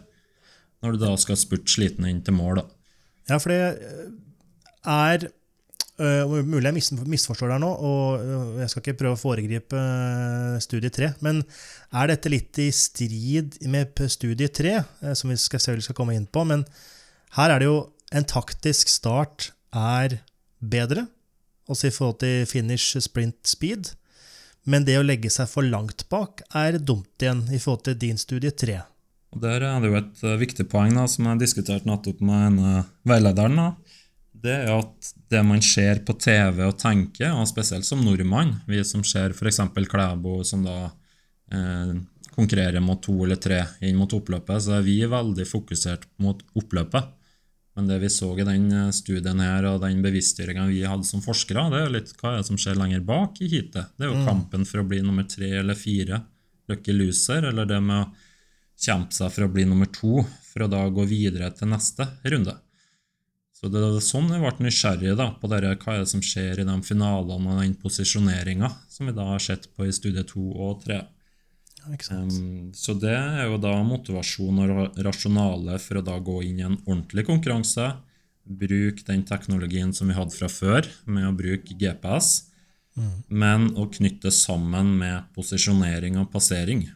Når 0.81 0.95
du 0.95 1.03
da 1.03 1.15
skal 1.21 1.37
spurte 1.37 1.73
sliten 1.73 2.07
inn 2.09 2.21
til 2.25 2.37
mål, 2.37 2.61
da. 2.61 2.65
Ja, 3.29 3.37
for 3.41 3.53
det 3.53 3.61
er 4.89 5.27
øh, 5.99 6.31
Mulig 6.47 6.69
jeg 6.69 6.75
mis- 6.77 6.91
misforstår 7.15 7.51
deg 7.53 7.61
nå, 7.63 7.69
og 7.71 8.21
øh, 8.23 8.59
jeg 8.61 8.69
skal 8.71 8.81
ikke 8.85 8.97
prøve 9.03 9.17
å 9.17 9.21
foregripe 9.21 9.77
øh, 9.77 10.59
studie 10.63 10.89
3, 10.93 11.11
men 11.25 11.41
er 11.91 12.11
dette 12.13 12.31
litt 12.31 12.61
i 12.63 12.69
strid 12.75 13.57
med 13.67 14.03
studie 14.11 14.47
3, 14.47 14.75
øh, 15.03 15.15
som 15.15 15.29
vi 15.33 15.37
skal, 15.41 15.59
selv 15.59 15.81
skal 15.85 15.97
komme 15.97 16.15
inn 16.15 16.27
på? 16.31 16.43
Men 16.47 16.63
her 17.37 17.49
er 17.55 17.59
det 17.63 17.67
jo 17.69 17.79
en 18.11 18.25
taktisk 18.27 18.89
start 18.91 19.51
er 19.73 20.19
bedre, 20.61 21.07
også 21.71 21.87
i 21.87 21.93
forhold 21.95 22.17
til 22.19 22.45
finish 22.49 22.97
sprint 22.99 23.37
speed, 23.47 23.93
men 24.67 24.83
det 24.85 24.97
å 24.99 25.05
legge 25.05 25.29
seg 25.33 25.47
for 25.49 25.65
langt 25.65 26.03
bak 26.11 26.43
er 26.53 26.75
dumt 26.77 27.23
igjen 27.23 27.45
i 27.49 27.57
forhold 27.61 27.85
til 27.87 27.95
din 27.97 28.19
studie 28.21 28.51
3. 28.51 28.75
Der 29.41 29.63
er 29.63 29.79
det 29.79 29.87
jo 29.89 29.95
et 29.95 30.21
eh, 30.27 30.35
viktig 30.41 30.65
poeng 30.69 30.91
da, 30.97 31.05
som 31.07 31.29
jeg 31.29 31.39
diskuterte 31.45 31.87
nettopp 31.87 32.19
med 32.27 32.43
en 32.49 32.57
eh, 32.81 32.89
veilederen. 33.07 33.55
da. 33.55 33.69
Det 34.43 34.51
er 34.57 34.73
at 34.75 35.13
det 35.31 35.41
man 35.47 35.61
ser 35.63 36.01
på 36.05 36.15
TV 36.19 36.63
og 36.67 36.77
tenker, 36.81 37.31
og 37.33 37.47
spesielt 37.49 37.87
som 37.87 38.03
nordmann, 38.03 38.57
vi 38.67 38.81
som 38.87 39.03
ser 39.07 39.35
f.eks. 39.35 39.61
Klæbo 39.89 40.41
som 40.47 40.65
da 40.67 40.77
eh, 41.53 41.93
konkurrerer 42.35 42.83
mot 42.83 43.01
to 43.03 43.15
eller 43.25 43.39
tre 43.41 43.61
inn 43.87 43.99
mot 43.99 44.11
oppløpet, 44.13 44.63
så 44.63 44.77
er 44.77 44.85
vi 44.85 44.99
veldig 45.07 45.47
fokusert 45.47 46.07
mot 46.23 46.43
oppløpet. 46.59 47.17
Men 47.75 47.87
det 47.87 48.01
vi 48.01 48.09
så 48.11 48.33
i 48.35 48.45
den 48.47 48.67
eh, 48.75 48.89
studien 48.95 49.39
her, 49.43 49.69
og 49.71 49.83
den 49.85 50.01
bevisstgjøringa 50.03 50.67
vi 50.69 50.81
hadde 50.83 51.07
som 51.07 51.23
forskere, 51.23 51.69
det 51.71 51.79
er 51.79 51.87
jo 51.87 51.95
litt 51.95 52.11
hva 52.19 52.33
er 52.33 52.41
det 52.41 52.49
som 52.49 52.59
skjer 52.59 52.79
lenger 52.79 53.05
bak 53.07 53.39
i 53.39 53.51
heatet. 53.51 53.95
Det 53.95 54.07
er 54.07 54.11
jo 54.11 54.25
kampen 54.27 54.67
for 54.67 54.83
å 54.83 54.87
bli 54.87 54.99
nummer 55.05 55.27
tre 55.31 55.53
eller 55.61 55.79
fire, 55.79 56.23
lucky 56.71 56.95
loser, 56.95 57.47
eller 57.51 57.69
det 57.69 57.79
med 57.83 58.03
å 58.03 58.09
kjempe 58.81 59.15
seg 59.15 59.31
for 59.31 59.47
å 59.47 59.53
bli 59.53 59.67
nummer 59.69 59.87
to, 59.93 60.19
for 60.51 60.65
å 60.65 60.71
da 60.71 60.83
gå 60.91 61.07
videre 61.07 61.51
til 61.55 61.71
neste 61.71 62.07
runde. 62.27 62.57
Så 63.61 63.69
det 63.69 63.77
er 63.85 63.97
sånn 64.01 64.31
jeg 64.33 64.41
ble 64.41 64.65
nysgjerrig 64.65 65.11
da, 65.19 65.27
på 65.37 65.49
dere, 65.51 65.75
hva 65.77 65.93
er 65.93 66.01
det 66.01 66.09
som 66.09 66.21
skjer 66.25 66.63
i 66.63 66.65
de 66.65 66.75
finalene 66.81 67.51
og 67.53 67.59
den 67.61 67.75
posisjoneringa 67.77 68.71
som 68.89 69.05
vi 69.05 69.13
da 69.13 69.27
har 69.35 69.43
sett 69.43 69.67
på 69.75 69.85
i 69.85 69.93
studie 69.93 70.23
to 70.25 70.41
og 70.55 70.79
tre. 70.81 71.03
Ja. 71.81 71.97
Um, 72.13 72.71
så 72.77 72.95
det 72.97 73.13
er 73.13 73.45
jo 73.51 73.59
da 73.61 73.75
motivasjon 73.85 74.63
og 74.65 74.97
rasjonale 75.05 75.77
for 75.81 75.99
å 76.01 76.05
da 76.05 76.17
gå 76.17 76.39
inn 76.45 76.61
i 76.61 76.65
en 76.65 76.79
ordentlig 76.87 77.27
konkurranse. 77.29 77.85
Bruke 78.45 79.05
den 79.05 79.21
teknologien 79.29 79.93
som 79.93 80.09
vi 80.09 80.17
hadde 80.17 80.33
fra 80.33 80.49
før, 80.49 80.89
med 81.05 81.29
å 81.29 81.35
bruke 81.37 81.77
GPS, 81.77 82.47
men 83.29 83.69
å 83.77 83.85
knytte 83.93 84.33
sammen 84.33 84.89
med 84.97 85.29
posisjonering 85.37 86.17
og 86.21 86.31
passering. 86.33 86.87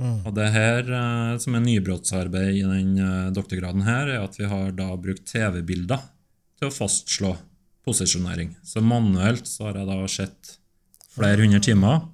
Og 0.00 0.32
det 0.36 0.48
her 0.54 0.86
eh, 0.86 1.34
som 1.42 1.56
er 1.56 1.64
nybrottsarbeid 1.64 2.56
i 2.56 2.64
den 2.64 2.96
eh, 3.00 3.28
doktorgraden 3.36 3.84
her, 3.84 4.08
er 4.08 4.24
at 4.24 4.38
vi 4.38 4.48
har 4.48 4.72
da 4.76 4.88
brukt 5.00 5.26
TV-bilder 5.28 6.02
til 6.60 6.70
å 6.70 6.74
fastslå 6.74 7.34
posisjonering. 7.86 8.54
Så 8.64 8.82
manuelt 8.84 9.48
så 9.48 9.68
har 9.68 9.80
jeg 9.80 9.90
da 9.90 9.98
sett 10.10 10.54
flere 11.16 11.44
hundre 11.44 11.62
timer. 11.64 12.02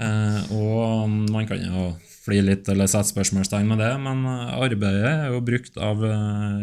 Eh, 0.00 0.52
og 0.56 1.08
man 1.30 1.44
kan 1.46 1.60
jo 1.62 1.82
fly 2.24 2.40
litt 2.42 2.66
eller 2.72 2.88
sette 2.90 3.12
spørsmålstegn 3.12 3.68
med 3.68 3.78
det, 3.80 3.90
men 4.02 4.24
eh, 4.26 4.54
arbeidet 4.58 5.06
er 5.06 5.28
jo 5.30 5.42
brukt 5.44 5.76
av 5.78 6.02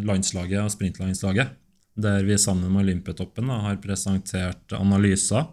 landslaget 0.05 0.65
og 0.65 0.73
sprintlandslaget, 0.73 1.53
der 1.95 2.25
vi 2.27 2.37
sammen 2.41 2.73
med 2.73 2.83
Olympiatoppen 2.83 3.47
da, 3.49 3.61
har 3.69 3.79
presentert 3.81 4.75
analyser 4.75 5.47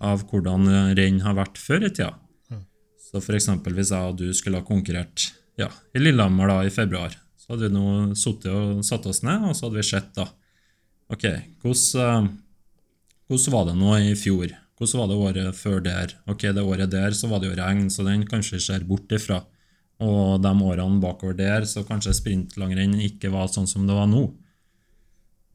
av 0.00 0.24
hvordan 0.30 0.94
renn 0.96 1.20
har 1.26 1.36
vært 1.36 1.60
før 1.60 1.84
i 1.84 1.92
tida. 1.92 2.14
Så 3.08 3.22
f.eks. 3.22 3.48
hvis 3.64 3.92
jeg 3.94 4.10
og 4.10 4.18
du 4.20 4.28
skulle 4.36 4.60
ha 4.60 4.66
konkurrert 4.66 5.30
ja, 5.58 5.70
i 5.96 6.02
Lillehammer 6.02 6.50
da, 6.50 6.58
i 6.66 6.72
februar, 6.72 7.16
så 7.40 7.54
hadde 7.54 7.70
vi 7.70 7.74
nå 7.78 8.14
sittet 8.18 8.52
og 8.52 8.84
satt 8.86 9.08
oss 9.08 9.22
ned, 9.24 9.48
og 9.48 9.56
så 9.56 9.66
hadde 9.66 9.80
vi 9.80 9.88
sett 9.88 10.12
da 10.18 10.28
Ok, 11.08 11.22
hvordan, 11.62 12.26
eh, 12.28 12.32
hvordan 13.30 13.52
var 13.54 13.62
det 13.64 13.76
nå 13.80 13.92
i 14.10 14.16
fjor? 14.20 14.50
Hvordan 14.76 15.00
var 15.00 15.08
det 15.08 15.16
året 15.24 15.56
før 15.56 15.78
der? 15.80 16.12
Ok, 16.28 16.42
det 16.52 16.60
året 16.60 16.90
der 16.92 17.16
så 17.16 17.30
var 17.30 17.40
det 17.40 17.48
jo 17.48 17.56
regn, 17.56 17.88
så 17.88 18.04
den 18.04 18.26
kanskje 18.28 18.60
ser 18.60 18.84
bort 18.84 19.08
ifra. 19.16 19.40
Og 20.04 20.36
de 20.44 20.52
årene 20.52 21.00
bakover 21.00 21.34
der 21.38 21.64
så 21.66 21.82
kanskje 21.88 22.12
sprintlangrenn 22.14 23.00
ikke 23.08 23.32
var 23.32 23.48
sånn 23.50 23.66
som 23.66 23.88
det 23.88 23.96
var 23.96 24.06
nå. 24.10 24.26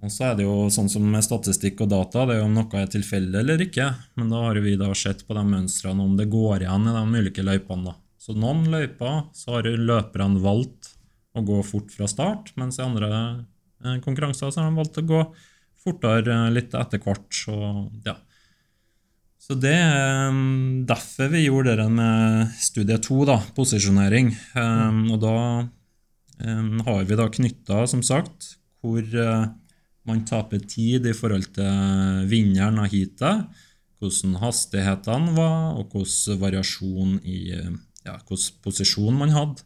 Og 0.03 0.11
så 0.11 0.25
er 0.27 0.33
det 0.35 0.43
jo 0.43 0.67
sånn 0.73 0.89
som 0.91 1.05
med 1.07 1.23
statistikk 1.23 1.85
og 1.85 1.91
data, 1.93 2.25
det 2.27 2.35
er 2.35 2.41
jo 2.41 2.47
om 2.49 2.57
noe 2.57 2.79
er 2.79 2.89
tilfeldig 2.91 3.39
eller 3.39 3.61
ikke. 3.63 3.85
Men 4.19 4.33
da 4.33 4.41
har 4.49 4.59
vi 4.65 4.75
da 4.79 4.89
sett 4.97 5.23
på 5.27 5.37
de 5.37 5.43
mønstrene 5.47 6.03
om 6.03 6.17
det 6.19 6.27
går 6.31 6.65
igjen 6.65 6.89
i 6.91 6.95
de 6.97 7.21
ulike 7.21 7.45
løypene. 7.45 7.95
Så 8.19 8.35
noen 8.35 8.67
løyper 8.71 9.29
så 9.35 9.57
har 9.57 9.67
løperne 9.67 10.43
valgt 10.43 10.93
å 11.33 11.43
gå 11.43 11.61
fort 11.65 11.89
fra 11.91 12.07
start, 12.11 12.51
mens 12.59 12.77
i 12.79 12.85
andre 12.85 13.09
eh, 13.83 13.97
konkurranser 14.03 14.51
så 14.51 14.61
har 14.61 14.69
de 14.69 14.79
valgt 14.79 14.99
å 15.01 15.07
gå 15.07 15.23
fortere 15.83 16.35
eh, 16.35 16.51
litt 16.55 16.75
etter 16.77 17.01
hvert. 17.03 17.27
Så, 17.35 17.55
ja. 18.05 18.17
Så 19.43 19.57
det 19.59 19.73
er 19.75 20.29
um, 20.31 20.83
derfor 20.87 21.31
vi 21.33 21.45
gjorde 21.47 21.75
det 21.79 21.89
med 21.91 22.53
studie 22.63 22.99
to, 23.03 23.23
da, 23.27 23.41
posisjonering. 23.55 24.31
Um, 24.55 25.01
og 25.15 25.19
da 25.23 25.37
um, 25.63 26.77
har 26.87 27.03
vi 27.09 27.19
da 27.19 27.27
knytta, 27.27 27.83
som 27.91 28.03
sagt, 28.07 28.53
hvor 28.83 29.03
uh, 29.03 29.49
man 30.07 30.25
taper 30.27 30.63
tid 30.67 31.07
i 31.07 31.15
forhold 31.15 31.51
til 31.55 32.25
vinneren 32.31 32.81
av 32.83 32.91
heatet, 32.91 33.45
hvordan 33.99 34.39
hastighetene 34.41 35.35
var, 35.37 35.77
og 35.79 35.93
hvordan 35.93 36.41
variasjon 36.41 37.19
i 37.23 37.39
ja, 37.53 38.17
hvordan 38.17 38.59
posisjon 38.65 39.19
man 39.19 39.31
hadde. 39.35 39.63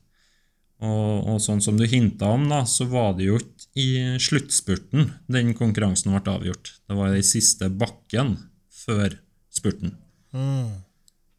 Og, 0.78 1.14
og, 1.26 1.38
sånn 1.42 1.62
som 1.64 1.78
du 1.80 1.88
hinta 1.90 2.30
om, 2.36 2.44
da, 2.52 2.62
så 2.70 2.86
var 2.86 3.16
det 3.18 3.32
jo 3.32 3.40
ikke 3.40 3.82
i 3.82 4.18
sluttspurten 4.22 5.08
den 5.26 5.56
konkurransen 5.58 6.14
ble 6.14 6.36
avgjort. 6.36 6.76
Det 6.86 6.98
var 7.00 7.16
i 7.18 7.26
siste 7.26 7.72
bakken 7.74 8.36
før 8.86 9.16
spurten. 9.50 9.96
Mm. 10.38 10.84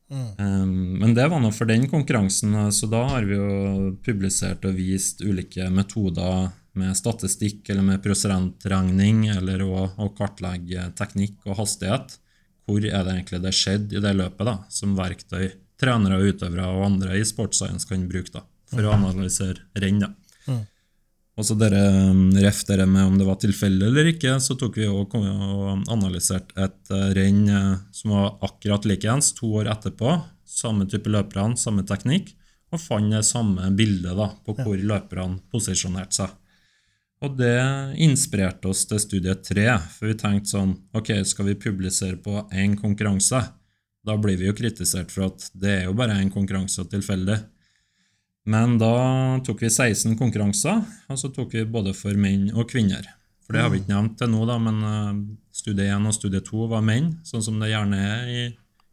Mm. 0.08 0.28
Um, 0.40 0.74
men 1.04 1.14
det 1.14 1.28
var 1.30 1.42
nå 1.42 1.52
for 1.54 1.70
den 1.70 1.86
konkurransen, 1.90 2.56
så 2.74 2.88
da 2.90 3.04
har 3.12 3.28
vi 3.28 3.38
jo 3.38 3.92
publisert 4.02 4.66
og 4.66 4.78
vist 4.78 5.22
ulike 5.22 5.68
metoder 5.70 6.50
med 6.78 6.96
statistikk 6.98 7.68
eller 7.72 7.84
med 7.86 8.02
prosentregning, 8.04 9.26
eller 9.34 9.64
å, 9.66 9.88
å 9.98 10.08
kartlegge 10.16 10.90
teknikk 10.98 11.46
og 11.48 11.60
hastighet. 11.62 12.18
Hvor 12.68 12.84
er 12.84 13.04
det 13.04 13.14
egentlig 13.14 13.42
det 13.44 13.54
skjedde 13.56 13.96
i 13.96 14.04
det 14.04 14.14
løpet, 14.18 14.44
da, 14.46 14.58
som 14.72 14.96
verktøy 14.98 15.50
trenere, 15.78 16.18
utøvere 16.32 16.66
og 16.72 16.86
andre 16.88 17.18
i 17.18 17.26
sportsscience 17.26 17.88
kan 17.88 18.08
bruke 18.10 18.34
da, 18.34 18.42
for 18.72 18.88
å 18.88 18.96
analysere 18.96 19.62
renn. 19.78 20.02
da. 20.02 20.12
Mm. 20.48 20.64
Og 21.38 21.46
så 21.46 21.54
dere 21.54 21.80
um, 22.10 22.32
ref 22.34 22.64
dere 22.66 22.84
med 22.90 23.06
om 23.06 23.18
det 23.18 23.26
var 23.28 23.38
tilfeldig 23.38 23.86
eller 23.86 24.10
ikke, 24.10 24.34
så 24.42 24.56
tok 24.58 24.80
vi 24.80 24.88
og, 24.90 25.14
og 25.14 25.86
analyserte 25.94 26.58
et 26.66 26.90
uh, 26.90 27.12
renn 27.14 27.44
uh, 27.46 27.76
som 27.94 28.16
var 28.16 28.32
akkurat 28.48 28.88
likeens 28.90 29.30
to 29.38 29.52
år 29.60 29.70
etterpå. 29.70 30.16
Samme 30.48 30.88
type 30.90 31.10
løperne, 31.12 31.54
samme 31.60 31.84
teknikk, 31.86 32.32
og 32.74 32.82
fant 32.82 33.14
det 33.14 33.22
samme 33.28 33.70
bildet 33.78 34.18
da, 34.18 34.32
på 34.44 34.56
hvor 34.58 34.82
løperne 34.90 35.38
posisjonerte 35.52 36.24
seg. 36.24 36.34
Og 37.24 37.34
det 37.38 37.58
inspirerte 37.98 38.70
oss 38.70 38.84
til 38.86 39.00
studie 39.02 39.34
tre, 39.42 39.66
for 39.96 40.10
vi 40.10 40.16
tenkte 40.18 40.52
sånn 40.54 40.76
Ok, 40.96 41.10
skal 41.26 41.50
vi 41.50 41.58
publisere 41.58 42.18
på 42.22 42.44
én 42.54 42.76
konkurranse? 42.78 43.40
Da 44.06 44.14
blir 44.16 44.38
vi 44.38 44.46
jo 44.46 44.56
kritisert 44.56 45.10
for 45.12 45.26
at 45.26 45.48
det 45.52 45.72
er 45.80 45.84
jo 45.88 45.96
bare 45.98 46.16
en 46.20 46.30
konkurranse 46.32 46.84
tilfeldig. 46.88 47.40
Men 48.48 48.78
da 48.80 48.92
tok 49.44 49.66
vi 49.66 49.68
16 49.68 50.14
konkurranser, 50.16 50.80
og 51.10 51.18
så 51.20 51.28
tok 51.34 51.58
vi 51.58 51.66
både 51.68 51.92
for 51.96 52.16
menn 52.16 52.48
og 52.54 52.70
kvinner. 52.70 53.04
For 53.44 53.56
det 53.56 53.64
har 53.64 53.72
vi 53.72 53.82
ikke 53.82 53.92
nevnt 53.92 54.16
til 54.20 54.30
nå, 54.32 54.44
da, 54.48 54.56
men 54.62 54.78
eh, 54.84 55.20
studie 55.56 55.90
1 55.92 56.08
og 56.08 56.16
studie 56.16 56.40
2 56.44 56.70
var 56.70 56.86
menn, 56.86 57.10
sånn 57.28 57.44
som 57.44 57.58
det 57.60 57.72
gjerne 57.72 57.98
er 57.98 58.32
i 58.32 58.42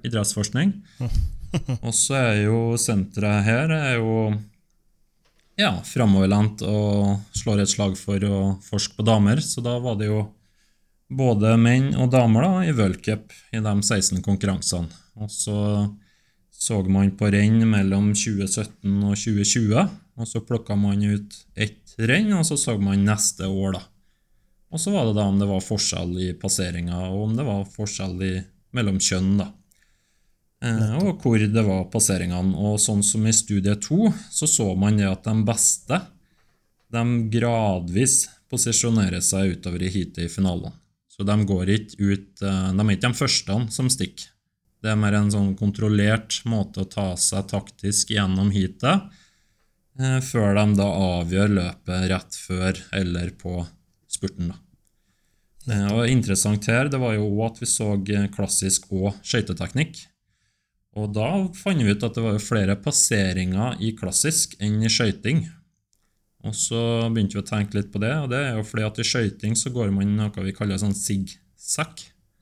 idrettsforskning. 0.08 0.74
Og 1.86 1.94
så 1.96 2.18
er 2.20 2.40
jo 2.50 2.60
senteret 2.80 3.46
her 3.46 3.72
er 3.72 3.94
jo 3.96 4.16
ja, 5.60 5.72
framoverlent 5.88 6.64
og 6.68 7.36
slår 7.36 7.64
et 7.64 7.72
slag 7.72 7.98
for 8.00 8.24
å 8.28 8.40
forske 8.66 8.98
på 8.98 9.06
damer. 9.08 9.42
Så 9.44 9.64
da 9.66 9.78
var 9.84 10.00
det 10.00 10.10
jo 10.10 10.26
både 11.10 11.54
menn 11.62 11.94
og 12.00 12.12
damer 12.14 12.48
da, 12.48 12.64
i 12.66 12.74
v-cup 12.76 13.36
i 13.56 13.62
de 13.62 13.76
16 13.82 14.24
konkurransene. 14.26 15.04
Og 15.16 15.32
så 15.32 15.60
så 16.56 16.80
man 16.88 17.12
på 17.20 17.28
renn 17.34 17.60
mellom 17.68 18.14
2017 18.16 19.04
og 19.04 19.18
2020, 19.20 19.90
og 20.16 20.30
så 20.30 20.42
plukka 20.48 20.78
man 20.80 21.04
ut 21.04 21.36
ett 21.54 21.96
renn, 22.00 22.32
og 22.38 22.46
så 22.48 22.58
så 22.58 22.78
man 22.80 23.04
neste 23.06 23.50
år, 23.50 23.76
da. 23.76 23.82
Og 24.72 24.82
så 24.82 24.94
var 24.96 25.10
det 25.10 25.18
da 25.18 25.28
om 25.30 25.38
det 25.40 25.50
var 25.50 25.64
forskjell 25.64 26.16
i 26.24 26.30
passeringa, 26.40 27.10
og 27.12 27.28
om 27.28 27.36
det 27.38 27.46
var 27.48 27.68
forskjell 27.76 28.24
i, 28.24 28.34
mellom 28.76 29.02
kjønn, 29.04 29.36
da. 29.44 29.50
Eh, 30.64 30.96
og 31.02 31.20
hvor 31.22 31.40
det 31.40 31.64
var 31.66 31.88
passeringene. 31.94 32.56
Og 32.56 32.80
sånn 32.82 33.04
som 33.06 33.26
i 33.28 33.34
studie 33.36 33.76
to, 33.82 34.12
så 34.32 34.48
så 34.50 34.72
man 34.80 35.00
det 35.02 35.10
at 35.10 35.28
de 35.28 35.36
beste 35.48 36.02
de 36.96 37.04
gradvis 37.34 38.26
posisjonerer 38.52 39.24
seg 39.26 39.58
utover 39.58 39.84
i 39.84 39.92
heatet 39.92 40.26
i 40.28 40.32
finalen. 40.32 40.74
Så 41.12 41.26
de 41.28 41.36
går 41.48 41.72
ikke 41.72 42.00
ut 42.12 42.44
eh, 42.44 42.72
De 42.76 42.86
er 42.86 42.96
ikke 42.96 43.10
de 43.10 43.22
første 43.22 43.60
som 43.74 43.92
stikker. 43.92 44.32
Det 44.84 44.92
er 44.92 45.00
mer 45.02 45.16
en 45.18 45.32
sånn 45.34 45.56
kontrollert 45.58 46.44
måte 46.46 46.84
å 46.84 46.90
ta 46.90 47.08
seg 47.18 47.48
taktisk 47.50 48.12
gjennom 48.14 48.52
heatet, 48.54 49.08
eh, 49.98 50.20
før 50.22 50.54
de 50.60 50.66
da 50.78 50.90
avgjør 51.20 51.56
løpet 51.56 52.10
rett 52.12 52.38
før 52.38 52.84
eller 52.94 53.34
på 53.40 53.64
spurten. 54.12 54.54
da. 54.54 54.60
Og 55.96 56.06
Interessant 56.06 56.68
her 56.70 56.92
det 56.94 57.00
var 57.02 57.16
jo 57.16 57.26
at 57.42 57.58
vi 57.58 57.66
så 57.66 57.96
klassisk 58.36 58.92
og 58.94 59.16
skøyteteknikk. 59.26 60.04
Og 60.96 61.12
da 61.12 61.28
fant 61.58 61.84
vi 61.84 61.92
ut 61.92 62.04
at 62.08 62.16
det 62.16 62.24
var 62.24 62.42
flere 62.44 62.78
passeringer 62.80 63.82
i 63.84 63.92
klassisk 63.98 64.56
enn 64.64 64.80
i 64.84 64.92
skøyting. 64.92 65.44
Og 66.46 66.56
så 66.56 66.80
begynte 67.12 67.36
vi 67.36 67.42
å 67.42 67.48
tenke 67.48 67.80
litt 67.80 67.92
på 67.92 68.00
det, 68.04 68.14
og 68.22 68.30
det 68.32 68.40
er 68.40 68.60
jo 68.60 68.66
fordi 68.68 68.86
at 68.86 69.00
i 69.02 69.08
skøyting 69.08 69.56
så 69.60 69.72
går 69.76 69.92
man 69.92 70.14
noe 70.16 70.46
vi 70.46 70.54
kaller 70.56 70.80
sånn. 70.80 70.96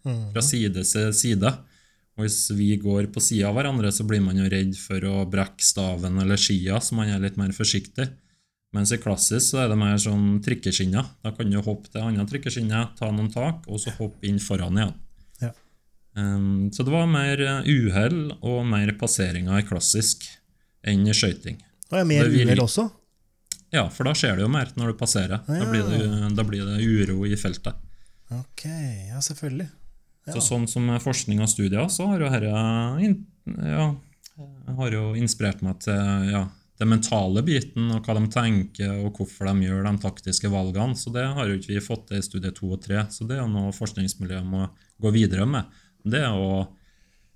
Fra 0.04 0.12
mhm. 0.12 0.42
side 0.44 0.84
til 0.84 1.14
side. 1.16 1.54
Og 2.14 2.28
hvis 2.28 2.52
vi 2.54 2.76
går 2.78 3.08
på 3.14 3.24
sida 3.24 3.48
av 3.50 3.56
hverandre, 3.58 3.90
så 3.96 4.06
blir 4.06 4.22
man 4.22 4.38
jo 4.38 4.50
redd 4.52 4.76
for 4.78 5.02
å 5.10 5.24
brekke 5.30 5.66
staven 5.66 6.20
eller 6.22 6.38
skia, 6.38 6.78
så 6.84 6.98
man 7.00 7.10
er 7.10 7.24
litt 7.24 7.40
mer 7.42 7.56
forsiktig. 7.56 8.06
Mens 8.74 8.92
i 8.94 9.00
klassisk 9.02 9.54
så 9.54 9.64
er 9.64 9.72
det 9.72 9.78
mer 9.78 9.98
sånn 10.02 10.42
trikkeskinner. 10.46 11.08
Da 11.26 11.32
kan 11.34 11.50
du 11.50 11.60
hoppe 11.62 11.90
til 11.90 12.06
andre 12.06 12.26
trikkeskinner, 12.30 12.92
ta 12.98 13.10
noen 13.14 13.32
tak, 13.34 13.66
og 13.70 13.82
så 13.82 13.94
hoppe 13.98 14.30
inn 14.30 14.42
foran 14.42 14.78
igjen. 14.78 14.94
Ja. 16.14 16.24
Um, 16.24 16.72
så 16.74 16.84
det 16.86 16.94
var 16.94 17.08
mer 17.10 17.40
eh, 17.42 17.66
uhell 17.66 18.36
og 18.46 18.60
mer 18.70 18.92
passeringer 19.00 19.58
i 19.58 19.66
klassisk 19.66 20.28
enn 20.86 21.08
i 21.10 21.16
skøyting. 21.16 21.58
Og 21.90 21.98
er 21.98 22.06
mer 22.06 22.30
uhell 22.30 22.62
også? 22.62 22.86
Ja, 23.74 23.88
for 23.90 24.06
da 24.06 24.14
skjer 24.18 24.38
det 24.38 24.46
jo 24.46 24.52
mer 24.54 24.70
når 24.78 24.94
du 24.94 25.00
passerer. 25.00 25.40
Ja. 25.48 25.64
Da, 25.64 25.70
blir 25.72 25.88
det, 25.90 26.34
da 26.38 26.46
blir 26.46 26.68
det 26.70 26.84
uro 26.86 27.24
i 27.26 27.38
feltet. 27.40 27.80
Ok, 28.34 28.68
ja, 29.10 29.22
selvfølgelig. 29.22 29.70
Så 30.32 30.40
sånn 30.46 30.68
som 30.72 30.88
forskning 31.04 31.42
og 31.44 31.50
studier, 31.52 31.88
så 31.92 32.08
har 32.12 32.22
jo 32.22 32.30
dette 32.32 33.64
ja, 33.68 33.88
har 34.78 34.94
jo 34.96 35.08
inspirert 35.20 35.64
meg 35.66 35.82
til 35.84 36.30
ja, 36.32 36.46
den 36.80 36.90
mentale 36.94 37.44
biten, 37.46 37.90
og 37.94 38.06
hva 38.06 38.16
de 38.18 38.30
tenker, 38.34 38.94
og 39.04 39.18
hvorfor 39.18 39.50
de 39.50 39.68
gjør 39.68 39.84
de 39.88 39.94
taktiske 40.06 40.52
valgene. 40.54 40.98
Så 40.98 41.12
det 41.14 41.26
har 41.36 41.50
jo 41.50 41.58
ikke 41.58 41.74
vi 41.74 41.84
fått 41.84 42.08
til 42.10 42.22
i 42.22 42.26
studie 42.26 42.54
to 42.56 42.72
og 42.78 42.82
tre. 42.86 43.04
Så 43.14 43.28
det 43.30 43.42
er 43.42 43.50
noe 43.50 43.74
forskningsmiljøet 43.76 44.48
må 44.48 44.68
gå 45.04 45.14
videre 45.14 45.50
med. 45.50 45.82
Det 46.04 46.24
er 46.24 46.36
å 46.36 46.64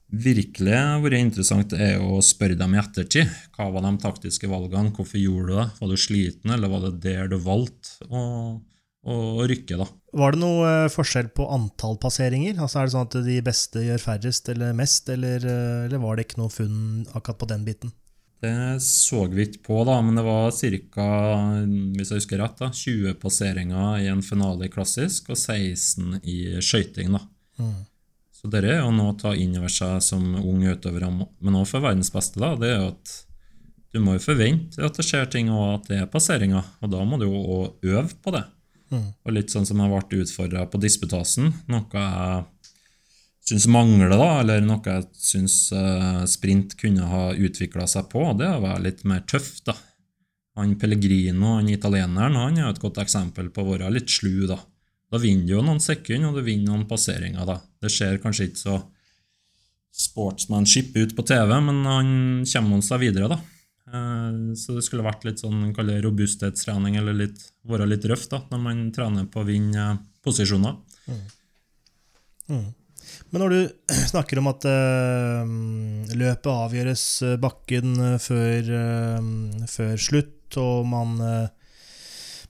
virkelig 0.08 0.80
vært 1.04 1.20
interessant 1.20 1.74
er 1.76 2.00
å 2.00 2.22
spørre 2.24 2.56
dem 2.60 2.76
i 2.76 2.80
ettertid. 2.80 3.32
Hva 3.58 3.68
var 3.74 3.84
de 3.84 3.94
taktiske 4.02 4.48
valgene? 4.50 4.94
Hvorfor 4.96 5.20
gjorde 5.20 5.52
du 5.52 5.60
det? 5.60 5.68
Var 5.82 5.92
du 5.92 6.00
sliten, 6.00 6.56
eller 6.56 6.72
var 6.72 6.86
det 6.86 6.94
der 7.04 7.32
du 7.32 7.38
valgte 7.44 8.08
å, 8.08 8.24
å 9.04 9.18
rykke? 9.50 9.80
da? 9.82 9.88
Var 10.18 10.34
det 10.34 10.42
noe 10.42 10.74
eh, 10.86 10.90
forskjell 10.92 11.32
på 11.36 11.50
antall 11.54 12.00
passeringer? 12.02 12.56
Altså 12.56 12.80
Er 12.80 12.88
det 12.88 12.96
sånn 12.96 13.10
at 13.10 13.20
de 13.28 13.38
beste 13.44 13.84
gjør 13.84 14.04
færrest 14.04 14.52
eller 14.54 14.76
mest, 14.78 15.12
eller, 15.12 15.44
eh, 15.44 15.88
eller 15.90 16.04
var 16.04 16.16
det 16.16 16.28
ikke 16.28 16.42
noe 16.42 16.54
funn 16.54 16.78
akkurat 17.12 17.42
på 17.44 17.52
den 17.52 17.68
biten? 17.68 17.94
Det 18.38 18.54
så 18.86 19.24
vi 19.32 19.48
ikke 19.48 19.64
på, 19.66 19.78
da, 19.88 19.96
men 20.06 20.20
det 20.20 20.24
var 20.24 20.52
ca. 20.54 21.06
hvis 21.98 22.12
jeg 22.12 22.20
husker 22.22 22.38
rett, 22.38 22.60
da, 22.60 22.70
20 22.70 23.16
passeringer 23.18 24.04
i 24.04 24.12
en 24.12 24.22
finale 24.22 24.68
i 24.68 24.74
klassisk 24.74 25.32
og 25.34 25.40
16 25.40 26.20
i 26.22 26.38
skøyting. 26.62 27.18
Mm. 27.58 27.80
Så 28.38 28.50
det 28.54 28.62
er 28.70 28.84
jo 28.84 28.92
noe 28.94 29.16
å 29.16 29.18
ta 29.18 29.32
inn 29.34 29.56
over 29.58 29.72
seg 29.72 30.02
som 30.06 30.36
ung 30.38 30.62
utøver, 30.62 31.08
men 31.10 31.58
også 31.58 31.78
for 31.78 31.88
verdens 31.88 32.12
beste. 32.14 32.38
da, 32.42 32.54
det 32.60 32.70
er 32.70 32.78
jo 32.84 32.92
at 32.92 33.16
Du 33.96 34.02
må 34.04 34.18
jo 34.18 34.22
forvente 34.22 34.84
at 34.84 34.98
det 35.00 35.06
skjer 35.08 35.30
ting, 35.32 35.48
og 35.50 35.80
at 35.80 35.88
det 35.90 36.02
er 36.04 36.10
passeringer, 36.12 36.66
og 36.84 36.92
da 36.92 37.02
må 37.08 37.18
du 37.18 37.26
jo 37.26 37.62
øve 37.88 38.12
på 38.22 38.34
det. 38.36 38.44
Mm. 38.92 39.08
Og 39.26 39.34
litt 39.34 39.52
sånn 39.52 39.66
som 39.66 39.80
jeg 39.82 39.90
ble 39.90 40.22
utfordra 40.22 40.66
på 40.70 40.82
disputasen, 40.84 41.50
noe 41.72 41.88
jeg 41.96 42.44
syns 43.48 43.68
mangler, 43.72 44.12
da, 44.12 44.28
eller 44.44 44.64
noe 44.68 44.84
jeg 44.84 45.08
syns 45.24 45.56
uh, 45.72 46.24
sprint 46.30 46.76
kunne 46.80 47.08
ha 47.08 47.24
utvikla 47.32 47.88
seg 47.90 48.10
på, 48.12 48.26
det 48.38 48.48
er 48.48 48.60
å 48.60 48.66
være 48.68 48.86
litt 48.90 49.06
mer 49.08 49.24
tøff. 49.26 49.54
da. 49.66 49.76
Han 50.60 50.76
Pellegrino, 50.82 51.56
han 51.56 51.72
italieneren, 51.72 52.38
han 52.38 52.60
er 52.60 52.68
jo 52.68 52.74
et 52.76 52.84
godt 52.84 53.00
eksempel 53.02 53.50
på 53.54 53.64
å 53.64 53.72
være 53.72 53.94
litt 53.96 54.12
slu. 54.12 54.46
Da 54.52 54.60
Da 55.08 55.20
vinner 55.22 55.48
du 55.48 55.54
jo 55.56 55.64
noen 55.64 55.80
sekunder, 55.84 56.30
og 56.30 56.40
du 56.40 56.46
vinner 56.46 56.74
noen 56.74 56.88
passeringer. 56.90 57.46
da. 57.48 57.62
Det 57.82 57.92
ser 57.94 58.20
kanskje 58.24 58.50
ikke 58.50 58.64
så 58.64 58.80
sportsmanship 59.98 60.96
ut 60.98 61.16
på 61.18 61.26
TV, 61.26 61.54
men 61.64 61.86
han 61.88 62.10
kommer 62.46 62.84
seg 62.86 63.06
videre, 63.06 63.30
da. 63.32 63.40
Eh, 63.88 64.56
så 64.60 64.76
det 64.76 64.84
skulle 64.86 65.06
vært 65.06 65.26
litt 65.28 65.42
sånn 65.44 65.72
robusthetstrening, 65.74 67.00
eller 67.00 67.16
litt, 67.16 67.40
være 67.68 67.88
litt 67.88 68.06
røff 68.10 68.28
da, 68.32 68.44
når 68.52 68.64
man 68.64 68.84
trener 68.96 69.30
på 69.32 69.42
å 69.42 69.48
vinne 69.48 69.88
posisjoner. 70.26 70.76
Mm. 71.08 71.24
Mm. 72.48 72.68
Men 73.32 73.44
når 73.44 73.56
du 73.56 73.60
snakker 74.12 74.42
om 74.42 74.52
at 74.52 74.68
uh, 74.68 75.48
løpet 76.20 76.52
avgjøres 76.52 77.06
bakken 77.42 77.96
før, 78.20 78.74
uh, 78.76 79.68
før 79.72 79.96
slutt, 80.10 80.36
og 80.60 80.88
man, 80.88 81.16
uh, 81.24 81.57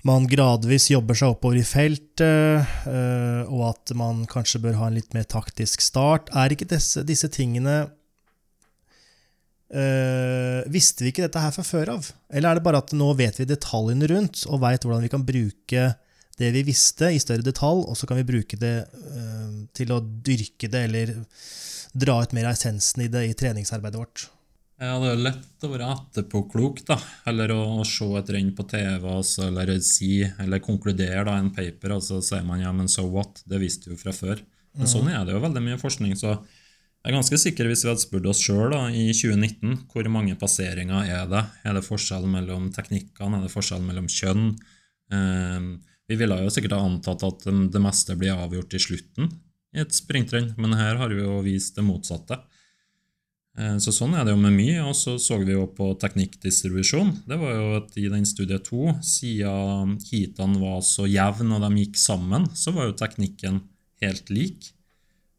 man 0.07 0.27
gradvis 0.29 0.89
jobber 0.91 1.17
seg 1.17 1.33
oppover 1.33 1.59
i 1.59 1.67
feltet, 1.67 2.65
eh, 2.87 3.43
og 3.51 3.63
at 3.71 3.93
man 3.97 4.23
kanskje 4.29 4.61
bør 4.63 4.79
ha 4.79 4.89
en 4.89 4.97
litt 4.97 5.13
mer 5.17 5.27
taktisk 5.29 5.83
start. 5.83 6.31
Er 6.37 6.53
ikke 6.53 6.69
disse, 6.69 7.03
disse 7.07 7.29
tingene 7.33 7.77
eh, 9.71 10.63
Visste 10.71 11.05
vi 11.05 11.11
ikke 11.11 11.25
dette 11.27 11.43
her 11.43 11.53
fra 11.55 11.65
før 11.67 11.93
av? 11.97 12.11
Eller 12.31 12.51
er 12.51 12.59
det 12.59 12.65
bare 12.67 12.81
at 12.83 12.95
nå 12.95 13.11
vet 13.19 13.39
vi 13.41 13.49
detaljene 13.49 14.09
rundt, 14.13 14.45
og 14.47 14.63
veit 14.63 14.87
hvordan 14.87 15.05
vi 15.05 15.13
kan 15.13 15.27
bruke 15.27 15.89
det 16.37 16.53
vi 16.53 16.63
visste, 16.67 17.09
i 17.09 17.21
større 17.21 17.45
detalj, 17.45 17.83
og 17.89 17.97
så 17.97 18.09
kan 18.09 18.19
vi 18.19 18.27
bruke 18.27 18.59
det 18.61 18.75
eh, 18.85 19.53
til 19.77 19.93
å 19.95 20.01
dyrke 20.01 20.69
det, 20.71 20.87
eller 20.89 21.13
dra 21.97 22.19
ut 22.21 22.35
mer 22.37 22.51
av 22.51 22.57
essensen 22.57 23.07
i 23.07 23.11
det 23.11 23.25
i 23.25 23.37
treningsarbeidet 23.37 24.01
vårt? 24.03 24.27
Ja, 24.77 24.99
Det 25.01 25.09
er 25.09 25.23
lett 25.25 25.65
å 25.65 25.71
være 25.71 25.87
etterpåklok, 25.95 26.83
da. 26.85 26.99
Eller 27.29 27.49
å, 27.55 27.61
å 27.81 27.85
se 27.87 28.05
et 28.19 28.29
renn 28.35 28.51
på 28.57 28.67
TV 28.69 29.07
altså, 29.09 29.47
eller 29.47 29.71
si, 29.81 30.21
eller 30.21 30.61
konkludere 30.61 31.23
da, 31.25 31.39
en 31.39 31.49
paper, 31.55 31.95
og 31.95 32.05
så 32.05 32.21
sier 32.21 32.45
man 32.45 32.61
ja, 32.61 32.73
men 32.75 32.91
so 32.91 33.07
what? 33.09 33.41
Det 33.49 33.57
visste 33.61 33.89
vi 33.89 33.95
jo 33.95 34.03
fra 34.03 34.13
før. 34.13 34.43
Men 34.77 34.85
mm. 34.85 34.91
sånn 34.91 35.09
er 35.09 35.25
det 35.25 35.33
jo 35.33 35.41
veldig 35.41 35.63
mye 35.65 35.81
forskning. 35.81 36.13
så 36.19 36.35
jeg 36.37 37.13
er 37.13 37.15
ganske 37.21 37.37
sikker 37.39 37.69
hvis 37.69 37.85
vi 37.85 37.89
hadde 37.89 38.03
spurt 38.03 38.25
oss 38.27 38.41
sjøl 38.43 38.73
i 38.91 39.07
2019 39.15 39.85
hvor 39.93 40.09
mange 40.11 40.35
passeringer 40.37 41.07
er 41.07 41.29
det? 41.31 41.43
Er 41.63 41.77
det 41.77 41.85
forskjell 41.85 42.25
mellom 42.29 42.69
teknikkene? 42.75 43.39
Er 43.39 43.45
det 43.47 43.53
forskjell 43.53 43.85
mellom 43.85 44.09
kjønn? 44.11 44.49
Eh, 45.15 45.69
vi 46.07 46.17
ville 46.19 46.39
jo 46.43 46.51
sikkert 46.51 46.75
ha 46.75 46.81
antatt 46.83 47.23
at 47.23 47.47
det 47.47 47.81
meste 47.83 48.17
blir 48.19 48.35
avgjort 48.35 48.75
i 48.75 48.81
slutten 48.83 49.31
i 49.75 49.81
et 49.83 49.95
sprintrenn, 49.95 50.53
men 50.59 50.75
her 50.79 50.99
har 50.99 51.11
vi 51.11 51.23
jo 51.23 51.39
vist 51.45 51.75
det 51.77 51.85
motsatte. 51.87 52.39
Eh, 53.57 53.77
så 53.81 53.93
Sånn 53.95 54.13
er 54.13 54.25
det 54.25 54.35
jo 54.35 54.41
med 54.41 54.55
mye. 54.55 54.77
Og 54.85 54.95
så 54.97 55.17
så 55.21 55.39
vi 55.41 55.55
jo 55.55 55.65
på 55.77 55.89
teknikkdistribusjon. 56.01 57.13
Det 57.29 57.39
var 57.41 57.55
jo 57.55 57.67
at 57.79 57.97
i 57.97 58.07
den 58.11 58.27
studie 58.29 58.59
to, 58.63 58.93
siden 59.05 59.97
heatene 60.09 60.61
var 60.61 60.83
så 60.85 61.07
jevne 61.09 61.57
og 61.57 61.65
de 61.65 61.83
gikk 61.83 61.99
sammen, 62.01 62.49
så 62.53 62.73
var 62.75 62.89
jo 62.89 62.99
teknikken 62.99 63.61
helt 64.03 64.29
lik. 64.33 64.71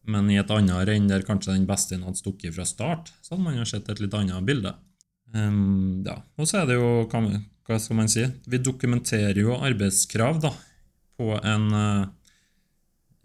Men 0.08 0.30
i 0.32 0.38
et 0.40 0.50
annet 0.50 0.88
renn 0.88 1.08
der 1.10 1.26
kanskje 1.26 1.52
den 1.52 1.68
beste 1.68 1.98
hadde 2.00 2.18
stukket 2.18 2.54
fra 2.56 2.64
start, 2.66 3.12
så 3.22 3.34
hadde 3.34 3.44
man 3.44 3.58
jo 3.58 3.66
sett 3.68 3.90
et 3.92 4.00
litt 4.00 4.14
annet 4.16 4.46
bilde. 4.46 4.72
Um, 5.34 6.00
ja. 6.06 6.16
Og 6.40 6.48
så 6.48 6.62
er 6.62 6.70
det 6.70 6.78
jo 6.78 7.04
Hva 7.04 7.76
skal 7.76 7.98
man 7.98 8.08
si? 8.08 8.22
Vi 8.48 8.62
dokumenterer 8.64 9.36
jo 9.36 9.58
arbeidskrav 9.60 10.38
da, 10.40 10.54
på 11.20 11.34
en 11.36 11.66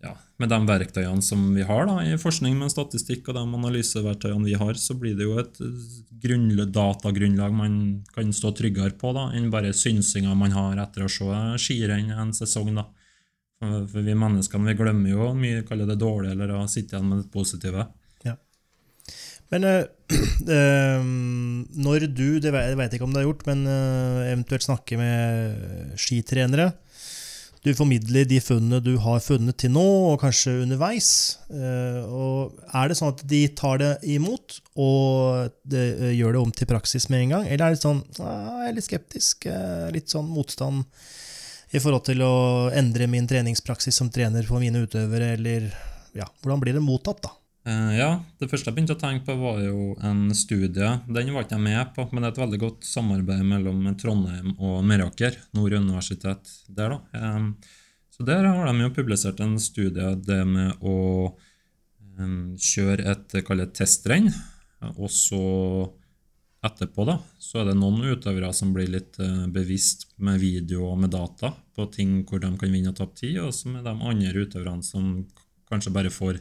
uh, 0.06 0.16
med 0.42 0.52
de 0.52 0.60
verktøyene 0.68 1.24
som 1.24 1.46
vi 1.56 1.66
har 1.68 1.88
da, 1.88 2.00
i 2.04 2.18
forskning 2.20 2.58
med 2.60 2.72
statistikk 2.74 3.30
og 3.30 3.38
de 3.38 3.44
analyseverktøyene 3.46 4.50
vi 4.50 4.58
har, 4.60 4.80
så 4.80 4.96
blir 5.00 5.16
det 5.20 5.28
jo 5.28 5.38
et 5.42 6.74
datagrunnlag 6.74 7.56
man 7.56 7.78
kan 8.16 8.34
stå 8.34 8.54
tryggere 8.58 8.98
på 9.00 9.14
da, 9.16 9.30
enn 9.38 9.52
bare 9.54 9.74
synsinga 9.76 10.36
man 10.36 10.56
har 10.56 10.82
etter 10.84 11.06
å 11.06 11.12
se 11.12 11.40
skirenn 11.62 12.12
en 12.12 12.34
sesong. 12.36 12.74
da. 12.76 12.88
For 13.64 14.04
vi 14.04 14.16
menneskene 14.18 14.72
vi 14.72 14.78
glemmer 14.80 15.14
jo 15.14 15.34
mye 15.38 15.64
kaller 15.68 15.88
det 15.90 16.00
dårlig, 16.02 16.34
eller 16.34 16.56
å 16.58 16.64
sitte 16.72 16.98
igjen 16.98 17.10
med 17.10 17.24
det 17.24 17.32
positive. 17.34 17.88
Ja. 18.26 18.36
Men 19.54 19.68
øh, 19.70 19.84
øh, 20.58 21.06
når 21.86 22.08
du, 22.10 22.28
det 22.44 22.52
vet 22.52 22.82
jeg 22.82 23.00
ikke 23.00 23.08
om 23.08 23.14
du 23.16 23.22
har 23.22 23.30
gjort, 23.30 23.46
men 23.48 23.68
øh, 23.68 24.24
eventuelt 24.34 24.68
snakker 24.68 25.00
med 25.00 25.96
skitrenere 26.00 26.74
du 27.64 27.72
formidler 27.78 28.28
de 28.28 28.40
funnene 28.44 28.82
du 28.84 28.94
har 29.00 29.22
funnet 29.24 29.58
til 29.62 29.72
nå, 29.72 29.84
og 30.12 30.20
kanskje 30.24 30.58
underveis. 30.66 31.10
Eh, 31.48 32.00
og 32.04 32.58
er 32.76 32.92
det 32.92 32.98
sånn 33.00 33.14
at 33.14 33.24
de 33.30 33.42
tar 33.56 33.80
det 33.82 33.92
imot 34.16 34.60
og 34.76 35.54
det, 35.64 35.84
eh, 35.98 36.16
gjør 36.18 36.36
det 36.36 36.42
om 36.44 36.52
til 36.52 36.70
praksis 36.74 37.10
med 37.12 37.24
en 37.24 37.36
gang? 37.38 37.48
Eller 37.48 37.66
er 37.68 37.78
det 37.78 37.84
sånn 37.84 38.04
jeg 38.18 38.68
er 38.68 38.76
litt 38.76 38.90
skeptisk, 38.90 39.48
litt 39.96 40.12
sånn 40.12 40.28
motstand 40.32 40.84
i 41.74 41.82
forhold 41.82 42.06
til 42.06 42.22
å 42.22 42.36
endre 42.76 43.08
min 43.10 43.28
treningspraksis 43.30 43.96
som 43.98 44.12
trener 44.14 44.46
for 44.46 44.62
mine 44.62 44.84
utøvere, 44.84 45.34
eller 45.38 45.72
ja, 46.14 46.28
hvordan 46.44 46.62
blir 46.62 46.78
det 46.78 46.84
mottatt, 46.86 47.24
da? 47.26 47.32
Uh, 47.64 47.94
ja, 47.96 48.10
det 48.42 48.50
første 48.52 48.68
jeg 48.68 48.76
begynte 48.76 48.98
å 48.98 49.00
tenke 49.00 49.24
på, 49.30 49.38
var 49.40 49.62
jo 49.64 49.94
en 50.04 50.26
studie. 50.36 50.90
Den 51.08 51.32
var 51.32 51.46
ikke 51.46 51.56
jeg 51.56 51.64
med 51.64 51.94
på, 51.96 52.04
men 52.12 52.24
det 52.24 52.30
er 52.30 52.36
et 52.36 52.42
veldig 52.44 52.60
godt 52.60 52.88
samarbeid 52.88 53.46
mellom 53.48 53.86
Trondheim 54.00 54.52
og 54.58 54.82
Meråker, 54.88 55.38
Nord 55.56 55.78
universitet 55.78 56.52
der, 56.68 56.98
da. 56.98 57.40
Så 58.14 58.28
der 58.28 58.46
har 58.46 58.68
de 58.68 58.84
jo 58.84 58.92
publisert 58.94 59.40
en 59.42 59.56
studie, 59.64 60.12
det 60.28 60.42
med 60.46 60.84
å 60.84 60.98
kjøre 62.60 63.08
et 63.10 63.40
kallet 63.48 63.72
testrenn, 63.74 64.28
og 64.98 65.08
så 65.10 65.40
etterpå, 66.64 67.08
da, 67.08 67.18
så 67.40 67.62
er 67.62 67.72
det 67.72 67.80
noen 67.80 68.04
utøvere 68.14 68.52
som 68.56 68.72
blir 68.76 68.92
litt 68.92 69.18
uh, 69.20 69.48
bevisst 69.52 70.10
med 70.24 70.40
video 70.40 70.86
og 70.92 71.00
med 71.04 71.12
data 71.12 71.52
på 71.76 71.88
ting 71.92 72.22
hvor 72.28 72.40
de 72.44 72.52
kan 72.60 72.72
vinne 72.72 72.94
og 72.94 73.00
tape 73.00 73.18
tid, 73.20 73.40
og 73.44 73.52
så 73.56 73.72
er 73.74 73.84
de 73.84 73.94
andre 73.96 74.46
utøverne 74.46 74.86
som 74.86 75.26
kanskje 75.72 75.96
bare 75.96 76.12
får 76.14 76.40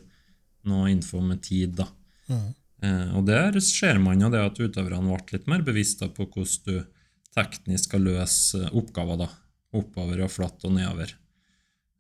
noe 0.69 0.91
info 0.93 1.21
med 1.25 1.43
tid. 1.45 1.77
da. 1.81 1.89
Mm. 2.29 2.51
Eh, 2.83 3.09
og 3.17 3.27
der 3.29 3.59
ser 3.63 4.01
man 4.03 4.21
jo 4.23 4.31
det 4.33 4.43
at 4.43 4.59
utøverne 4.59 5.07
ble 5.07 5.39
litt 5.39 5.49
mer 5.51 5.63
bevisste 5.67 6.09
på 6.11 6.27
hvordan 6.27 6.67
du 6.67 6.85
teknisk 7.33 7.89
skal 7.89 8.07
løse 8.09 8.69
oppgaver. 8.71 9.25
da, 9.25 9.31
Oppover 9.73 10.21
og 10.27 10.33
flatt 10.33 10.67
og 10.69 10.75
nedover. 10.77 11.15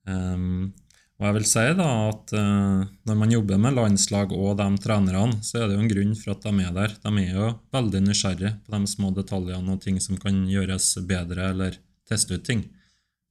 Um, 0.05 0.75
og 1.23 1.29
jeg 1.29 1.35
vil 1.37 1.45
si 1.47 1.63
da 1.79 1.87
at 2.09 2.33
uh, 2.35 2.81
Når 3.07 3.15
man 3.17 3.31
jobber 3.31 3.61
med 3.63 3.77
landslag 3.79 4.33
og 4.35 4.57
de 4.59 4.67
trenerne, 4.83 5.39
så 5.47 5.61
er 5.61 5.69
det 5.71 5.77
jo 5.77 5.85
en 5.85 5.93
grunn 5.93 6.15
for 6.19 6.35
at 6.35 6.45
de 6.45 6.67
er 6.67 6.75
der. 6.77 6.97
De 7.05 7.13
er 7.23 7.37
jo 7.39 7.51
veldig 7.73 8.01
nysgjerrige 8.09 8.53
på 8.67 8.75
de 8.75 8.91
små 8.91 9.13
detaljene 9.15 9.77
og 9.77 9.81
ting 9.85 10.01
som 10.03 10.19
kan 10.21 10.43
gjøres 10.51 10.91
bedre, 11.09 11.53
eller 11.55 11.79
teste 12.11 12.37
ut 12.37 12.45
ting. 12.45 12.67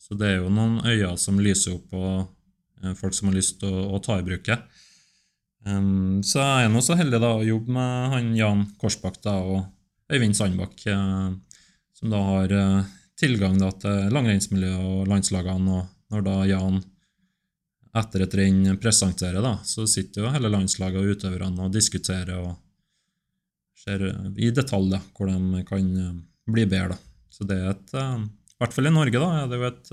Så 0.01 0.15
det 0.17 0.29
er 0.29 0.39
jo 0.39 0.53
noen 0.53 0.79
øyne 0.87 1.17
som 1.19 1.41
lyser 1.43 1.75
opp 1.75 1.91
på 1.91 2.05
uh, 2.23 2.93
folk 2.97 3.17
som 3.17 3.29
har 3.29 3.37
lyst 3.37 3.59
til 3.59 3.69
å, 3.69 3.91
å 3.97 4.01
ta 4.01 4.17
i 4.17 4.25
bruk 4.25 4.47
det. 4.47 4.57
Um, 5.61 6.21
så 6.25 6.41
jeg 6.41 6.65
er 6.65 6.71
nå 6.73 6.81
så 6.81 6.97
heldig 6.97 7.19
da 7.21 7.35
å 7.37 7.45
jobbe 7.45 7.73
med 7.75 8.13
han 8.15 8.31
Jan 8.37 8.63
Korsbakk 8.81 9.19
da, 9.21 9.35
og 9.45 10.11
Øyvind 10.11 10.37
Sandbakk, 10.37 10.73
uh, 10.89 11.29
som 11.97 12.13
da 12.13 12.21
har 12.25 12.55
uh, 12.55 12.89
tilgang 13.19 13.59
da, 13.61 13.69
til 13.83 14.09
langrennsmiljøet 14.15 14.87
og 14.89 15.11
landslagene. 15.11 15.77
Og 15.77 16.15
når 16.15 16.25
da 16.25 16.35
Jan 16.49 16.81
etter 18.01 18.25
et 18.25 18.35
renn 18.39 18.65
presenterer, 18.81 19.43
da, 19.43 19.57
så 19.67 19.85
sitter 19.89 20.25
jo 20.25 20.33
hele 20.33 20.49
landslaget 20.49 20.97
og 21.01 21.13
utøverne 21.13 21.67
og 21.67 21.73
diskuterer 21.75 22.39
og 22.39 22.55
ser 23.81 24.03
i 24.37 24.51
detalj 24.53 24.93
da, 24.95 25.01
hvor 25.13 25.29
de 25.29 25.63
kan 25.67 25.95
uh, 26.01 26.19
bli 26.49 26.65
bedre. 26.65 26.95
Da. 26.95 27.01
Så 27.31 27.45
det 27.47 27.61
er 27.61 27.73
et, 27.75 27.93
i 27.93 28.61
hvert 28.61 28.73
fall 28.75 28.89
i 28.89 28.93
Norge, 28.93 29.21
da, 29.21 29.29
er 29.43 29.49
det 29.49 29.61
jo 29.61 29.69
et 29.69 29.91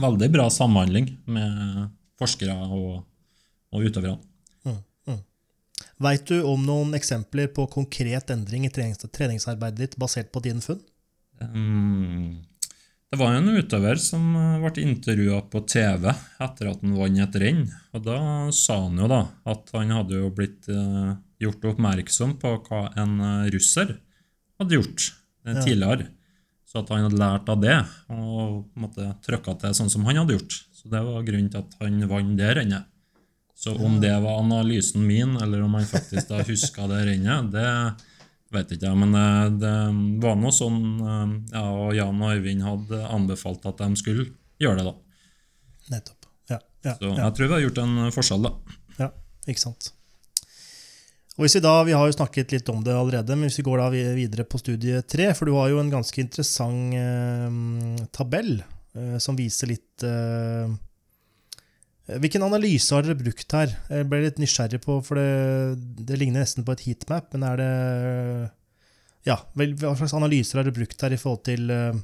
veldig 0.00 0.28
bra 0.32 0.46
samhandling 0.48 1.10
med 1.28 1.90
forskere 2.20 2.54
og 2.72 3.09
og 3.70 3.86
utøverne. 3.86 4.18
Mm, 4.66 4.78
mm. 5.08 5.18
Veit 6.04 6.28
du 6.28 6.38
om 6.48 6.62
noen 6.66 6.94
eksempler 6.98 7.50
på 7.54 7.66
konkret 7.72 8.32
endring 8.34 8.66
i 8.66 8.72
trenings 8.72 9.02
treningsarbeidet 9.12 9.84
ditt 9.84 9.98
basert 10.00 10.32
på 10.34 10.42
dine 10.44 10.64
funn? 10.64 10.80
Mm. 11.40 12.42
det 13.08 13.16
var 13.16 13.32
en 13.32 13.48
utøver 13.48 13.96
som 13.96 14.24
eh, 14.36 14.58
ble 14.60 14.82
intervjua 14.84 15.38
på 15.48 15.62
TV 15.64 16.10
etter 16.10 16.68
at 16.68 16.82
han 16.84 16.98
vant 16.98 17.22
et 17.24 17.38
renn. 17.42 17.64
Og 17.96 18.04
Da 18.04 18.20
sa 18.54 18.82
han 18.84 19.00
jo 19.00 19.08
da 19.10 19.22
at 19.48 19.72
han 19.76 19.94
hadde 19.96 20.20
jo 20.20 20.30
blitt 20.34 20.68
uh, 20.68 21.16
gjort 21.40 21.64
oppmerksom 21.72 22.36
på 22.42 22.54
hva 22.68 22.84
en 23.00 23.16
uh, 23.18 23.48
russer 23.54 23.96
hadde 24.60 24.76
gjort 24.76 25.08
uh, 25.46 25.54
ja. 25.54 25.62
tidligere. 25.64 26.10
Så 26.68 26.84
at 26.84 26.92
han 26.92 27.08
hadde 27.08 27.18
lært 27.18 27.48
av 27.50 27.58
det 27.64 27.78
og 28.14 28.68
måtte 28.78 29.08
trykka 29.26 29.56
til 29.58 29.74
sånn 29.74 29.90
som 29.90 30.04
han 30.06 30.20
hadde 30.20 30.36
gjort. 30.36 30.60
Så 30.76 30.92
Det 30.92 31.00
var 31.02 31.26
grunnen 31.26 31.50
til 31.50 31.64
at 31.64 31.80
han 31.80 32.04
vant 32.12 32.36
det 32.38 32.52
rennet. 32.60 32.86
Så 33.60 33.74
om 33.76 33.98
det 34.00 34.12
var 34.24 34.38
analysen 34.40 35.04
min, 35.06 35.36
eller 35.36 35.62
om 35.62 35.74
han 35.76 35.84
faktisk 35.88 36.30
da 36.30 36.40
huska 36.48 36.86
det 36.88 37.02
rennet, 37.10 37.50
det 37.52 37.66
vet 38.56 38.72
ikke 38.72 38.88
jeg. 38.88 39.00
Men 39.02 39.12
det, 39.12 39.26
det 39.60 39.74
var 40.24 40.38
noe 40.40 40.54
sånn 40.54 40.80
eh, 41.04 41.34
ja, 41.52 41.66
og 41.68 41.92
Jan 41.98 42.24
og 42.24 42.38
Øyvind 42.38 42.64
hadde 42.64 43.04
anbefalt 43.12 43.68
at 43.68 43.82
de 43.84 44.00
skulle 44.00 44.30
gjøre 44.60 44.80
det, 44.80 44.88
da. 44.88 44.96
Nettopp. 45.92 46.28
Ja, 46.50 46.58
ja, 46.88 46.96
Så 46.96 47.12
jeg 47.12 47.36
tror 47.36 47.50
vi 47.50 47.56
har 47.58 47.64
gjort 47.68 47.84
en 47.84 47.96
forskjell, 48.16 48.48
da. 48.48 48.76
Ja, 49.04 49.12
ikke 49.44 49.66
sant. 49.68 49.92
Og 51.36 51.46
hvis 51.46 51.56
Vi 51.56 51.62
da, 51.64 51.76
vi 51.84 51.94
har 51.96 52.08
jo 52.08 52.16
snakket 52.16 52.52
litt 52.52 52.68
om 52.68 52.82
det 52.84 52.92
allerede, 52.96 53.36
men 53.36 53.48
hvis 53.48 53.60
vi 53.60 53.68
går 53.68 53.80
da 53.80 53.88
videre 53.92 54.44
på 54.44 54.58
studie 54.60 55.00
tre 55.08 55.30
For 55.36 55.48
du 55.48 55.54
har 55.56 55.70
jo 55.72 55.78
en 55.80 55.92
ganske 55.92 56.20
interessant 56.20 56.96
eh, 56.96 58.06
tabell 58.12 58.58
eh, 58.60 59.16
som 59.22 59.38
viser 59.38 59.70
litt 59.70 60.04
eh, 60.04 60.68
Hvilken 62.18 62.42
analyse 62.42 62.94
har 62.94 63.04
dere 63.06 63.18
brukt 63.18 63.54
her? 63.54 63.74
Jeg 63.92 64.06
ble 64.10 64.22
litt 64.24 64.40
nysgjerrig 64.42 64.80
på, 64.82 64.98
for 65.06 65.20
det, 65.20 65.80
det 66.08 66.18
ligner 66.18 66.42
nesten 66.42 66.66
på 66.66 66.74
et 66.74 66.84
heatmap, 66.86 67.28
men 67.34 67.46
er 67.46 67.60
det 67.60 67.74
Ja, 69.28 69.36
hva 69.54 69.92
slags 69.98 70.16
analyser 70.16 70.60
har 70.60 70.66
dere 70.66 70.78
brukt 70.80 71.04
her 71.04 71.14
i 71.14 71.20
forhold 71.20 71.44
til 71.48 71.70
eh, 71.70 72.00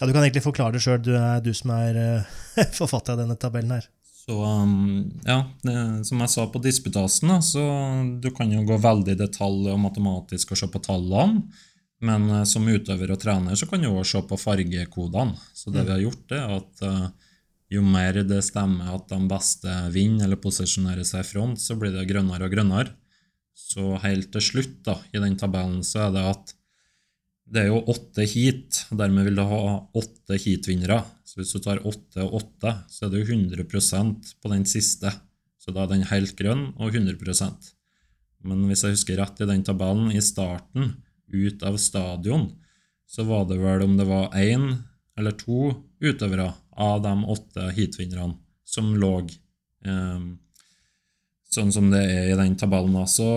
Ja, 0.00 0.06
du 0.06 0.12
kan 0.12 0.22
egentlig 0.24 0.44
forklare 0.46 0.76
det 0.76 0.82
sjøl, 0.84 1.02
du 1.04 1.12
du 1.44 1.52
som 1.54 1.74
er 1.76 2.00
eh, 2.00 2.66
forfatter 2.80 3.14
av 3.14 3.22
denne 3.22 3.38
tabellen 3.38 3.76
her. 3.76 3.86
Så 4.26 4.40
um, 4.42 5.06
ja, 5.22 5.44
det, 5.62 5.76
som 6.08 6.24
jeg 6.24 6.32
sa 6.32 6.48
på 6.50 6.58
disputasen, 6.58 7.30
så 7.46 7.62
du 8.18 8.32
kan 8.34 8.50
jo 8.50 8.64
gå 8.66 8.80
veldig 8.82 9.14
i 9.14 9.20
detalj 9.20 9.70
og 9.70 9.78
matematisk 9.84 10.50
og 10.50 10.58
se 10.58 10.70
på 10.72 10.82
tallene. 10.82 11.44
Men 12.04 12.28
eh, 12.30 12.42
som 12.48 12.66
utøver 12.66 13.14
og 13.14 13.20
trener 13.22 13.56
så 13.56 13.68
kan 13.70 13.80
du 13.80 13.88
også 13.90 14.18
se 14.18 14.28
på 14.28 14.40
fargekodene. 14.40 15.38
Så 15.54 15.72
det 15.72 15.86
vi 15.86 15.94
har 15.94 16.02
gjort, 16.02 16.34
er 16.34 16.56
at 16.58 16.82
eh, 16.84 17.06
jo 17.72 17.82
mer 17.82 18.20
det 18.22 18.42
stemmer 18.46 18.92
at 18.94 19.08
de 19.10 19.18
beste 19.30 19.72
vinner 19.94 20.28
eller 20.28 20.38
posisjonerer 20.38 21.06
seg 21.06 21.24
i 21.24 21.28
front, 21.32 21.58
så 21.60 21.74
blir 21.78 21.94
det 21.94 22.06
grønnere 22.10 22.46
og 22.46 22.54
grønnere. 22.54 22.94
Så 23.56 23.96
helt 24.04 24.30
til 24.34 24.44
slutt 24.44 24.78
da, 24.86 24.98
i 25.16 25.22
den 25.22 25.34
tabellen 25.40 25.82
så 25.86 26.06
er 26.06 26.14
det 26.14 26.24
at 26.30 26.54
det 27.46 27.62
er 27.62 27.68
jo 27.70 27.84
åtte 27.92 28.26
heat, 28.26 28.80
og 28.90 28.98
dermed 28.98 29.28
vil 29.28 29.38
du 29.38 29.44
ha 29.46 29.60
åtte 29.98 30.38
heatvinnere. 30.42 30.98
Så 31.26 31.38
hvis 31.38 31.54
du 31.54 31.60
tar 31.62 31.84
åtte 31.86 32.24
og 32.24 32.40
åtte, 32.40 32.72
så 32.90 33.06
er 33.06 33.12
det 33.12 33.22
jo 33.22 33.36
100% 33.36 34.32
på 34.42 34.50
den 34.50 34.66
siste. 34.66 35.12
Så 35.62 35.74
da 35.74 35.84
er 35.84 35.92
den 35.94 36.06
helt 36.10 36.34
grønn 36.38 36.68
og 36.76 36.94
100% 36.94 37.72
Men 38.46 38.66
hvis 38.68 38.84
jeg 38.84 38.94
husker 38.94 39.18
rett 39.18 39.40
i 39.42 39.48
den 39.48 39.64
tabellen, 39.66 40.10
i 40.14 40.22
starten, 40.22 40.92
ut 41.26 41.62
av 41.66 41.78
stadion, 41.82 42.50
så 43.06 43.24
var 43.26 43.46
det 43.50 43.58
vel 43.58 43.82
om 43.82 43.96
det 43.98 44.06
var 44.06 44.34
én 44.38 44.68
eller 45.18 45.34
to 45.38 45.72
utøvere 46.02 46.52
av 46.76 47.02
de 47.04 47.24
åtte 47.32 47.70
heatvinnerne 47.76 48.36
som 48.66 48.94
lå 48.98 49.12
eh, 49.22 50.24
sånn 51.56 51.72
som 51.72 51.90
det 51.92 52.02
er 52.04 52.30
i 52.32 52.38
den 52.38 52.56
tabellen, 52.58 52.96
så, 53.08 53.28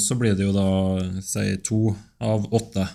så 0.00 0.16
blir 0.18 0.36
det 0.36 0.46
jo 0.46 0.54
da 0.56 0.68
si 1.22 1.56
to 1.66 1.80
av 2.22 2.48
åtte. 2.56 2.86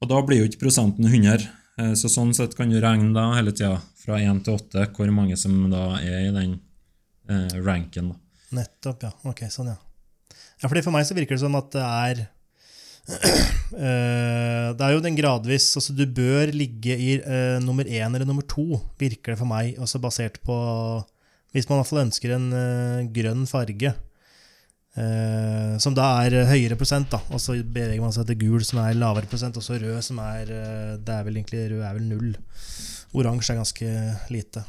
Og 0.00 0.10
da 0.10 0.20
blir 0.26 0.42
jo 0.42 0.48
ikke 0.48 0.64
prosenten 0.64 1.06
100. 1.08 1.46
Eh, 1.80 1.92
så 1.98 2.10
sånn 2.12 2.34
sett 2.36 2.56
kan 2.58 2.72
du 2.72 2.80
regne 2.82 3.12
da 3.16 3.30
hele 3.36 3.54
tida 3.56 3.78
fra 4.00 4.18
én 4.20 4.42
til 4.44 4.58
åtte 4.58 4.88
hvor 4.96 5.12
mange 5.14 5.38
som 5.40 5.62
da 5.72 6.00
er 6.00 6.26
i 6.28 6.34
den 6.34 6.58
eh, 7.30 7.56
ranken. 7.60 8.12
da. 8.12 8.20
Nettopp, 8.60 9.06
ja. 9.06 9.14
Ok, 9.30 9.46
sånn, 9.52 9.72
ja. 9.72 9.78
Ja, 10.60 10.68
fordi 10.68 10.82
For 10.84 10.92
meg 10.92 11.06
så 11.08 11.16
virker 11.16 11.38
det 11.38 11.44
som 11.44 11.56
at 11.56 11.70
det 11.72 11.84
er 11.86 12.24
Det 13.70 14.84
er 14.86 14.92
jo 14.92 15.02
den 15.02 15.16
gradvis 15.18 15.68
altså 15.78 15.94
Du 15.94 16.02
bør 16.10 16.50
ligge 16.54 16.94
i 16.94 17.16
uh, 17.22 17.58
nummer 17.62 17.86
én 17.86 18.10
eller 18.10 18.26
nummer 18.28 18.44
to, 18.46 18.80
virker 19.00 19.34
det 19.34 19.40
for 19.40 19.50
meg. 19.50 19.78
Også 19.82 20.00
basert 20.02 20.40
på 20.46 20.56
Hvis 21.54 21.68
man 21.68 21.78
i 21.78 21.80
hvert 21.80 21.90
fall 21.90 22.04
ønsker 22.04 22.34
en 22.36 22.48
uh, 22.54 23.08
grønn 23.14 23.46
farge, 23.50 23.94
uh, 24.98 25.78
som 25.82 25.94
da 25.96 26.08
er 26.24 26.48
høyere 26.50 26.78
prosent, 26.78 27.10
da. 27.12 27.20
Og 27.30 27.42
så 27.42 27.56
beveger 27.62 28.02
man 28.02 28.14
seg 28.14 28.28
til 28.30 28.40
gul, 28.42 28.64
som 28.66 28.82
er 28.82 28.98
lavere 28.98 29.30
prosent, 29.30 29.58
og 29.58 29.66
så 29.66 29.78
rød, 29.78 30.00
som 30.06 30.20
er 30.22 30.50
eh, 30.54 30.98
Det 30.98 31.14
er 31.14 31.26
vel 31.26 31.40
egentlig 31.40 31.64
rød 31.72 31.86
er 31.86 31.96
vel 31.98 32.10
null. 32.10 32.34
Oransje 33.18 33.54
er 33.54 33.62
ganske 33.62 33.94
lite. 34.30 34.64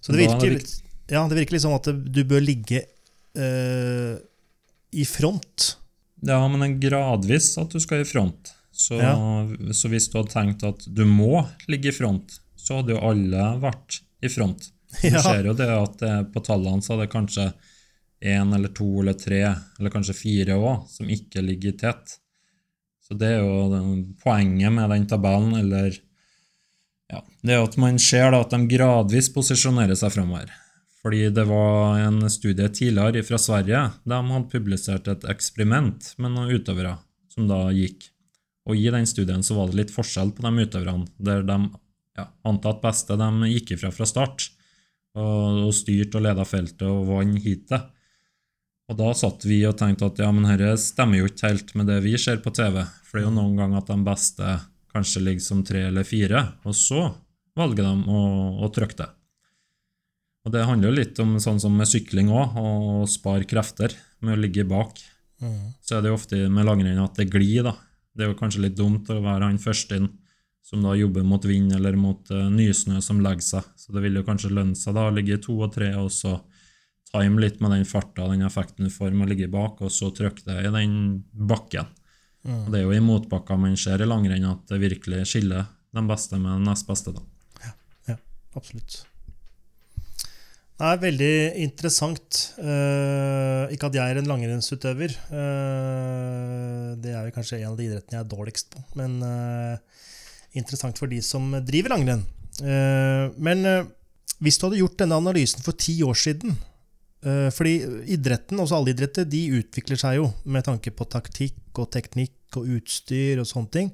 Så 0.00 0.14
det 0.14 0.24
virker, 0.24 0.56
litt, 0.56 0.72
ja, 1.12 1.22
det 1.28 1.36
virker 1.38 1.54
litt 1.54 1.64
sånn 1.66 1.76
at 1.76 1.90
du 1.90 2.22
bør 2.26 2.42
ligge 2.42 2.82
eh, 3.36 4.14
i 4.90 5.06
front. 5.06 5.74
Ja, 6.26 6.40
men 6.48 6.60
det 6.60 6.68
er 6.68 6.90
gradvis 6.90 7.52
at 7.60 7.72
du 7.72 7.80
skal 7.82 8.04
i 8.04 8.08
front. 8.08 8.52
Så, 8.70 8.96
ja. 9.00 9.14
så, 9.76 9.90
hvis 9.92 10.08
du 10.08 10.18
hadde 10.20 10.32
tenkt 10.32 10.64
at 10.64 10.86
du 10.86 11.02
må 11.08 11.42
ligge 11.68 11.90
i 11.90 11.96
front, 11.96 12.38
så 12.56 12.80
hadde 12.80 12.94
jo 12.94 13.02
alle 13.10 13.48
vært 13.62 14.02
i 14.24 14.32
front. 14.32 14.70
Du 15.00 15.06
ja. 15.06 15.20
ser 15.22 15.46
jo 15.46 15.52
det 15.54 15.68
at 15.70 16.00
på 16.34 16.40
tallene 16.42 16.82
så 16.82 16.96
er 16.96 17.04
det 17.04 17.12
kanskje 17.12 17.44
én 18.20 18.50
eller 18.56 18.72
to 18.74 18.88
eller 19.00 19.14
tre, 19.14 19.44
eller 19.78 19.92
kanskje 19.92 20.16
fire 20.18 20.56
òg, 20.58 20.88
som 20.90 21.08
ikke 21.08 21.44
ligger 21.44 21.76
tett. 21.78 22.16
Så 23.06 23.14
det 23.18 23.28
er 23.36 23.44
jo 23.44 23.84
poenget 24.22 24.74
med 24.74 24.90
den 24.90 25.06
tabellen, 25.10 25.54
eller 25.60 25.94
ja, 27.10 27.22
det 27.42 27.54
er 27.54 27.64
at 27.64 27.78
man 27.80 27.98
ser 28.02 28.30
da, 28.30 28.42
at 28.44 28.52
de 28.52 28.66
gradvis 28.70 29.30
posisjonerer 29.34 29.98
seg 29.98 30.12
framover. 30.14 30.50
Fordi 31.00 31.30
det 31.32 31.46
var 31.48 31.98
en 32.02 32.22
studie 32.30 32.68
tidligere 32.68 33.22
fra 33.24 33.38
Sverige. 33.40 33.86
De 34.04 34.16
hadde 34.16 34.50
publisert 34.52 35.08
et 35.08 35.24
eksperiment 35.32 36.10
med 36.20 36.34
noen 36.34 36.52
utøvere 36.52 36.98
som 37.32 37.46
da 37.48 37.68
gikk. 37.72 38.10
Og 38.68 38.76
i 38.76 38.90
den 38.92 39.08
studien 39.08 39.42
så 39.42 39.56
var 39.56 39.70
det 39.70 39.78
litt 39.78 39.94
forskjell 39.94 40.34
på 40.36 40.44
de 40.44 40.66
utøverne, 40.66 41.08
der 41.16 41.46
de 41.48 41.56
ja, 42.18 42.26
antatt 42.44 42.82
beste 42.82 43.16
de 43.16 43.30
gikk 43.54 43.76
ifra 43.76 43.92
fra 43.94 44.08
start 44.08 44.50
og, 45.16 45.70
og 45.70 45.72
styrte 45.74 46.20
og 46.20 46.26
leda 46.26 46.44
feltet 46.46 46.84
og 46.86 47.08
vant 47.08 47.40
heatet. 47.46 47.88
Og 48.90 48.98
da 48.98 49.12
satt 49.14 49.46
vi 49.46 49.60
og 49.68 49.76
tenkte 49.78 50.08
at 50.10 50.20
ja, 50.20 50.28
men 50.34 50.48
dette 50.50 50.74
stemmer 50.82 51.22
jo 51.22 51.30
ikke 51.30 51.52
helt 51.52 51.72
med 51.78 51.88
det 51.88 52.00
vi 52.04 52.16
ser 52.18 52.42
på 52.42 52.52
TV. 52.52 52.82
For 53.06 53.16
det 53.16 53.22
er 53.22 53.28
jo 53.28 53.36
noen 53.38 53.56
ganger 53.58 53.80
at 53.80 53.92
de 53.92 53.98
beste 54.06 54.56
kanskje 54.90 55.22
ligger 55.22 55.46
som 55.46 55.62
tre 55.66 55.84
eller 55.86 56.06
fire, 56.06 56.42
og 56.66 56.74
så 56.74 57.04
velger 57.58 57.86
de 57.86 58.10
å, 58.10 58.22
å 58.66 58.70
trykke 58.74 58.98
det. 58.98 59.06
Og 60.46 60.54
det 60.54 60.64
handler 60.64 60.88
jo 60.88 60.96
litt 60.96 61.18
om 61.20 61.34
sånn 61.42 61.60
som 61.60 61.74
med 61.76 61.88
sykling 61.88 62.30
òg, 62.32 62.56
å 62.56 62.68
spare 63.10 63.48
krefter 63.48 63.92
med 64.24 64.36
å 64.38 64.40
ligge 64.40 64.64
bak. 64.68 64.96
Mm. 65.40 65.72
Så 65.84 65.96
er 65.96 66.04
det 66.04 66.12
jo 66.12 66.16
ofte 66.16 66.40
med 66.52 66.68
langrenn 66.68 67.02
at 67.02 67.18
det 67.20 67.28
glir, 67.32 67.64
da. 67.66 67.74
Det 68.16 68.24
er 68.24 68.32
jo 68.32 68.38
kanskje 68.38 68.64
litt 68.64 68.78
dumt 68.78 69.08
å 69.12 69.20
være 69.20 69.50
han 69.50 69.60
første 69.60 70.00
inn 70.00 70.08
som 70.64 70.84
da 70.84 70.94
jobber 70.94 71.24
mot 71.26 71.44
vind 71.44 71.72
eller 71.74 71.96
mot 71.98 72.30
uh, 72.30 72.46
nysnø 72.52 73.00
som 73.02 73.20
legger 73.24 73.46
seg. 73.46 73.68
Så 73.80 73.94
det 73.94 74.04
vil 74.04 74.20
jo 74.20 74.24
kanskje 74.26 74.52
lønne 74.52 74.78
seg 74.78 74.96
da 74.96 75.08
å 75.08 75.14
ligge 75.14 75.40
to 75.42 75.56
og 75.58 75.72
tre, 75.74 75.90
og 75.98 76.12
så 76.14 76.36
time 77.10 77.42
litt 77.42 77.58
med 77.60 77.74
den 77.74 77.88
farta 77.88 78.28
den 78.30 78.44
effekten 78.46 78.86
du 78.86 78.92
får 78.92 79.10
med 79.10 79.26
å 79.26 79.30
ligge 79.32 79.50
bak, 79.50 79.80
og 79.82 79.92
så 79.92 80.12
trykke 80.14 80.46
det 80.46 80.58
i 80.68 80.72
den 80.74 80.94
bakken. 81.32 81.90
Mm. 82.46 82.64
Og 82.64 82.72
Det 82.72 82.80
er 82.80 82.86
jo 82.86 82.96
i 82.96 83.04
motbakka 83.04 83.58
man 83.60 83.76
ser 83.80 84.00
i 84.00 84.08
langrenn 84.08 84.48
at 84.48 84.62
det 84.70 84.80
virkelig 84.80 85.26
skiller 85.32 85.66
den 85.96 86.06
beste 86.08 86.38
med 86.38 86.52
den 86.54 86.68
nest 86.70 86.86
beste. 86.88 87.12
da. 87.12 87.24
Ja, 87.64 87.72
ja 88.12 88.16
absolutt. 88.54 89.02
Det 90.80 90.88
er 90.88 91.00
veldig 91.02 91.34
interessant. 91.60 92.36
Uh, 92.56 93.68
ikke 93.68 93.90
at 93.90 93.96
jeg 93.98 94.00
er 94.00 94.16
en 94.16 94.30
langrennsutøver. 94.30 95.12
Uh, 95.28 96.96
det 96.96 97.12
er 97.12 97.26
jo 97.26 97.34
kanskje 97.34 97.58
en 97.58 97.74
av 97.74 97.76
de 97.76 97.84
idrettene 97.84 98.16
jeg 98.16 98.24
er 98.24 98.30
dårligst 98.30 98.70
på. 98.72 98.80
Men 98.96 99.18
uh, 99.20 99.76
interessant 100.56 100.96
for 100.96 101.12
de 101.12 101.20
som 101.24 101.52
driver 101.68 101.92
langrenn. 101.92 102.24
men 102.60 103.60
hvis 104.42 104.58
du 104.58 104.66
hadde 104.66 104.80
gjort 104.80 104.98
denne 105.00 105.16
analysen 105.16 105.62
for 105.64 105.72
ti 105.78 105.94
år 106.04 106.16
siden, 106.18 106.56
fordi 107.54 107.72
idretten, 108.12 108.58
også 108.60 108.76
alle 108.76 108.92
idretter, 108.92 109.24
de 109.24 109.40
utvikler 109.60 109.96
seg 110.00 110.18
jo 110.18 110.26
med 110.44 110.66
tanke 110.66 110.90
på 110.92 111.06
taktikk 111.08 111.78
og 111.80 111.88
teknikk 111.94 112.58
og 112.58 112.68
utstyr 112.76 113.40
og 113.40 113.48
sånne 113.48 113.72
ting. 113.76 113.92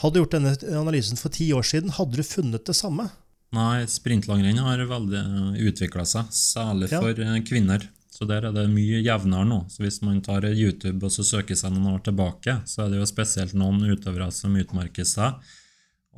Hadde 0.00 0.14
du 0.14 0.22
gjort 0.22 0.36
denne 0.38 0.54
analysen 0.80 1.20
for 1.20 1.34
ti 1.34 1.50
år 1.52 1.66
siden, 1.66 1.92
hadde 1.98 2.16
du 2.16 2.24
funnet 2.24 2.64
det 2.68 2.78
samme? 2.78 3.10
Nei, 3.52 3.84
sprintlangrenn 3.90 4.62
har 4.64 4.80
veldig 4.88 5.24
utvikla 5.60 6.06
seg, 6.08 6.30
særlig 6.32 6.88
ja. 6.92 7.02
for 7.02 7.18
kvinner. 7.48 7.84
Så 8.12 8.26
der 8.28 8.44
er 8.48 8.52
det 8.54 8.66
mye 8.70 9.00
jevnere 9.00 9.44
nå. 9.48 9.62
Så 9.72 9.82
hvis 9.84 9.98
man 10.04 10.20
tar 10.24 10.44
YouTube 10.48 11.08
og 11.08 11.12
så 11.14 11.24
søker 11.24 11.56
seg 11.58 11.72
noen 11.74 11.94
år 11.94 12.04
tilbake, 12.06 12.58
så 12.68 12.84
er 12.84 12.92
det 12.92 13.00
jo 13.00 13.08
spesielt 13.08 13.56
noen 13.56 13.80
utøvere 13.88 14.28
som 14.34 14.56
utmerker 14.60 15.08
seg 15.08 15.40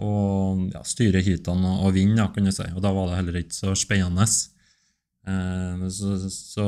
og 0.02 0.72
ja, 0.74 0.82
styrer 0.86 1.22
heatene 1.22 1.76
og 1.84 1.94
vinner, 1.94 2.32
kan 2.34 2.46
du 2.46 2.52
si. 2.54 2.66
Og 2.74 2.82
da 2.82 2.90
var 2.94 3.10
det 3.10 3.18
heller 3.20 3.38
ikke 3.38 3.54
så 3.54 3.74
spennende. 3.78 4.26
Eh, 5.26 5.84
så, 5.94 6.16
så 6.30 6.66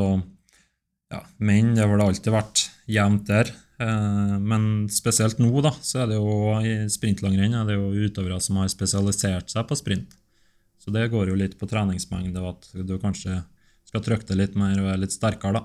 ja, 1.11 1.23
menn 1.43 1.75
det 1.75 1.83
har 1.83 1.91
vel 1.91 2.05
alltid 2.07 2.35
vært 2.35 2.67
jevnt 2.91 3.27
der. 3.31 3.51
Eh, 3.83 4.37
men 4.39 4.87
spesielt 4.95 5.43
nå, 5.43 5.51
da, 5.64 5.75
så 5.83 6.05
er 6.05 6.12
det 6.12 6.21
jo 6.21 6.55
i 6.62 6.77
sprintlangrenn 6.93 7.59
er 7.59 7.67
det 7.69 7.81
jo 7.81 8.07
utøvere 8.07 8.39
som 8.43 8.62
har 8.62 8.71
spesialisert 8.73 9.51
seg 9.53 9.67
på 9.67 9.79
sprint. 9.79 10.14
Så 10.87 10.93
det 10.95 11.09
går 11.11 11.32
jo 11.32 11.39
litt 11.39 11.57
på 11.59 11.66
treningsmengde, 11.66 12.43
at 12.47 12.68
du 12.87 12.93
kanskje 13.03 13.41
skal 13.89 14.05
trykke 14.07 14.28
det 14.28 14.37
litt 14.39 14.55
mer 14.59 14.76
og 14.78 14.87
være 14.87 15.01
litt 15.03 15.14
sterkere, 15.14 15.59
da. 15.59 15.64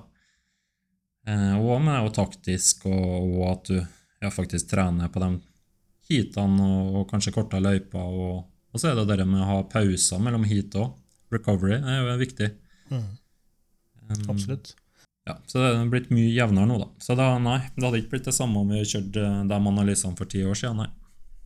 Eh, 1.30 1.54
og 1.62 1.78
med 1.84 2.08
og 2.08 2.10
taktisk, 2.16 2.88
og, 2.90 3.28
og, 3.28 3.42
at 3.52 3.70
du 3.70 3.76
ja, 3.78 4.32
faktisk 4.34 4.72
trener 4.72 5.12
på 5.14 5.22
de 5.22 5.30
heatene 6.10 6.66
og, 6.66 6.96
og 6.98 7.04
kanskje 7.12 7.34
korte 7.36 7.60
løyper. 7.62 8.02
Og, 8.02 8.40
og, 8.72 8.80
så 8.82 8.90
er 8.90 8.98
det 8.98 9.20
det 9.20 9.28
med 9.30 9.44
å 9.44 9.50
ha 9.52 9.60
pauser 9.70 10.22
mellom 10.22 10.46
heat 10.50 10.74
òg. 10.74 10.90
Recovery 11.32 11.78
er 11.78 12.02
jo 12.02 12.16
viktig. 12.20 12.50
Mm. 12.90 13.06
Um, 14.10 14.24
Absolutt. 14.34 14.74
Ja, 15.22 15.36
Så 15.46 15.62
det 15.62 15.70
er 15.70 15.86
blitt 15.86 16.10
mye 16.10 16.34
jevnere 16.34 16.66
nå, 16.66 16.80
da. 16.82 16.90
Så 16.98 17.14
da, 17.14 17.30
nei, 17.38 17.60
det 17.76 17.86
hadde 17.86 18.02
ikke 18.02 18.16
blitt 18.16 18.26
det 18.26 18.34
samme 18.34 18.58
om 18.58 18.74
vi 18.74 18.82
kjørte 18.82 19.22
eh, 19.22 19.38
de 19.46 19.62
analysene 19.70 20.18
for 20.18 20.26
ti 20.26 20.42
år 20.42 20.58
siden, 20.58 20.82
nei. 20.82 20.90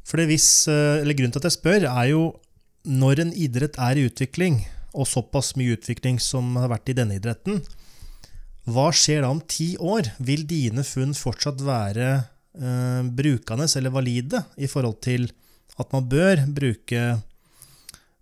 Det 0.07 0.24
hvis, 0.31 0.49
eh, 0.70 1.03
eller 1.03 1.18
Grunnen 1.18 1.35
til 1.35 1.43
at 1.43 1.49
jeg 1.51 1.59
spør, 1.59 1.85
er 1.91 2.09
jo 2.09 2.22
når 2.87 3.24
en 3.24 3.34
idrett 3.34 3.78
er 3.82 3.99
i 3.99 4.07
utvikling, 4.09 4.62
og 4.97 5.09
såpass 5.11 5.53
mye 5.59 5.76
utvikling 5.76 6.20
som 6.22 6.55
har 6.57 6.70
vært 6.72 6.89
i 6.89 6.97
denne 6.97 7.18
idretten, 7.18 7.61
hva 8.66 8.89
skjer 8.95 9.22
da 9.22 9.30
om 9.30 9.43
ti 9.47 9.74
år? 9.78 10.09
Vil 10.18 10.47
dine 10.49 10.82
funn 10.87 11.12
fortsatt 11.14 11.61
være 11.62 12.09
eh, 12.16 13.03
brukende 13.18 13.68
eller 13.78 13.95
valide 13.95 14.43
i 14.59 14.70
forhold 14.70 14.99
til 15.07 15.28
at 15.76 15.93
man 15.93 16.09
bør 16.11 16.43
bruke 16.57 17.03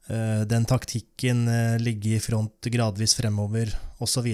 Eh, 0.07 0.41
den 0.41 0.67
taktikken 0.69 1.49
eh, 1.49 1.79
ligge 1.81 2.19
i 2.19 2.21
front 2.21 2.69
gradvis 2.69 3.17
fremover, 3.17 3.73
osv. 4.05 4.27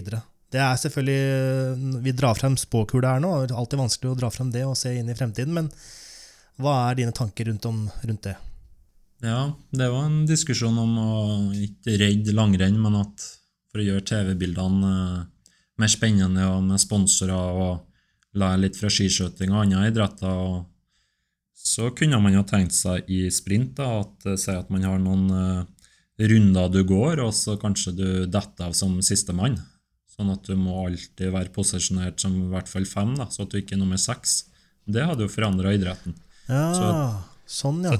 Det 0.50 0.58
er 0.58 0.78
selvfølgelig 0.82 1.20
eh, 1.30 2.00
Vi 2.02 2.14
drar 2.18 2.34
frem 2.34 2.56
spåkula 2.58 3.14
her 3.14 3.22
nå. 3.22 3.30
Det 3.44 3.54
er 3.54 3.60
alltid 3.62 3.84
vanskelig 3.84 4.10
å 4.10 4.18
dra 4.18 4.32
frem 4.34 4.50
det 4.50 4.64
og 4.66 4.78
se 4.78 4.96
inn 4.98 5.10
i 5.10 5.14
fremtiden. 5.14 5.54
Men 5.54 5.70
hva 6.60 6.74
er 6.88 6.98
dine 6.98 7.14
tanker 7.14 7.46
rundt, 7.52 7.68
om, 7.70 7.84
rundt 8.02 8.26
det? 8.26 8.34
Ja, 9.22 9.52
det 9.76 9.88
var 9.92 10.06
en 10.08 10.22
diskusjon 10.28 10.78
om 10.80 10.96
å 11.00 11.10
ikke 11.52 11.98
redde 12.00 12.32
langrenn, 12.36 12.78
men 12.80 12.96
at 13.02 13.26
for 13.70 13.82
å 13.82 13.84
gjøre 13.84 14.06
TV-bildene 14.08 14.94
mer 15.80 15.90
spennende 15.92 16.46
og 16.50 16.62
med 16.66 16.80
sponsorer 16.80 17.60
og 17.60 18.38
lære 18.40 18.62
litt 18.64 18.78
fra 18.78 18.90
skiskyting 18.92 19.52
og 19.52 19.64
andre 19.64 19.88
idretter. 19.90 20.64
så 21.60 21.90
kunne 21.94 22.20
man 22.22 22.32
jo 22.32 22.42
tenkt 22.48 22.72
seg 22.72 23.04
i 23.12 23.28
sprint 23.30 23.74
da, 23.76 24.00
at 24.00 24.26
eh, 24.26 24.36
si 24.40 24.50
at 24.54 24.70
man 24.72 24.82
har 24.88 24.98
noen 24.98 25.26
eh, 25.30 25.64
runder 26.30 26.70
du 26.72 26.80
går, 26.88 27.20
og 27.20 27.34
så 27.36 27.58
kanskje 27.60 27.92
du 27.96 28.06
detter 28.26 28.70
av 28.70 28.72
som 28.76 28.96
sistemann. 29.04 29.58
Sånn 30.08 30.32
at 30.32 30.44
du 30.48 30.56
må 30.56 30.86
alltid 30.86 31.32
være 31.32 31.52
posisjonert 31.52 32.20
som 32.20 32.32
i 32.36 32.48
hvert 32.52 32.68
fall 32.68 32.88
fem, 32.88 33.12
da, 33.18 33.28
så 33.28 33.44
at 33.44 33.52
du 33.52 33.60
ikke 33.60 33.76
er 33.76 33.82
nummer 33.82 34.00
seks. 34.00 34.46
Det 34.88 35.04
hadde 35.04 35.26
jo 35.26 35.32
forandra 35.32 35.74
idretten. 35.76 36.16
Ja, 36.48 36.64
Så- 36.74 37.60
sånn, 37.60 37.84
ja. 37.84 37.98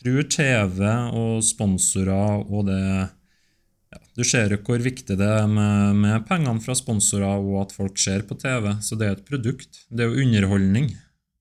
Tror 0.00 0.26
TV 0.32 0.80
og 1.16 1.42
sponsorer 1.44 2.46
og 2.46 2.66
det 2.68 2.80
ja, 2.80 4.00
Du 4.16 4.24
ser 4.26 4.54
jo 4.54 4.60
hvor 4.64 4.82
viktig 4.82 5.16
det 5.18 5.28
er 5.28 5.46
med, 5.50 6.00
med 6.00 6.26
pengene 6.28 6.62
fra 6.64 6.76
sponsorer 6.78 7.38
og 7.38 7.60
at 7.64 7.76
folk 7.76 7.98
ser 7.98 8.26
på 8.28 8.38
TV. 8.38 8.72
Så 8.84 8.98
det 8.98 9.08
er 9.08 9.16
et 9.18 9.26
produkt. 9.26 9.84
Det 9.90 10.04
er 10.04 10.10
jo 10.10 10.26
underholdning. 10.26 10.90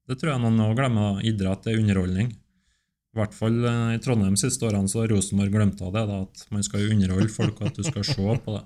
Det 0.09 0.17
tror 0.17 0.33
jeg 0.33 0.43
noen 0.43 0.57
nå 0.57 0.69
glemmer. 0.77 1.19
Idrett 1.25 1.67
er 1.69 1.77
underholdning. 1.77 2.31
I 3.09 3.17
hvert 3.17 3.33
fall 3.33 3.57
eh, 3.65 3.95
i 3.95 4.01
Trondheim 4.01 4.37
siste 4.37 4.65
årene 4.67 4.89
så 4.89 5.03
har 5.03 5.11
Rosenborg 5.13 5.53
glemt 5.53 5.81
av 5.85 5.93
det. 5.95 6.05
Da, 6.09 6.21
at 6.25 6.53
man 6.53 6.65
skal 6.65 6.87
underholde 6.93 7.29
folk, 7.33 7.57
og 7.59 7.69
at 7.71 7.77
du 7.77 7.85
skal 7.85 8.05
se 8.05 8.37
på 8.45 8.55
det. 8.55 8.63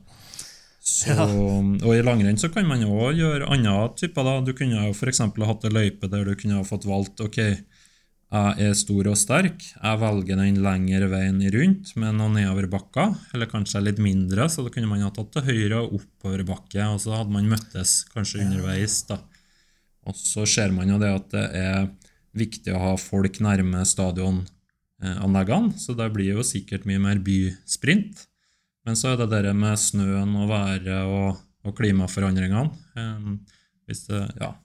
Så. 0.83 1.15
Og 1.15 1.93
i 1.95 2.01
langrenn 2.03 2.39
så 2.39 2.49
kan 2.51 2.67
man 2.67 2.83
òg 2.83 3.15
gjøre 3.15 3.47
andre 3.55 3.75
typer. 3.99 4.27
da. 4.27 4.33
Du 4.43 4.51
kunne 4.55 4.81
jo 4.89 4.91
f.eks. 4.91 5.21
hatt 5.23 5.67
ei 5.67 5.71
løype 5.71 6.09
der 6.11 6.27
du 6.27 6.35
kunne 6.35 6.59
ha 6.59 6.67
fått 6.67 6.87
valgt 6.87 7.23
ok, 7.23 7.39
jeg 8.33 8.65
er 8.65 8.77
stor 8.77 9.07
og 9.11 9.17
sterk. 9.19 9.61
Jeg 9.61 9.99
velger 10.01 10.39
den 10.39 10.55
lengre 10.65 11.09
veien 11.11 11.37
rundt 11.53 11.91
med 12.01 12.15
noen 12.17 12.39
nedoverbakker, 12.39 13.11
eller 13.35 13.49
kanskje 13.51 13.83
litt 13.85 14.01
mindre, 14.01 14.47
så 14.49 14.65
da 14.65 14.71
kunne 14.73 14.89
man 14.89 15.03
ha 15.05 15.11
tatt 15.13 15.29
til 15.35 15.45
høyre 15.51 15.83
og 15.83 15.99
oppoverbakke, 15.99 16.87
og 16.89 16.97
så 17.03 17.13
hadde 17.19 17.35
man 17.35 17.51
møttes 17.51 17.99
kanskje 18.13 18.41
underveis. 18.47 19.03
da. 19.09 19.19
Og 20.09 20.17
så 20.17 20.47
ser 20.49 20.73
man 20.73 20.89
jo 20.89 20.97
det 21.01 21.11
at 21.13 21.29
det 21.35 21.45
er 21.61 21.87
viktig 22.33 22.73
å 22.73 22.81
ha 22.81 22.91
folk 22.97 23.37
nærme 23.45 23.85
stadionanleggene, 23.85 25.77
så 25.77 25.93
det 25.97 26.09
blir 26.15 26.39
jo 26.39 26.47
sikkert 26.47 26.89
mye 26.89 27.01
mer 27.05 27.21
bysprint. 27.21 28.25
Men 28.83 28.97
så 28.99 29.13
er 29.13 29.21
det 29.21 29.45
det 29.45 29.53
med 29.55 29.77
snøen 29.79 30.33
og 30.41 30.49
været 30.49 30.89
og, 31.05 31.37
og 31.63 31.77
klimaforandringene. 31.77 32.73
Eh, 32.97 33.61
Hvis 33.87 34.07
det, 34.09 34.25
ja, 34.41 34.55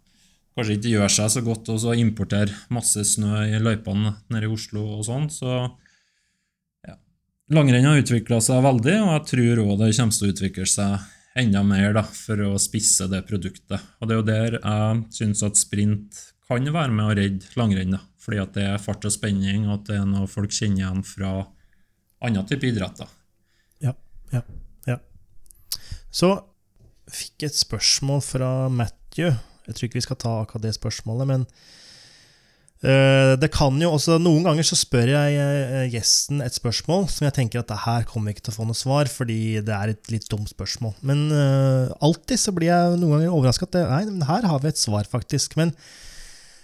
kanskje 0.59 0.79
ikke 0.79 0.95
gjør 0.97 1.13
seg 1.15 1.31
så 1.33 1.43
godt 1.47 1.71
å 1.71 1.95
importere 1.95 2.57
masse 2.75 3.05
snø 3.13 3.45
i 3.47 3.61
løypene 3.63 4.17
nede 4.33 4.49
i 4.49 4.51
Oslo 4.51 4.83
og 4.99 5.05
sånn, 5.07 5.29
så 5.31 5.53
ja. 6.87 6.97
Langrenn 7.55 7.87
har 7.87 8.01
utvikla 8.03 8.41
seg 8.45 8.65
veldig, 8.67 8.97
og 9.05 9.13
jeg 9.15 9.29
tror 9.33 9.63
òg 9.65 9.77
det 9.85 9.93
kommer 10.01 10.19
til 10.19 10.27
å 10.27 10.35
utvikle 10.35 10.67
seg 10.69 11.15
enda 11.39 11.63
mer 11.63 11.95
da, 11.95 12.03
for 12.03 12.43
å 12.43 12.57
spisse 12.59 13.07
det 13.11 13.23
produktet. 13.29 13.79
Og 14.01 14.11
det 14.11 14.17
er 14.17 14.19
jo 14.19 14.27
der 14.27 14.59
jeg 14.59 15.03
syns 15.15 15.45
at 15.47 15.61
sprint 15.61 16.25
kan 16.49 16.65
være 16.65 16.95
med 16.97 17.05
å 17.05 17.15
redde 17.15 17.53
langrenn, 17.61 17.95
da, 17.95 18.03
fordi 18.19 18.41
at 18.43 18.55
det 18.57 18.67
er 18.73 18.83
fart 18.83 19.07
og 19.07 19.15
spenning, 19.15 19.69
og 19.69 19.79
at 19.79 19.91
det 19.91 20.01
er 20.01 20.09
noe 20.09 20.31
folk 20.31 20.55
kjenner 20.55 20.83
igjen 20.83 21.05
fra 21.07 21.33
annen 22.25 22.49
type 22.49 22.67
idretter. 22.67 23.11
Ja, 23.85 23.95
ja, 24.33 24.43
ja. 24.89 24.99
Så 26.11 26.33
fikk 27.13 27.47
et 27.47 27.57
spørsmål 27.57 28.25
fra 28.25 28.51
Matthew. 28.73 29.37
Jeg 29.69 29.77
tror 29.77 29.89
ikke 29.89 30.01
vi 30.01 30.07
skal 30.09 30.19
ta 30.21 30.33
akkurat 30.43 30.65
det 30.65 30.75
spørsmålet, 30.77 31.29
men 31.29 31.45
eh, 32.83 33.35
det 33.41 33.51
kan 33.55 33.77
jo 33.83 33.93
også 33.95 34.19
Noen 34.23 34.49
ganger 34.49 34.67
så 34.67 34.79
spør 34.79 35.13
jeg 35.13 35.39
eh, 35.45 35.87
gjesten 35.93 36.43
et 36.45 36.57
spørsmål 36.57 37.07
som 37.13 37.29
jeg 37.29 37.37
tenker 37.37 37.63
at 37.63 37.71
det 37.71 37.83
her 37.85 38.09
kommer 38.09 38.31
vi 38.31 38.39
ikke 38.39 38.49
til 38.49 38.57
å 38.57 38.59
få 38.63 38.69
noe 38.69 38.79
svar, 38.79 39.13
fordi 39.13 39.61
det 39.61 39.77
er 39.77 39.95
et 39.95 40.13
litt 40.15 40.29
dumt 40.33 40.51
spørsmål. 40.51 40.97
Men 41.07 41.29
eh, 41.31 41.95
alltid 42.01 42.41
så 42.41 42.57
blir 42.57 42.73
jeg 42.73 42.99
noen 42.99 43.19
ganger 43.19 43.35
overraska 43.37 43.69
at 43.69 43.77
det, 43.77 43.87
nei, 43.93 44.29
her 44.33 44.51
har 44.51 44.65
vi 44.65 44.73
et 44.73 44.81
svar, 44.81 45.09
faktisk. 45.09 45.59
Men 45.61 45.77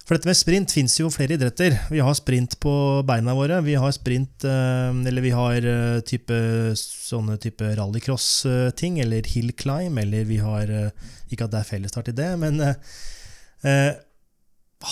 for 0.04 0.18
dette 0.18 0.28
med 0.28 0.36
sprint 0.36 0.72
fins 0.74 0.98
jo 1.00 1.08
flere 1.12 1.38
idretter. 1.38 1.78
Vi 1.88 2.02
har 2.04 2.16
sprint 2.16 2.58
på 2.60 2.72
beina 3.08 3.32
våre. 3.36 3.62
Vi 3.64 3.76
har 3.80 3.92
sprint 3.96 4.44
eh, 4.44 4.92
Eller 5.08 5.24
vi 5.24 5.32
har 5.32 5.64
eh, 5.64 6.00
type, 6.04 6.36
sånne 6.76 7.38
type 7.40 7.70
rallycross-ting, 7.78 8.98
eller 9.00 9.24
hill 9.32 9.54
climb, 9.56 9.96
eller 10.02 10.26
vi 10.28 10.42
har 10.44 10.68
eh, 10.68 11.12
Ikke 11.32 11.46
at 11.46 11.54
det 11.54 11.62
er 11.62 11.70
fellesstart 11.70 12.10
i 12.12 12.16
det, 12.18 12.30
men 12.42 12.60
eh, 12.60 12.74
eh, 13.64 13.92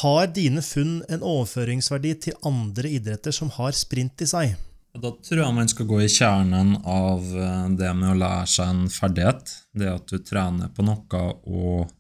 Har 0.01 0.33
dine 0.33 0.65
funn 0.65 1.03
en 1.13 1.21
overføringsverdi 1.21 2.15
til 2.29 2.39
andre 2.49 2.95
idretter 2.97 3.37
som 3.37 3.53
har 3.59 3.77
sprint 3.77 4.25
i 4.25 4.31
seg? 4.33 4.55
Da 4.93 5.11
tror 5.25 5.43
jeg 5.43 5.57
man 5.57 5.69
skal 5.73 5.89
gå 5.89 5.99
i 6.05 6.09
kjernen 6.13 6.79
av 6.89 7.29
eh, 7.37 7.69
det 7.77 7.93
med 8.01 8.15
å 8.15 8.21
lære 8.23 8.49
seg 8.55 8.73
en 8.73 8.89
ferdighet. 8.93 9.53
Det 9.77 9.93
at 9.93 10.09
du 10.09 10.25
trener 10.25 10.73
på 10.73 10.85
noe 10.89 11.27
og 11.45 11.93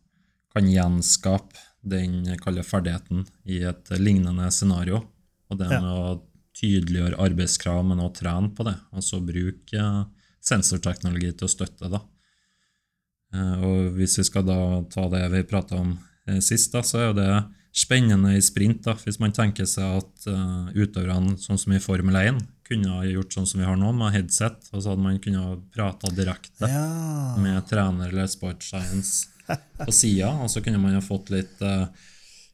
kan 0.52 0.68
gjenskape 0.68 1.71
den 1.84 2.36
kalde 2.38 2.62
ferdigheten 2.62 3.24
i 3.46 3.62
et 3.66 3.90
lignende 3.98 4.50
scenario. 4.54 5.02
Og 5.50 5.58
det 5.58 5.70
Ja. 5.70 5.80
med 5.80 5.90
å 5.90 6.22
tydeliggjøre 6.54 7.18
arbeidskrav, 7.18 7.84
men 7.84 7.98
også 7.98 8.20
trene 8.22 8.54
på 8.54 8.64
det. 8.64 8.76
Altså 8.92 9.20
bruke 9.24 9.78
eh, 9.78 10.04
sensorteknologi 10.40 11.32
til 11.36 11.46
å 11.48 11.50
støtte 11.50 11.90
det. 11.90 12.00
Eh, 13.34 13.62
Og 13.64 13.94
hvis 13.96 14.18
vi 14.18 14.24
skal 14.28 14.44
da 14.46 14.82
ta 14.92 15.08
det 15.08 15.24
vi 15.32 15.42
prata 15.48 15.76
om 15.80 15.98
eh, 16.28 16.40
sist, 16.40 16.72
da, 16.72 16.82
så 16.82 16.98
er 17.00 17.06
jo 17.10 17.18
det 17.20 17.30
spennende 17.74 18.34
i 18.36 18.40
sprint. 18.44 18.82
da, 18.84 18.94
Hvis 18.94 19.18
man 19.18 19.32
tenker 19.32 19.64
seg 19.64 20.02
at 20.02 20.26
uh, 20.28 20.68
utøverne, 20.76 21.38
sånn 21.40 21.58
som 21.58 21.72
i 21.72 21.78
Formel 21.80 22.14
1, 22.20 22.42
kunne 22.68 22.90
ha 22.98 23.02
gjort 23.08 23.32
sånn 23.32 23.46
som 23.48 23.60
vi 23.62 23.66
har 23.66 23.76
nå, 23.80 23.94
med 23.96 24.12
headset, 24.12 24.68
og 24.74 24.82
så 24.82 24.90
hadde 24.92 25.00
man 25.02 25.18
kunnet 25.18 25.62
prata 25.72 26.10
direkte 26.12 26.68
Ja. 26.68 27.36
med 27.40 27.64
trener 27.66 28.08
eller 28.12 28.26
sports 28.28 28.68
science 28.68 29.26
på 29.86 29.92
sida, 29.92 30.32
og 30.42 30.50
så 30.50 30.62
kunne 30.64 30.80
man 30.82 30.96
ha 30.96 31.02
fått 31.04 31.32
litt 31.32 31.62
uh, 31.64 31.86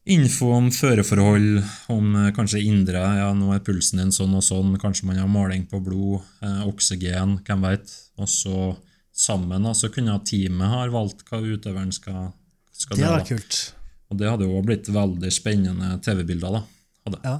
info 0.08 0.52
om 0.56 0.70
føreforhold, 0.72 1.62
om 1.92 2.14
uh, 2.16 2.28
kanskje 2.36 2.64
indre 2.64 3.02
Ja, 3.20 3.30
nå 3.36 3.52
er 3.54 3.64
pulsen 3.64 4.02
din 4.02 4.14
sånn 4.14 4.36
og 4.38 4.44
sånn, 4.44 4.76
kanskje 4.80 5.08
man 5.10 5.20
har 5.20 5.30
måling 5.30 5.66
på 5.70 5.80
blod, 5.84 6.24
uh, 6.44 6.64
oksygen, 6.68 7.38
hvem 7.46 7.66
veit. 7.68 7.92
Og 8.18 8.30
så 8.30 8.72
sammen 9.12 9.66
da, 9.66 9.74
så 9.74 9.90
kunne 9.92 10.18
teamet 10.26 10.72
ha 10.72 10.86
valgt 10.94 11.26
hva 11.28 11.42
utøveren 11.42 11.92
skal, 11.94 12.32
skal 12.72 13.00
Det 13.00 13.12
vært 13.12 13.34
kult. 13.34 13.60
Og 14.08 14.18
det 14.20 14.30
hadde 14.30 14.48
jo 14.48 14.64
blitt 14.64 14.88
veldig 14.88 15.30
spennende 15.34 15.98
TV-bilder. 16.04 16.62
da. 17.08 17.18
Ja. 17.24 17.36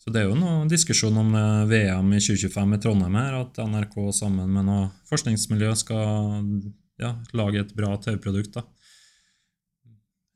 Så 0.00 0.12
det 0.14 0.22
er 0.22 0.30
jo 0.30 0.36
noe 0.38 0.68
diskusjon 0.70 1.16
om 1.18 1.34
VM 1.68 2.12
i 2.14 2.20
2025 2.22 2.76
i 2.76 2.78
Trondheim 2.80 3.16
her, 3.18 3.34
at 3.42 3.58
NRK 3.58 3.96
sammen 4.16 4.48
med 4.54 4.68
noe 4.68 4.86
forskningsmiljø 5.10 5.74
skal 5.76 6.46
ja, 7.00 7.14
lage 7.36 7.60
et 7.64 7.72
bra 7.76 7.94
TV-produkt. 7.96 8.52
da. 8.58 8.62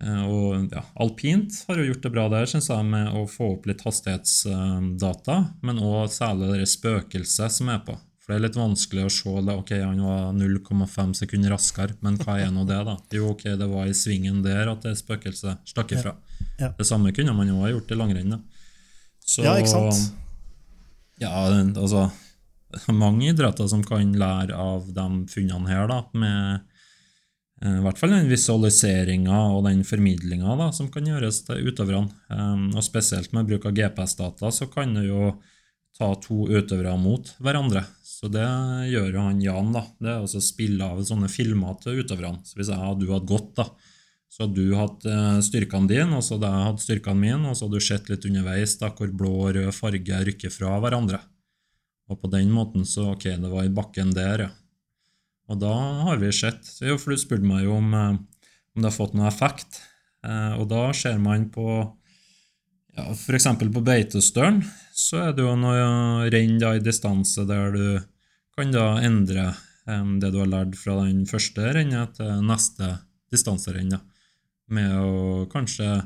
Eh, 0.03 0.25
Og 0.27 0.73
ja, 0.73 0.83
Alpint 1.01 1.61
har 1.69 1.79
jo 1.79 1.87
gjort 1.91 2.03
det 2.03 2.13
bra 2.13 2.29
der, 2.33 2.47
synes 2.51 2.69
jeg, 2.69 2.85
med 2.89 3.13
å 3.15 3.27
få 3.31 3.53
opp 3.59 3.69
litt 3.71 3.85
hastighetsdata, 3.87 5.37
men 5.63 5.79
òg 5.79 6.11
særlig 6.13 6.51
det 6.59 6.69
spøkelset 6.73 7.53
som 7.61 7.71
er 7.73 7.85
på. 7.87 7.97
For 8.25 8.33
det 8.33 8.39
er 8.39 8.45
litt 8.47 8.57
vanskelig 8.57 9.03
å 9.05 9.13
se 9.13 9.33
det. 9.45 9.55
Ok, 9.61 9.71
han 9.85 9.99
var 10.01 10.31
0,5 10.33 11.11
sekunder 11.19 11.53
raskere, 11.53 11.93
men 12.01 12.17
hva 12.23 12.39
er 12.41 12.51
nå 12.55 12.65
det, 12.65 12.79
da? 12.89 12.95
Jo, 13.13 13.35
ok, 13.35 13.43
det 13.61 13.69
var 13.69 13.85
i 13.91 13.93
svingen 13.97 14.41
der 14.43 14.71
at 14.73 14.81
det 14.87 14.95
spøkelset 14.97 15.61
stakk 15.69 15.93
ifra. 15.93 16.15
Ja. 16.59 16.71
Det 16.79 16.87
samme 16.89 17.13
kunne 17.13 17.35
man 17.37 17.51
jo 17.53 17.59
ha 17.61 17.69
gjort 17.69 17.93
i 17.93 17.99
langrenn. 18.01 18.31
da. 18.33 18.39
Så, 19.21 19.45
Ja, 19.45 19.59
ikke 19.61 19.75
sant? 19.75 20.15
Ja, 21.21 21.31
altså 21.53 22.11
Mange 22.93 23.31
idretter 23.31 23.69
som 23.71 23.83
kan 23.87 24.15
lære 24.19 24.57
av 24.59 24.91
de 24.95 25.09
funnene 25.31 25.71
her, 25.71 25.89
da, 25.91 26.01
med 26.17 26.63
eh, 27.63 27.79
i 27.79 27.83
hvert 27.85 28.01
fall 28.01 28.15
den 28.15 28.31
visualiseringa 28.31 29.41
og 29.55 29.65
den 29.69 29.83
formidlinga 29.87 30.71
som 30.77 30.91
kan 30.93 31.07
gjøres 31.09 31.45
til 31.47 31.71
utøverne. 31.71 32.13
Um, 32.29 32.71
og 32.75 32.85
spesielt 32.87 33.35
med 33.37 33.49
bruk 33.49 33.69
av 33.69 33.77
GPS-data 33.77 34.53
så 34.53 34.69
kan 34.73 34.97
du 34.97 35.05
jo 35.07 35.35
ta 35.95 36.11
to 36.19 36.49
utøvere 36.51 36.97
mot 36.99 37.31
hverandre. 37.39 37.85
Så 38.03 38.31
det 38.33 38.47
gjør 38.91 39.11
jo 39.15 39.25
han 39.29 39.43
Jan. 39.43 39.73
da. 39.75 39.85
Det 40.01 40.11
er 40.11 40.23
også 40.23 40.43
spille 40.43 40.87
av 40.87 41.03
sånne 41.07 41.31
filmer 41.31 41.77
til 41.83 42.01
utøverne. 42.03 42.43
Så 42.47 42.59
hvis 42.59 42.73
jeg 42.73 42.81
og 42.81 43.03
du 43.03 43.11
hadde 43.13 43.31
gått, 43.31 43.53
da, 43.59 43.69
så 44.33 44.45
hadde 44.45 44.59
du 44.59 44.75
hatt 44.79 45.05
eh, 45.07 45.39
styrkene 45.47 45.91
dine, 45.91 46.19
og 46.19 46.25
så 46.27 46.35
hadde 46.37 46.51
jeg 46.51 46.69
hatt 46.69 46.83
styrkene 46.83 47.21
mine, 47.21 47.51
og 47.51 47.55
så 47.55 47.69
hadde 47.69 47.79
du 47.79 47.87
sett 47.87 48.11
litt 48.11 48.27
underveis 48.27 48.75
da, 48.81 48.91
hvor 48.97 49.13
blå 49.15 49.33
og 49.45 49.53
rød 49.59 49.71
farge 49.77 50.23
rykker 50.29 50.55
fra 50.55 50.75
hverandre. 50.83 51.21
Og 52.13 52.21
på 52.21 52.31
den 52.33 52.51
måten 52.53 52.85
så 52.89 53.13
Ok, 53.15 53.27
det 53.41 53.51
var 53.51 53.65
i 53.65 53.73
bakken 53.73 54.13
der, 54.15 54.47
ja. 54.47 54.53
Og 55.53 55.61
da 55.61 55.73
har 56.09 56.21
vi 56.23 56.31
sett 56.33 56.65
For 56.81 57.13
du 57.13 57.21
spurte 57.21 57.45
meg 57.45 57.67
jo 57.67 57.77
om, 57.77 57.91
eh, 57.95 58.17
om 58.75 58.81
det 58.81 58.89
har 58.89 58.97
fått 58.97 59.17
noe 59.17 59.29
effekt. 59.29 59.83
Eh, 60.25 60.55
og 60.57 60.69
da 60.71 60.89
ser 60.97 61.19
man 61.21 61.51
på 61.53 61.69
ja, 62.95 63.11
F.eks. 63.11 63.49
på 63.59 63.83
Beitostølen 63.85 64.63
så 64.95 65.25
er 65.27 65.33
det 65.35 65.43
jo 65.43 65.55
noe 65.59 66.29
renn 66.31 66.61
i 66.63 66.83
distanse 66.83 67.43
der 67.49 67.73
du 67.75 67.87
kan 68.55 68.71
da 68.71 69.01
endre 69.03 69.49
eh, 69.51 70.05
det 70.23 70.31
du 70.33 70.41
har 70.41 70.51
lært 70.51 70.79
fra 70.79 71.01
den 71.03 71.25
første 71.29 71.75
rennet 71.75 72.17
til 72.21 72.45
neste 72.47 72.95
distanserenn. 73.35 73.99
Med 74.73 74.95
å 74.97 75.45
kanskje 75.53 76.05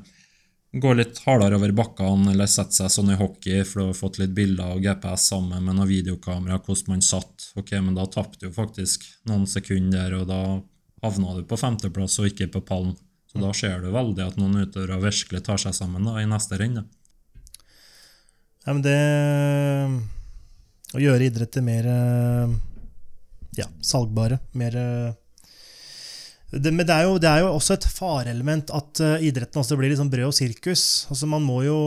gå 0.81 0.93
litt 0.97 1.19
hardere 1.25 1.59
over 1.59 1.73
bakkene, 1.77 2.33
eller 2.33 2.49
sette 2.51 2.77
seg 2.77 2.91
sånn 2.93 3.13
i 3.15 3.19
hockey, 3.19 3.63
for 3.67 3.81
du 3.81 3.87
har 3.91 3.99
fått 3.99 4.19
litt 4.21 4.35
bilder 4.37 4.75
av 4.75 4.83
GPS 4.85 5.29
sammen 5.33 5.65
med 5.65 5.77
noen 5.77 5.91
videokamera, 5.91 6.61
hvordan 6.65 6.95
man 6.95 7.05
satt. 7.05 7.51
Ok, 7.59 7.75
men 7.83 7.97
da 7.99 8.07
tapte 8.11 8.47
du 8.47 8.55
faktisk 8.55 9.07
noen 9.29 9.47
sekunder, 9.51 10.15
og 10.21 10.29
da 10.31 10.41
havna 11.03 11.37
du 11.37 11.45
på 11.47 11.59
femteplass 11.61 12.19
og 12.23 12.31
ikke 12.31 12.51
på 12.55 12.65
pallen. 12.69 12.97
Så 13.29 13.41
da 13.43 13.53
ser 13.55 13.83
du 13.83 13.91
veldig 13.93 14.25
at 14.25 14.39
noen 14.41 14.65
utøvere 14.65 15.03
virkelig 15.03 15.43
tar 15.45 15.61
seg 15.61 15.77
sammen 15.77 16.07
da, 16.09 16.17
i 16.23 16.29
neste 16.29 16.59
renn. 16.61 16.81
Ja, 18.65 18.73
men 18.73 18.83
det 18.85 18.99
Å 20.97 21.01
gjøre 21.01 21.27
idretter 21.29 21.65
mer 21.65 21.85
eh, 21.85 22.53
ja, 23.61 23.67
salgbare, 23.85 24.39
mer 24.57 24.77
eh, 24.81 25.17
det, 26.51 26.73
Men 26.73 26.87
det 26.87 26.95
er, 26.95 27.05
jo, 27.05 27.19
det 27.21 27.29
er 27.29 27.43
jo 27.45 27.53
også 27.53 27.77
et 27.77 27.87
fareelement 27.93 28.71
at 28.73 29.03
uh, 29.05 29.17
idretten 29.25 29.61
også 29.61 29.77
blir 29.77 29.93
liksom 29.93 30.09
brød 30.13 30.31
og 30.31 30.37
sirkus. 30.37 31.07
Altså, 31.13 31.29
man 31.29 31.45
må 31.45 31.61
jo 31.67 31.79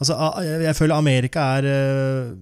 altså, 0.00 0.16
Jeg 0.48 0.76
føler 0.78 0.96
Amerika 0.96 1.44
er 1.58 1.68
uh, 1.68 2.32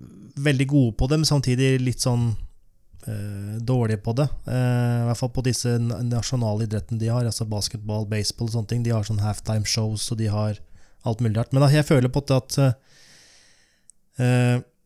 veldig 0.44 0.66
gode 0.70 0.96
på 0.98 1.08
det, 1.10 1.18
men 1.18 1.28
samtidig 1.28 1.72
litt 1.82 2.04
sånn 2.04 2.28
uh, 2.30 3.56
dårlige 3.58 4.02
på 4.04 4.14
det. 4.18 4.28
I 4.46 5.08
hvert 5.08 5.20
fall 5.20 5.32
på 5.34 5.44
disse 5.46 5.74
nasjonale 5.82 6.68
idrettene 6.68 7.02
de 7.02 7.10
har, 7.10 7.26
altså 7.26 7.46
basketball, 7.50 8.06
baseball 8.10 8.50
og 8.50 8.54
sånne 8.58 8.70
ting. 8.70 8.86
De 8.86 8.94
har 8.94 9.06
sånn 9.06 9.22
halftime 9.22 9.66
shows, 9.66 10.06
og 10.14 10.22
de 10.22 10.30
har 10.30 10.62
alt 11.04 11.20
mulig 11.22 11.36
rart. 11.38 11.52
Men 11.54 11.66
jeg 11.72 11.86
føler 11.86 12.10
på 12.14 12.22
at 12.34 12.58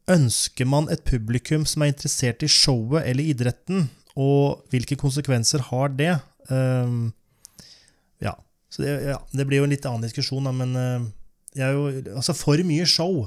Ønsker 0.09 0.65
man 0.65 0.87
et 0.89 1.03
publikum 1.05 1.67
som 1.69 1.85
er 1.85 1.91
interessert 1.93 2.41
i 2.41 2.49
showet 2.49 3.05
eller 3.05 3.29
idretten, 3.29 3.91
og 4.17 4.65
hvilke 4.73 4.97
konsekvenser 4.97 5.67
har 5.69 5.93
det? 5.93 6.15
Uh, 6.51 7.09
ja. 8.25 8.35
Så 8.73 8.85
det, 8.85 8.95
ja, 9.09 9.19
det, 9.33 9.47
blir 9.49 9.63
jo 9.63 9.69
en 9.69 9.75
litt 9.75 9.87
annen 9.89 10.07
diskusjon, 10.07 10.49
da, 10.49 10.53
men 10.55 10.77
uh, 10.77 11.09
jo, 11.59 11.89
altså 12.17 12.37
for 12.37 12.61
mye 12.67 12.87
show 12.89 13.27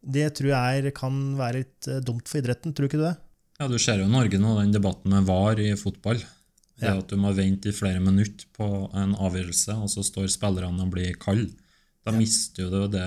det 0.00 0.30
tror 0.38 0.52
jeg 0.54 0.92
kan 0.96 1.16
være 1.36 1.62
litt 1.62 1.88
uh, 1.90 2.00
dumt 2.04 2.28
for 2.28 2.40
idretten. 2.40 2.72
Tror 2.72 2.88
du 2.88 2.92
ikke 2.92 3.02
det? 3.02 3.16
Ja, 3.60 3.68
Du 3.68 3.78
ser 3.78 4.00
jo 4.00 4.08
i 4.08 4.12
Norge 4.12 4.40
nå 4.40 4.56
den 4.56 4.72
debatten 4.72 5.12
med 5.12 5.26
VAR 5.28 5.60
i 5.60 5.74
fotball. 5.76 6.22
Det 6.80 6.88
ja. 6.88 6.96
At 6.96 7.10
du 7.12 7.18
må 7.20 7.34
vente 7.36 7.68
i 7.68 7.76
flere 7.76 8.00
minutter 8.00 8.48
på 8.56 8.88
en 8.96 9.12
avgjørelse, 9.12 9.76
og 9.76 9.90
så 9.92 10.04
står 10.06 10.30
spillerne 10.32 10.86
og 10.86 10.94
blir 10.94 11.18
kalde. 11.20 11.52
Da 12.00 12.14
ja. 12.14 12.16
mister 12.16 12.70
du 12.72 12.86
det 12.88 13.04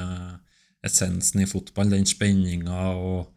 essensen 0.86 1.42
i 1.42 1.50
fotball, 1.50 1.90
den 1.90 2.06
spenninga 2.06 2.92
og 2.94 3.32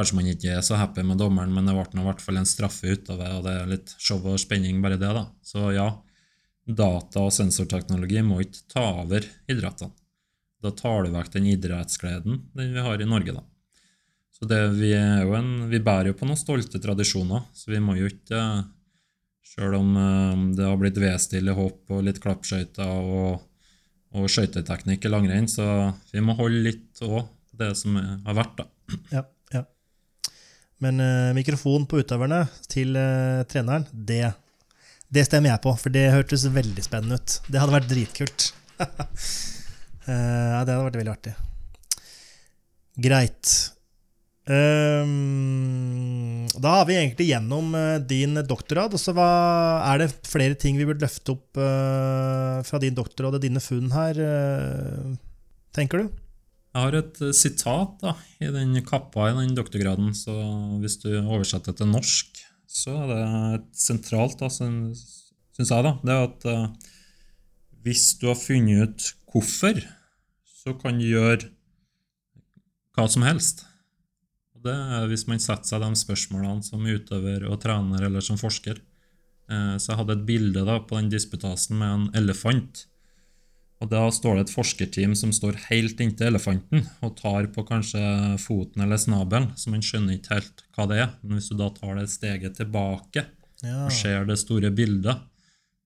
Kanskje 0.00 0.16
man 0.16 0.28
ikke 0.30 0.54
er 0.56 0.62
så 0.64 0.78
happy 0.80 1.02
med 1.04 1.18
dommeren, 1.20 1.52
men 1.52 1.66
det 1.68 1.74
ble 1.76 2.00
i 2.00 2.04
hvert 2.06 2.22
fall 2.24 2.40
en 2.40 2.48
straffe 2.48 2.88
ut 2.88 3.10
av 3.12 3.18
det, 3.20 3.30
og 3.36 3.42
det 3.44 3.52
er 3.52 3.68
litt 3.68 3.90
show 4.00 4.24
og 4.24 4.40
spenning, 4.40 4.78
bare 4.80 4.96
det, 4.96 5.10
da. 5.12 5.26
Så 5.44 5.74
ja, 5.76 5.90
data- 6.64 7.26
og 7.26 7.34
sensorteknologi 7.36 8.22
må 8.24 8.40
ikke 8.40 8.64
ta 8.72 8.86
over 9.02 9.26
idrettene. 9.50 9.92
Da 10.60 10.72
tar 10.76 11.04
du 11.04 11.12
vekk 11.12 11.28
den 11.36 11.50
idrettsgleden 11.52 12.40
den 12.56 12.72
vi 12.72 12.84
har 12.84 13.00
i 13.00 13.08
Norge, 13.08 13.36
da. 13.36 13.44
Så 14.32 14.48
det, 14.48 14.60
vi, 14.78 14.94
en, 14.96 15.68
vi 15.68 15.82
bærer 15.84 16.10
jo 16.10 16.16
på 16.16 16.28
noen 16.28 16.40
stolte 16.40 16.80
tradisjoner, 16.80 17.44
så 17.52 17.72
vi 17.72 17.80
må 17.84 17.98
jo 18.00 18.08
ikke 18.08 18.42
Sjøl 19.50 19.72
om 19.74 19.96
eh, 19.98 20.42
det 20.54 20.62
har 20.62 20.76
blitt 20.78 20.98
V-stil 21.02 21.48
hopp 21.56 21.90
og 21.90 22.04
litt 22.06 22.20
klappskøyter 22.22 22.86
og 22.86 23.40
og 24.18 24.30
skøyteteknikk 24.30 25.06
i 25.06 25.10
langrenn, 25.12 25.46
så 25.50 25.64
vi 26.10 26.22
må 26.24 26.34
holde 26.38 26.64
litt 26.64 27.02
òg 27.06 27.28
det 27.60 27.74
som 27.78 27.94
har 27.94 28.34
vært, 28.34 28.62
da. 28.62 28.96
Ja. 29.12 29.22
Men 30.80 31.00
uh, 31.00 31.32
mikrofon 31.36 31.84
på 31.88 32.00
utøverne 32.00 32.44
til 32.70 32.96
uh, 32.96 33.42
treneren, 33.48 33.84
det, 33.92 34.24
det 35.12 35.26
stemmer 35.28 35.52
jeg 35.52 35.64
på, 35.66 35.74
for 35.76 35.92
det 35.92 36.06
hørtes 36.14 36.46
veldig 36.54 36.84
spennende 36.86 37.20
ut. 37.20 37.36
Det 37.48 37.60
hadde 37.60 37.74
vært 37.74 37.90
dritkult. 37.90 38.46
uh, 38.80 40.06
det 40.08 40.56
hadde 40.56 40.80
vært 40.86 40.96
veldig 41.02 41.12
artig. 41.12 41.34
Greit. 43.00 43.52
Um, 44.50 46.48
da 46.56 46.72
har 46.78 46.88
vi 46.88 46.96
egentlig 46.96 47.28
gjennom 47.28 47.76
din 48.08 48.40
doktorgrad. 48.48 48.96
Og 48.96 49.00
så 49.04 49.12
er 49.20 50.00
det 50.00 50.08
flere 50.26 50.56
ting 50.58 50.80
vi 50.80 50.88
burde 50.88 51.04
løfte 51.04 51.36
opp 51.36 51.60
fra 52.66 52.80
din 52.82 52.96
doktorgrad 52.96 53.36
og 53.36 53.44
dine 53.44 53.62
funn 53.62 53.92
her, 53.94 54.18
tenker 55.76 56.02
du? 56.02 56.10
Jeg 56.70 56.84
har 56.84 56.96
et 57.00 57.16
sitat 57.34 57.96
da, 58.02 58.14
i 58.38 58.50
den 58.54 58.76
kappa 58.86 59.30
i 59.30 59.36
den 59.38 59.56
doktorgraden, 59.56 60.12
så 60.14 60.34
hvis 60.82 61.00
du 61.02 61.08
oversetter 61.18 61.74
til 61.74 61.90
norsk, 61.90 62.44
så 62.70 62.94
er 63.02 63.08
det 63.10 63.22
et 63.56 63.70
sentralt, 63.74 64.38
da, 64.38 64.50
syns 64.54 65.24
jeg, 65.58 65.82
da, 65.82 65.96
det 66.04 66.14
er 66.14 66.28
at 66.28 66.46
hvis 67.82 68.12
du 68.20 68.28
har 68.30 68.38
funnet 68.38 68.84
ut 68.86 69.08
hvorfor, 69.32 69.82
så 70.62 70.76
kan 70.78 71.00
du 71.00 71.08
gjøre 71.08 71.50
hva 72.94 73.08
som 73.10 73.26
helst 73.26 73.64
det 74.64 74.74
er 74.74 75.08
hvis 75.08 75.26
man 75.28 75.40
setter 75.40 75.68
seg 75.72 75.82
de 75.82 75.98
spørsmålene 75.98 76.64
som 76.64 76.84
utøver 76.84 77.46
og 77.48 77.60
trener 77.62 78.06
eller 78.06 78.24
som 78.24 78.38
forsker. 78.40 78.80
Uh, 79.50 79.76
så 79.80 79.92
jeg 79.92 80.00
hadde 80.02 80.16
et 80.18 80.26
bilde 80.28 80.64
da 80.66 80.78
på 80.84 80.98
den 80.98 81.10
disputasen 81.12 81.78
med 81.80 81.94
en 81.94 82.08
elefant. 82.22 82.84
Og 83.80 83.88
Da 83.88 84.02
står 84.12 84.36
det 84.36 84.42
et 84.44 84.52
forskerteam 84.52 85.14
som 85.16 85.32
står 85.32 85.56
helt 85.70 86.00
inntil 86.04 86.28
elefanten 86.28 86.84
og 87.00 87.14
tar 87.16 87.48
på 87.54 87.64
kanskje 87.64 88.02
foten 88.42 88.84
eller 88.84 89.00
snabelen, 89.00 89.54
så 89.56 89.72
man 89.72 89.84
skjønner 89.84 90.18
ikke 90.18 90.36
helt 90.36 90.64
hva 90.76 90.86
det 90.90 90.98
er. 91.06 91.14
Men 91.22 91.38
hvis 91.38 91.48
du 91.48 91.56
da 91.56 91.70
tar 91.72 91.96
det 91.96 92.10
steget 92.12 92.58
tilbake 92.60 93.24
ja. 93.64 93.86
og 93.86 93.92
ser 93.94 94.28
det 94.28 94.36
store 94.40 94.68
bildet 94.72 95.24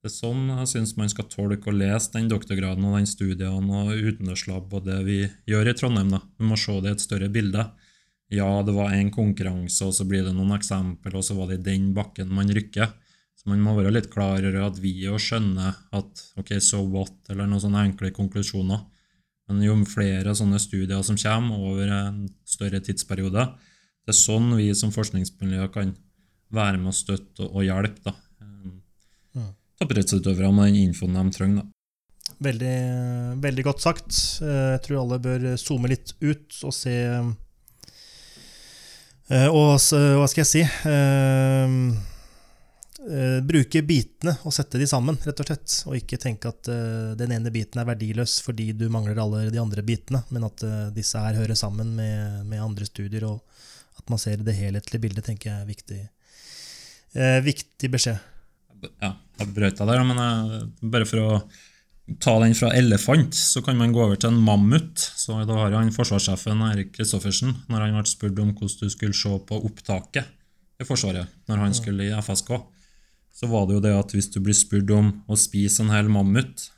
Det 0.02 0.10
er 0.10 0.16
sånn 0.16 0.50
jeg 0.50 0.68
syns 0.72 0.96
man 0.98 1.08
skal 1.08 1.30
tolke 1.30 1.70
og 1.70 1.78
lese 1.78 2.12
den 2.16 2.26
doktorgraden 2.28 2.84
og 2.84 2.98
den 2.98 3.08
studien 3.08 3.70
og 3.70 3.94
utendørslab 3.94 4.74
og 4.74 4.90
det 4.90 4.98
vi 5.06 5.22
gjør 5.48 5.70
i 5.70 5.78
Trondheim. 5.78 6.10
da. 6.12 6.20
Vi 6.38 6.50
må 6.50 6.58
se 6.60 6.74
det 6.82 6.90
i 6.90 6.96
et 6.98 7.06
større 7.06 7.30
bilde 7.32 7.70
ja, 8.32 8.62
det 8.62 8.72
var 8.74 8.92
en 8.94 9.10
konkurranse, 9.12 9.84
og 9.86 9.94
så 9.94 10.06
blir 10.08 10.24
det 10.26 10.34
noen 10.34 10.54
eksempel, 10.56 11.16
og 11.18 11.24
så 11.26 11.36
var 11.36 11.50
det 11.50 11.60
i 11.60 11.66
den 11.68 11.90
bakken 11.96 12.32
man 12.34 12.50
rykker. 12.50 12.94
Så 13.34 13.50
man 13.50 13.62
må 13.64 13.74
være 13.76 13.92
litt 13.92 14.10
klar 14.12 14.44
over 14.44 14.66
at 14.68 14.80
vi 14.80 14.94
òg 15.10 15.20
skjønner 15.20 15.76
at 15.96 16.24
ok, 16.40 16.54
so 16.62 16.80
what, 16.86 17.16
eller 17.28 17.48
noen 17.48 17.62
sånne 17.62 17.82
enkle 17.90 18.12
konklusjoner. 18.14 18.82
Men 19.50 19.60
jo 19.64 19.76
flere 19.88 20.32
sånne 20.36 20.60
studier 20.62 21.02
som 21.04 21.18
kommer 21.20 21.66
over 21.72 21.92
en 21.92 22.24
større 22.48 22.80
tidsperiode, 22.84 23.44
det 24.04 24.12
er 24.12 24.16
sånn 24.16 24.50
vi 24.56 24.70
som 24.76 24.92
forskningsmiljø 24.94 25.68
kan 25.74 25.92
være 26.54 26.80
med 26.80 26.92
å 26.92 26.96
støtte 26.96 27.48
og 27.50 27.64
hjelpe 27.66 28.12
da. 28.12 28.16
Toppidrettsutøvere 29.80 30.52
med 30.54 30.70
den 30.70 30.84
infoen 30.88 31.16
de 31.18 31.24
trenger. 31.34 31.64
da. 31.64 32.34
Veldig, 32.44 32.76
veldig 33.42 33.64
godt 33.66 33.82
sagt. 33.82 34.20
Jeg 34.40 34.82
tror 34.84 35.00
alle 35.02 35.18
bør 35.22 35.48
zoome 35.60 35.90
litt 35.90 36.14
ut 36.22 36.60
og 36.64 36.72
se 36.76 36.94
Eh, 39.32 39.48
og 39.48 39.78
hva 39.80 40.26
skal 40.28 40.42
jeg 40.42 40.50
si 40.50 40.62
uh, 43.08 43.40
Bruke 43.46 43.82
bitene 43.86 44.34
og 44.44 44.54
sette 44.54 44.80
de 44.80 44.88
sammen, 44.88 45.18
rett 45.24 45.40
og 45.42 45.48
slett. 45.48 45.76
Og 45.88 45.98
ikke 45.98 46.18
tenke 46.20 46.50
at 46.50 46.70
uh, 46.72 47.12
den 47.18 47.34
ene 47.36 47.52
biten 47.54 47.80
er 47.80 47.88
verdiløs 47.88 48.38
fordi 48.44 48.70
du 48.76 48.86
mangler 48.92 49.20
alle 49.22 49.46
de 49.52 49.60
andre 49.62 49.84
bitene, 49.86 50.24
men 50.34 50.48
at 50.48 50.64
disse 50.96 51.20
her 51.20 51.38
hører 51.40 51.58
sammen 51.58 51.94
med, 51.98 52.44
med, 52.48 52.62
andre 52.62 52.88
studier, 52.88 53.26
og 53.28 53.40
at 54.00 54.10
man 54.10 54.20
ser 54.20 54.42
det 54.42 54.56
helhetlige 54.58 55.02
bildet, 55.02 55.26
tenker 55.26 55.50
jeg 55.50 55.62
er 55.62 55.68
viktig, 55.68 56.00
viktig 57.46 57.90
beskjed. 57.92 58.18
Ja, 58.98 59.14
jeg 59.38 59.52
brøt 59.54 59.78
deg 59.78 59.88
der, 59.88 60.02
men 60.04 60.18
bare 60.92 61.06
for 61.08 61.22
å 61.22 61.36
ta 62.20 62.34
den 62.42 62.54
fra 62.56 62.68
elefant, 62.76 63.36
så 63.38 63.62
kan 63.64 63.78
man 63.78 63.92
gå 63.94 64.02
over 64.04 64.18
til 64.20 64.34
en 64.34 64.42
mammut. 64.44 64.98
Så 64.98 65.38
da 65.48 65.56
har 65.56 65.76
han 65.78 65.92
forsvarssjefen 65.94 66.64
Erik 66.68 66.92
Kristoffersen, 66.96 67.54
når 67.70 67.86
han 67.86 67.96
ble 67.96 68.10
spurt 68.10 68.40
om 68.42 68.52
hvordan 68.52 68.80
du 68.82 68.92
skulle 68.92 69.16
se 69.16 69.32
på 69.48 69.60
opptaket 69.70 70.32
i 70.82 70.86
Forsvaret 70.86 71.30
når 71.48 71.60
han 71.62 71.76
skulle 71.76 72.08
i 72.08 72.14
FSK, 72.18 72.50
så 73.34 73.50
var 73.50 73.66
det 73.66 73.78
jo 73.78 73.82
det 73.82 73.94
at 73.98 74.14
hvis 74.14 74.30
du 74.30 74.38
blir 74.44 74.54
spurt 74.54 74.90
om 74.94 75.10
å 75.26 75.38
spise 75.38 75.82
en 75.82 75.90
hel 75.90 76.08
mammut, 76.12 76.68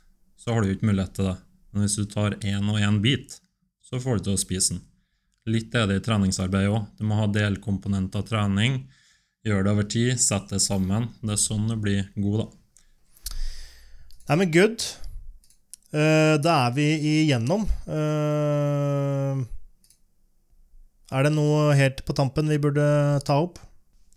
så 0.41 0.53
har 0.53 0.63
du 0.63 0.71
jo 0.71 0.77
ikke 0.77 0.89
mulighet 0.89 1.13
til 1.13 1.29
det. 1.29 1.37
Men 1.71 1.85
hvis 1.85 1.97
du 1.99 2.05
tar 2.09 2.37
én 2.41 2.71
og 2.71 2.79
én 2.81 2.97
bit, 3.03 3.37
så 3.85 4.01
får 4.01 4.17
du 4.17 4.27
til 4.27 4.37
å 4.37 4.41
spise 4.41 4.73
den. 4.73 4.85
Litt 5.47 5.75
er 5.77 5.85
det 5.87 6.01
i 6.01 6.03
treningsarbeid 6.03 6.67
òg. 6.67 6.87
Du 6.97 7.05
må 7.07 7.19
ha 7.21 7.27
delkomponenter 7.31 8.23
av 8.23 8.27
trening. 8.27 8.81
Gjør 9.47 9.63
det 9.63 9.73
over 9.75 9.85
tid, 9.87 10.15
sett 10.19 10.49
det 10.51 10.59
sammen. 10.63 11.07
Det 11.21 11.37
er 11.37 11.39
sånn 11.39 11.69
du 11.69 11.77
blir 11.79 12.09
god, 12.17 12.41
da. 12.41 13.35
Nei, 14.27 14.39
men 14.41 14.51
good. 14.51 14.83
Uh, 15.93 16.35
da 16.43 16.57
er 16.65 16.73
vi 16.75 16.87
igjennom. 17.13 17.63
Uh, 17.87 19.45
er 21.15 21.23
det 21.23 21.31
noe 21.37 21.77
helt 21.79 22.03
på 22.03 22.17
tampen 22.17 22.51
vi 22.51 22.59
burde 22.59 22.87
ta 23.23 23.39
opp? 23.45 23.61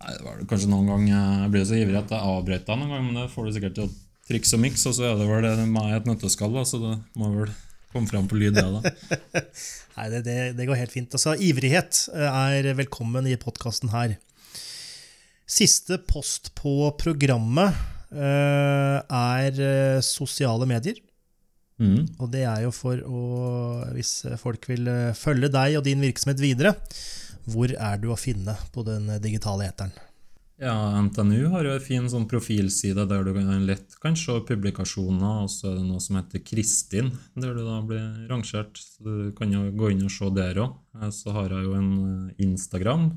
Nei, 0.00 0.14
det 0.16 0.24
var 0.24 0.38
det 0.38 0.46
kanskje 0.48 0.70
noen 0.72 0.88
gang 0.88 1.02
Jeg 1.10 1.50
blir 1.52 1.66
så 1.68 1.76
ivrig 1.76 1.98
at 2.00 2.12
jeg 2.14 2.32
avbrøt 2.34 2.68
deg 2.68 2.78
noen 2.80 2.94
gang, 2.94 3.02
men 3.08 3.18
det 3.20 3.32
får 3.34 3.46
du 3.46 3.56
sikkert 3.56 3.76
til 3.76 3.88
å 3.88 3.92
trikse 4.30 4.56
og 4.56 4.62
mikse, 4.62 4.86
og 4.88 4.96
så 4.96 5.08
er 5.10 5.18
det 5.18 5.26
vel 5.28 5.44
det 5.44 5.66
meg 5.68 5.92
et 5.96 6.08
nøtteskall, 6.08 6.56
så 6.64 6.80
det 6.80 6.94
må 7.18 7.32
vel 7.34 7.52
komme 7.90 8.08
fram 8.08 8.28
på 8.30 8.38
lyd, 8.38 8.56
det, 8.56 8.64
da. 8.70 8.92
Nei, 9.96 10.06
det, 10.12 10.22
det, 10.24 10.36
det, 10.56 10.66
går 10.68 10.78
helt 10.78 10.94
fint. 10.94 11.16
Altså, 11.18 11.34
ivrighet 11.34 12.04
er 12.14 12.70
velkommen 12.78 13.26
i 13.26 13.36
podkasten 13.40 13.90
her. 13.92 14.14
Siste 15.50 15.98
post 16.06 16.52
på 16.56 16.92
programmet 17.00 17.74
uh, 18.14 19.02
er 19.02 20.00
sosiale 20.06 20.68
medier. 20.70 21.02
Mm. 21.80 22.06
Og 22.20 22.30
det 22.30 22.44
er 22.44 22.66
jo 22.66 22.70
for 22.76 23.00
å 23.08 23.20
Hvis 23.94 24.26
folk 24.36 24.66
vil 24.68 24.84
eh, 24.90 25.14
følge 25.16 25.48
deg 25.48 25.78
og 25.78 25.86
din 25.86 26.02
virksomhet 26.04 26.42
videre, 26.42 26.74
hvor 27.50 27.72
er 27.74 27.98
du 28.00 28.10
å 28.12 28.18
finne 28.20 28.56
på 28.74 28.84
den 28.86 29.10
digitale 29.22 29.68
eteren? 29.70 29.92
Ja, 30.60 30.74
NTNU 31.00 31.46
har 31.54 31.64
jo 31.64 31.72
en 31.72 31.80
fin 31.80 32.08
sånn 32.12 32.26
profilside 32.28 33.06
der 33.08 33.24
du 33.24 33.32
lett 33.64 33.94
kan 34.02 34.12
se 34.18 34.34
publikasjoner, 34.44 35.46
og 35.46 35.48
så 35.48 35.70
er 35.70 35.78
det 35.78 35.86
noe 35.86 36.02
som 36.04 36.18
heter 36.18 36.42
Kristin, 36.44 37.08
der 37.32 37.54
du 37.56 37.62
da 37.64 37.78
blir 37.80 38.26
rangert. 38.28 38.76
Så 38.76 39.00
du 39.00 39.30
kan 39.38 39.54
jo 39.54 39.62
gå 39.72 39.94
inn 39.94 40.04
og 40.04 40.12
se 40.12 40.28
der 40.36 40.60
òg. 40.60 40.74
Så 41.16 41.32
har 41.32 41.48
jeg 41.48 41.64
jo 41.64 41.72
en 41.78 41.88
eh, 42.10 42.44
Instagram, 42.44 43.08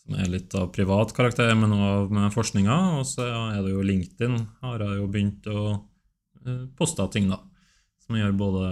som 0.00 0.16
er 0.16 0.32
litt 0.32 0.56
av 0.56 0.70
privat 0.72 1.12
karakter, 1.12 1.52
men 1.60 1.76
òg 1.76 2.16
med 2.16 2.32
forskninga. 2.32 2.78
Og 3.02 3.04
så 3.10 3.28
er 3.28 3.60
det 3.60 3.76
jo 3.76 3.84
LinkedIn, 3.84 4.40
har 4.64 4.80
jeg 4.86 5.02
jo 5.02 5.12
begynt 5.12 5.52
å 5.52 5.60
eh, 5.76 6.64
poste 6.80 7.04
ting, 7.12 7.28
da. 7.28 7.42
Som 8.06 8.16
jeg 8.16 8.24
gjør 8.24 8.40
både 8.46 8.66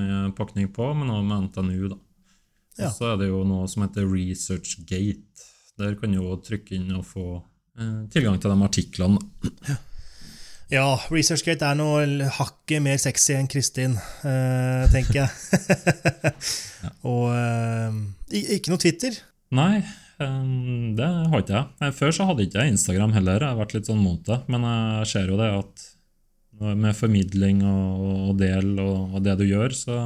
med 0.00 0.32
pakning 0.40 0.72
på, 0.72 0.94
men 0.96 1.12
òg 1.12 1.28
med 1.28 1.50
NTNU, 1.50 1.92
da. 1.92 2.00
Ja. 2.78 2.92
Så 2.94 3.12
er 3.12 3.20
det 3.20 3.30
jo 3.32 3.42
noe 3.46 3.66
som 3.70 3.84
heter 3.84 4.06
ResearchGate. 4.06 5.46
Der 5.78 5.94
kan 5.98 6.14
du 6.14 6.20
jo 6.20 6.38
trykke 6.42 6.76
inn 6.78 6.90
og 6.94 7.04
få 7.06 7.26
eh, 7.78 8.06
tilgang 8.12 8.38
til 8.42 8.54
de 8.54 8.66
artiklene. 8.66 9.78
Ja, 10.68 10.98
ResearchGate 11.08 11.64
er 11.64 11.78
noe 11.78 12.28
hakket 12.38 12.82
mer 12.84 12.98
sexy 13.00 13.34
enn 13.38 13.48
Kristin, 13.50 13.96
eh, 14.26 14.84
tenker 14.92 15.22
jeg. 15.22 15.30
Og 17.08 17.30
eh, 17.32 18.00
ikke 18.58 18.74
noe 18.74 18.82
Twitter. 18.82 19.16
Nei, 19.54 19.80
det 20.18 21.06
har 21.08 21.40
ikke 21.40 21.62
jeg. 21.62 21.94
Før 21.96 22.12
så 22.12 22.26
hadde 22.28 22.44
ikke 22.44 22.60
jeg 22.60 22.74
Instagram 22.74 23.14
heller. 23.16 23.40
Jeg 23.40 23.54
har 23.54 23.60
vært 23.62 23.76
litt 23.78 23.88
sånn 23.88 24.02
mot 24.02 24.20
det. 24.26 24.42
Men 24.52 24.66
jeg 24.66 25.08
ser 25.14 25.30
jo 25.30 25.38
det 25.40 25.48
at 25.56 25.86
med 26.58 26.96
formidling 26.98 27.62
og, 27.62 28.06
og 28.30 28.38
del 28.40 28.72
og, 28.82 29.14
og 29.14 29.22
det 29.24 29.38
du 29.38 29.46
gjør, 29.46 29.74
så 29.78 29.98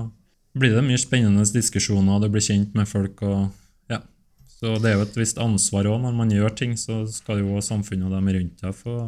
blir 0.59 0.75
det 0.77 0.85
mye 0.85 1.01
spennende 1.01 1.45
diskusjoner, 1.55 2.17
og 2.17 2.25
du 2.25 2.33
blir 2.33 2.45
kjent 2.45 2.75
med 2.77 2.89
folk. 2.89 3.23
og 3.25 3.49
ja. 3.93 4.03
Så 4.53 4.77
det 4.83 4.91
er 4.91 4.99
jo 4.99 5.07
et 5.07 5.17
visst 5.17 5.41
ansvar 5.41 5.89
òg. 5.89 6.01
Når 6.03 6.19
man 6.19 6.33
gjør 6.33 6.55
ting, 6.57 6.77
så 6.77 7.03
skal 7.11 7.41
jo 7.43 7.61
samfunnet 7.65 8.09
og 8.09 8.17
dem 8.17 8.29
rundt 8.37 8.61
deg 8.65 8.77
få, 8.77 8.99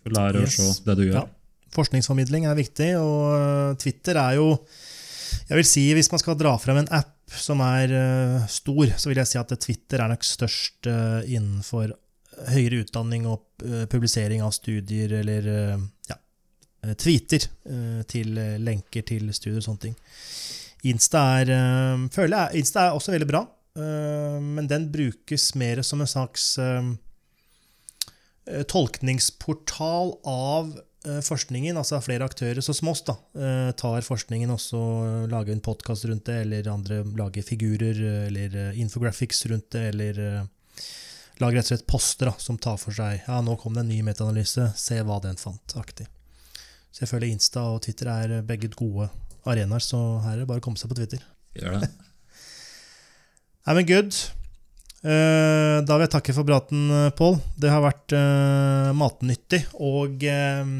få 0.00 0.14
lære 0.16 0.46
Yes. 0.46 0.58
å 0.58 0.72
se 0.72 0.86
det 0.88 0.96
du 0.96 1.04
gjør. 1.08 1.20
Ja. 1.20 1.26
Forskningsformidling 1.70 2.48
er 2.50 2.58
viktig, 2.58 2.90
og 2.98 3.36
eh, 3.36 3.76
Twitter 3.78 4.18
er 4.18 4.40
jo 4.40 4.58
Jeg 5.46 5.60
vil 5.60 5.66
si, 5.66 5.84
hvis 5.94 6.10
man 6.10 6.18
skal 6.18 6.34
dra 6.34 6.56
frem 6.58 6.80
en 6.80 6.88
app 6.90 7.14
som 7.30 7.60
er 7.62 7.92
uh, 7.94 8.46
stor, 8.50 8.90
så 8.98 9.06
vil 9.06 9.20
jeg 9.20 9.30
si 9.30 9.38
at 9.38 9.52
Twitter 9.62 10.02
er 10.02 10.10
nok 10.10 10.24
størst 10.26 10.88
uh, 10.90 11.22
innenfor 11.22 11.92
høyere 12.50 12.80
utdanning 12.82 13.28
og 13.30 13.44
uh, 13.62 13.84
publisering 13.86 14.42
av 14.42 14.50
studier 14.56 15.12
eller 15.20 15.46
tweeter 16.96 17.44
eh, 17.68 18.02
til 18.08 18.38
eh, 18.40 18.56
lenker 18.60 19.04
til 19.06 19.28
studier 19.36 19.60
og 19.60 19.66
sånne 19.66 19.84
ting. 19.88 19.96
Insta 20.88 21.22
er, 21.40 21.52
eh, 21.52 22.04
føler 22.14 22.36
jeg, 22.36 22.62
Insta 22.62 22.86
er 22.86 22.96
også 22.96 23.12
veldig 23.14 23.28
bra, 23.28 23.44
eh, 23.76 24.38
men 24.40 24.68
den 24.70 24.88
brukes 24.92 25.50
mer 25.60 25.82
som 25.86 26.00
en 26.00 26.08
slags 26.08 26.54
eh, 26.58 26.92
eh, 28.48 28.62
tolkningsportal 28.64 30.14
av 30.24 30.70
eh, 31.04 31.20
forskningen, 31.26 31.76
altså 31.76 32.00
flere 32.04 32.28
aktører 32.28 32.64
som 32.64 32.92
oss 32.92 33.04
da, 33.04 33.18
eh, 33.36 33.72
tar 33.76 34.06
forskningen 34.06 34.54
og 34.56 35.28
lager 35.32 35.52
en 35.52 35.64
podkast 35.64 36.08
rundt 36.08 36.30
det, 36.30 36.40
eller 36.46 36.72
andre 36.72 37.02
lager 37.18 37.44
figurer 37.44 38.00
eh, 38.00 38.22
eller 38.30 38.56
eh, 38.56 38.80
infographics 38.80 39.44
rundt 39.52 39.68
det, 39.76 39.90
eller 39.92 40.22
eh, 40.24 40.40
lager 41.40 41.60
rett 41.60 41.68
og 41.68 41.74
slett 41.74 41.88
poster 41.88 42.32
da, 42.32 42.34
som 42.40 42.56
tar 42.56 42.80
for 42.80 42.96
seg 42.96 43.20
ja, 43.26 43.42
nå 43.44 43.58
kom 43.60 43.76
det 43.76 43.84
en 43.84 43.92
ny 43.92 44.00
metaanalyse, 44.06 44.72
se 44.80 45.02
hva 45.04 45.20
den 45.24 45.36
fant, 45.40 45.76
aktig. 45.76 46.08
Så 46.90 47.04
jeg 47.04 47.12
føler 47.12 47.30
Insta 47.30 47.62
og 47.70 47.82
Twitter 47.84 48.10
er 48.12 48.40
begge 48.46 48.70
gode 48.74 49.08
arenaer, 49.48 49.82
så 49.82 50.20
her 50.24 50.34
er 50.34 50.42
det 50.42 50.50
bare 50.50 50.62
å 50.62 50.64
komme 50.64 50.80
seg 50.80 50.90
på 50.90 50.98
Twitter. 50.98 51.22
Gjør 51.56 51.80
det. 51.80 51.90
Nei, 53.66 53.76
men 53.76 53.88
good. 53.88 54.16
Uh, 55.00 55.80
da 55.86 55.96
vil 55.96 56.04
jeg 56.04 56.12
takke 56.12 56.34
for 56.36 56.44
praten, 56.44 56.88
eh, 56.92 57.10
Pål. 57.16 57.38
Det 57.56 57.70
har 57.72 57.80
vært 57.84 58.12
uh, 58.12 58.90
matnyttig. 58.96 59.62
Og 59.80 60.26
uh, 60.28 60.76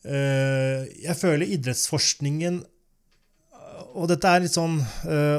jeg 0.00 1.16
føler 1.20 1.56
idrettsforskningen 1.58 2.62
og 3.90 4.06
dette 4.06 4.28
er 4.30 4.44
litt 4.44 4.54
sånn, 4.54 4.76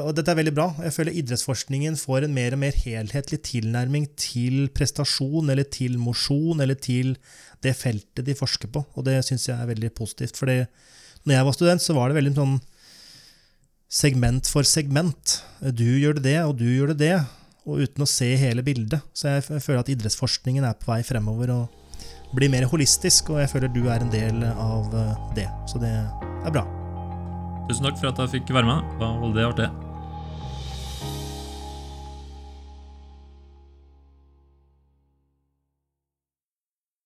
og 0.04 0.10
dette 0.12 0.28
er 0.28 0.36
veldig 0.36 0.52
bra. 0.52 0.66
Jeg 0.84 0.92
føler 0.92 1.14
idrettsforskningen 1.16 1.94
får 1.96 2.26
en 2.26 2.34
mer 2.36 2.52
og 2.52 2.60
mer 2.60 2.76
helhetlig 2.76 3.38
tilnærming 3.48 4.04
til 4.20 4.66
prestasjon, 4.76 5.48
eller 5.48 5.64
til 5.72 5.96
mosjon, 5.96 6.60
eller 6.60 6.76
til 6.76 7.14
det 7.62 7.74
feltet 7.78 8.26
de 8.26 8.36
forsker 8.38 8.70
på. 8.72 8.84
Og 8.96 9.06
det 9.06 9.20
syns 9.26 9.48
jeg 9.48 9.56
er 9.56 9.70
veldig 9.70 9.92
positivt. 9.96 10.38
For 10.38 10.50
når 10.50 11.36
jeg 11.36 11.48
var 11.48 11.56
student, 11.56 11.84
så 11.84 11.96
var 11.96 12.10
det 12.10 12.18
veldig 12.20 12.34
sånn 12.38 12.56
segment 13.92 14.48
for 14.48 14.66
segment. 14.66 15.38
Du 15.60 15.84
gjør 15.84 16.20
det 16.22 16.38
og 16.46 16.56
du 16.60 16.66
gjør 16.70 16.94
det 16.94 17.00
det. 17.04 17.14
Og 17.62 17.84
uten 17.84 18.02
å 18.02 18.10
se 18.10 18.32
hele 18.40 18.64
bildet. 18.66 19.04
Så 19.14 19.36
jeg 19.36 19.62
føler 19.62 19.84
at 19.84 19.92
idrettsforskningen 19.92 20.66
er 20.66 20.78
på 20.80 20.90
vei 20.90 21.02
fremover 21.06 21.52
og 21.54 21.78
blir 22.32 22.50
mer 22.50 22.64
holistisk, 22.70 23.28
og 23.30 23.42
jeg 23.42 23.50
føler 23.52 23.72
du 23.72 23.82
er 23.92 24.02
en 24.02 24.12
del 24.12 24.40
av 24.48 24.94
eh, 24.96 25.24
det. 25.36 25.46
Så 25.68 25.82
det 25.82 25.92
er 25.92 26.50
bra. 26.54 26.64
Tusen 27.68 27.86
takk 27.86 28.00
for 28.00 28.10
at 28.10 28.24
jeg 28.24 28.38
fikk 28.38 28.54
være 28.56 28.68
med. 28.72 28.92
Det 28.96 29.02
var 29.04 29.24
veldig 29.28 29.48
artig. 29.52 29.72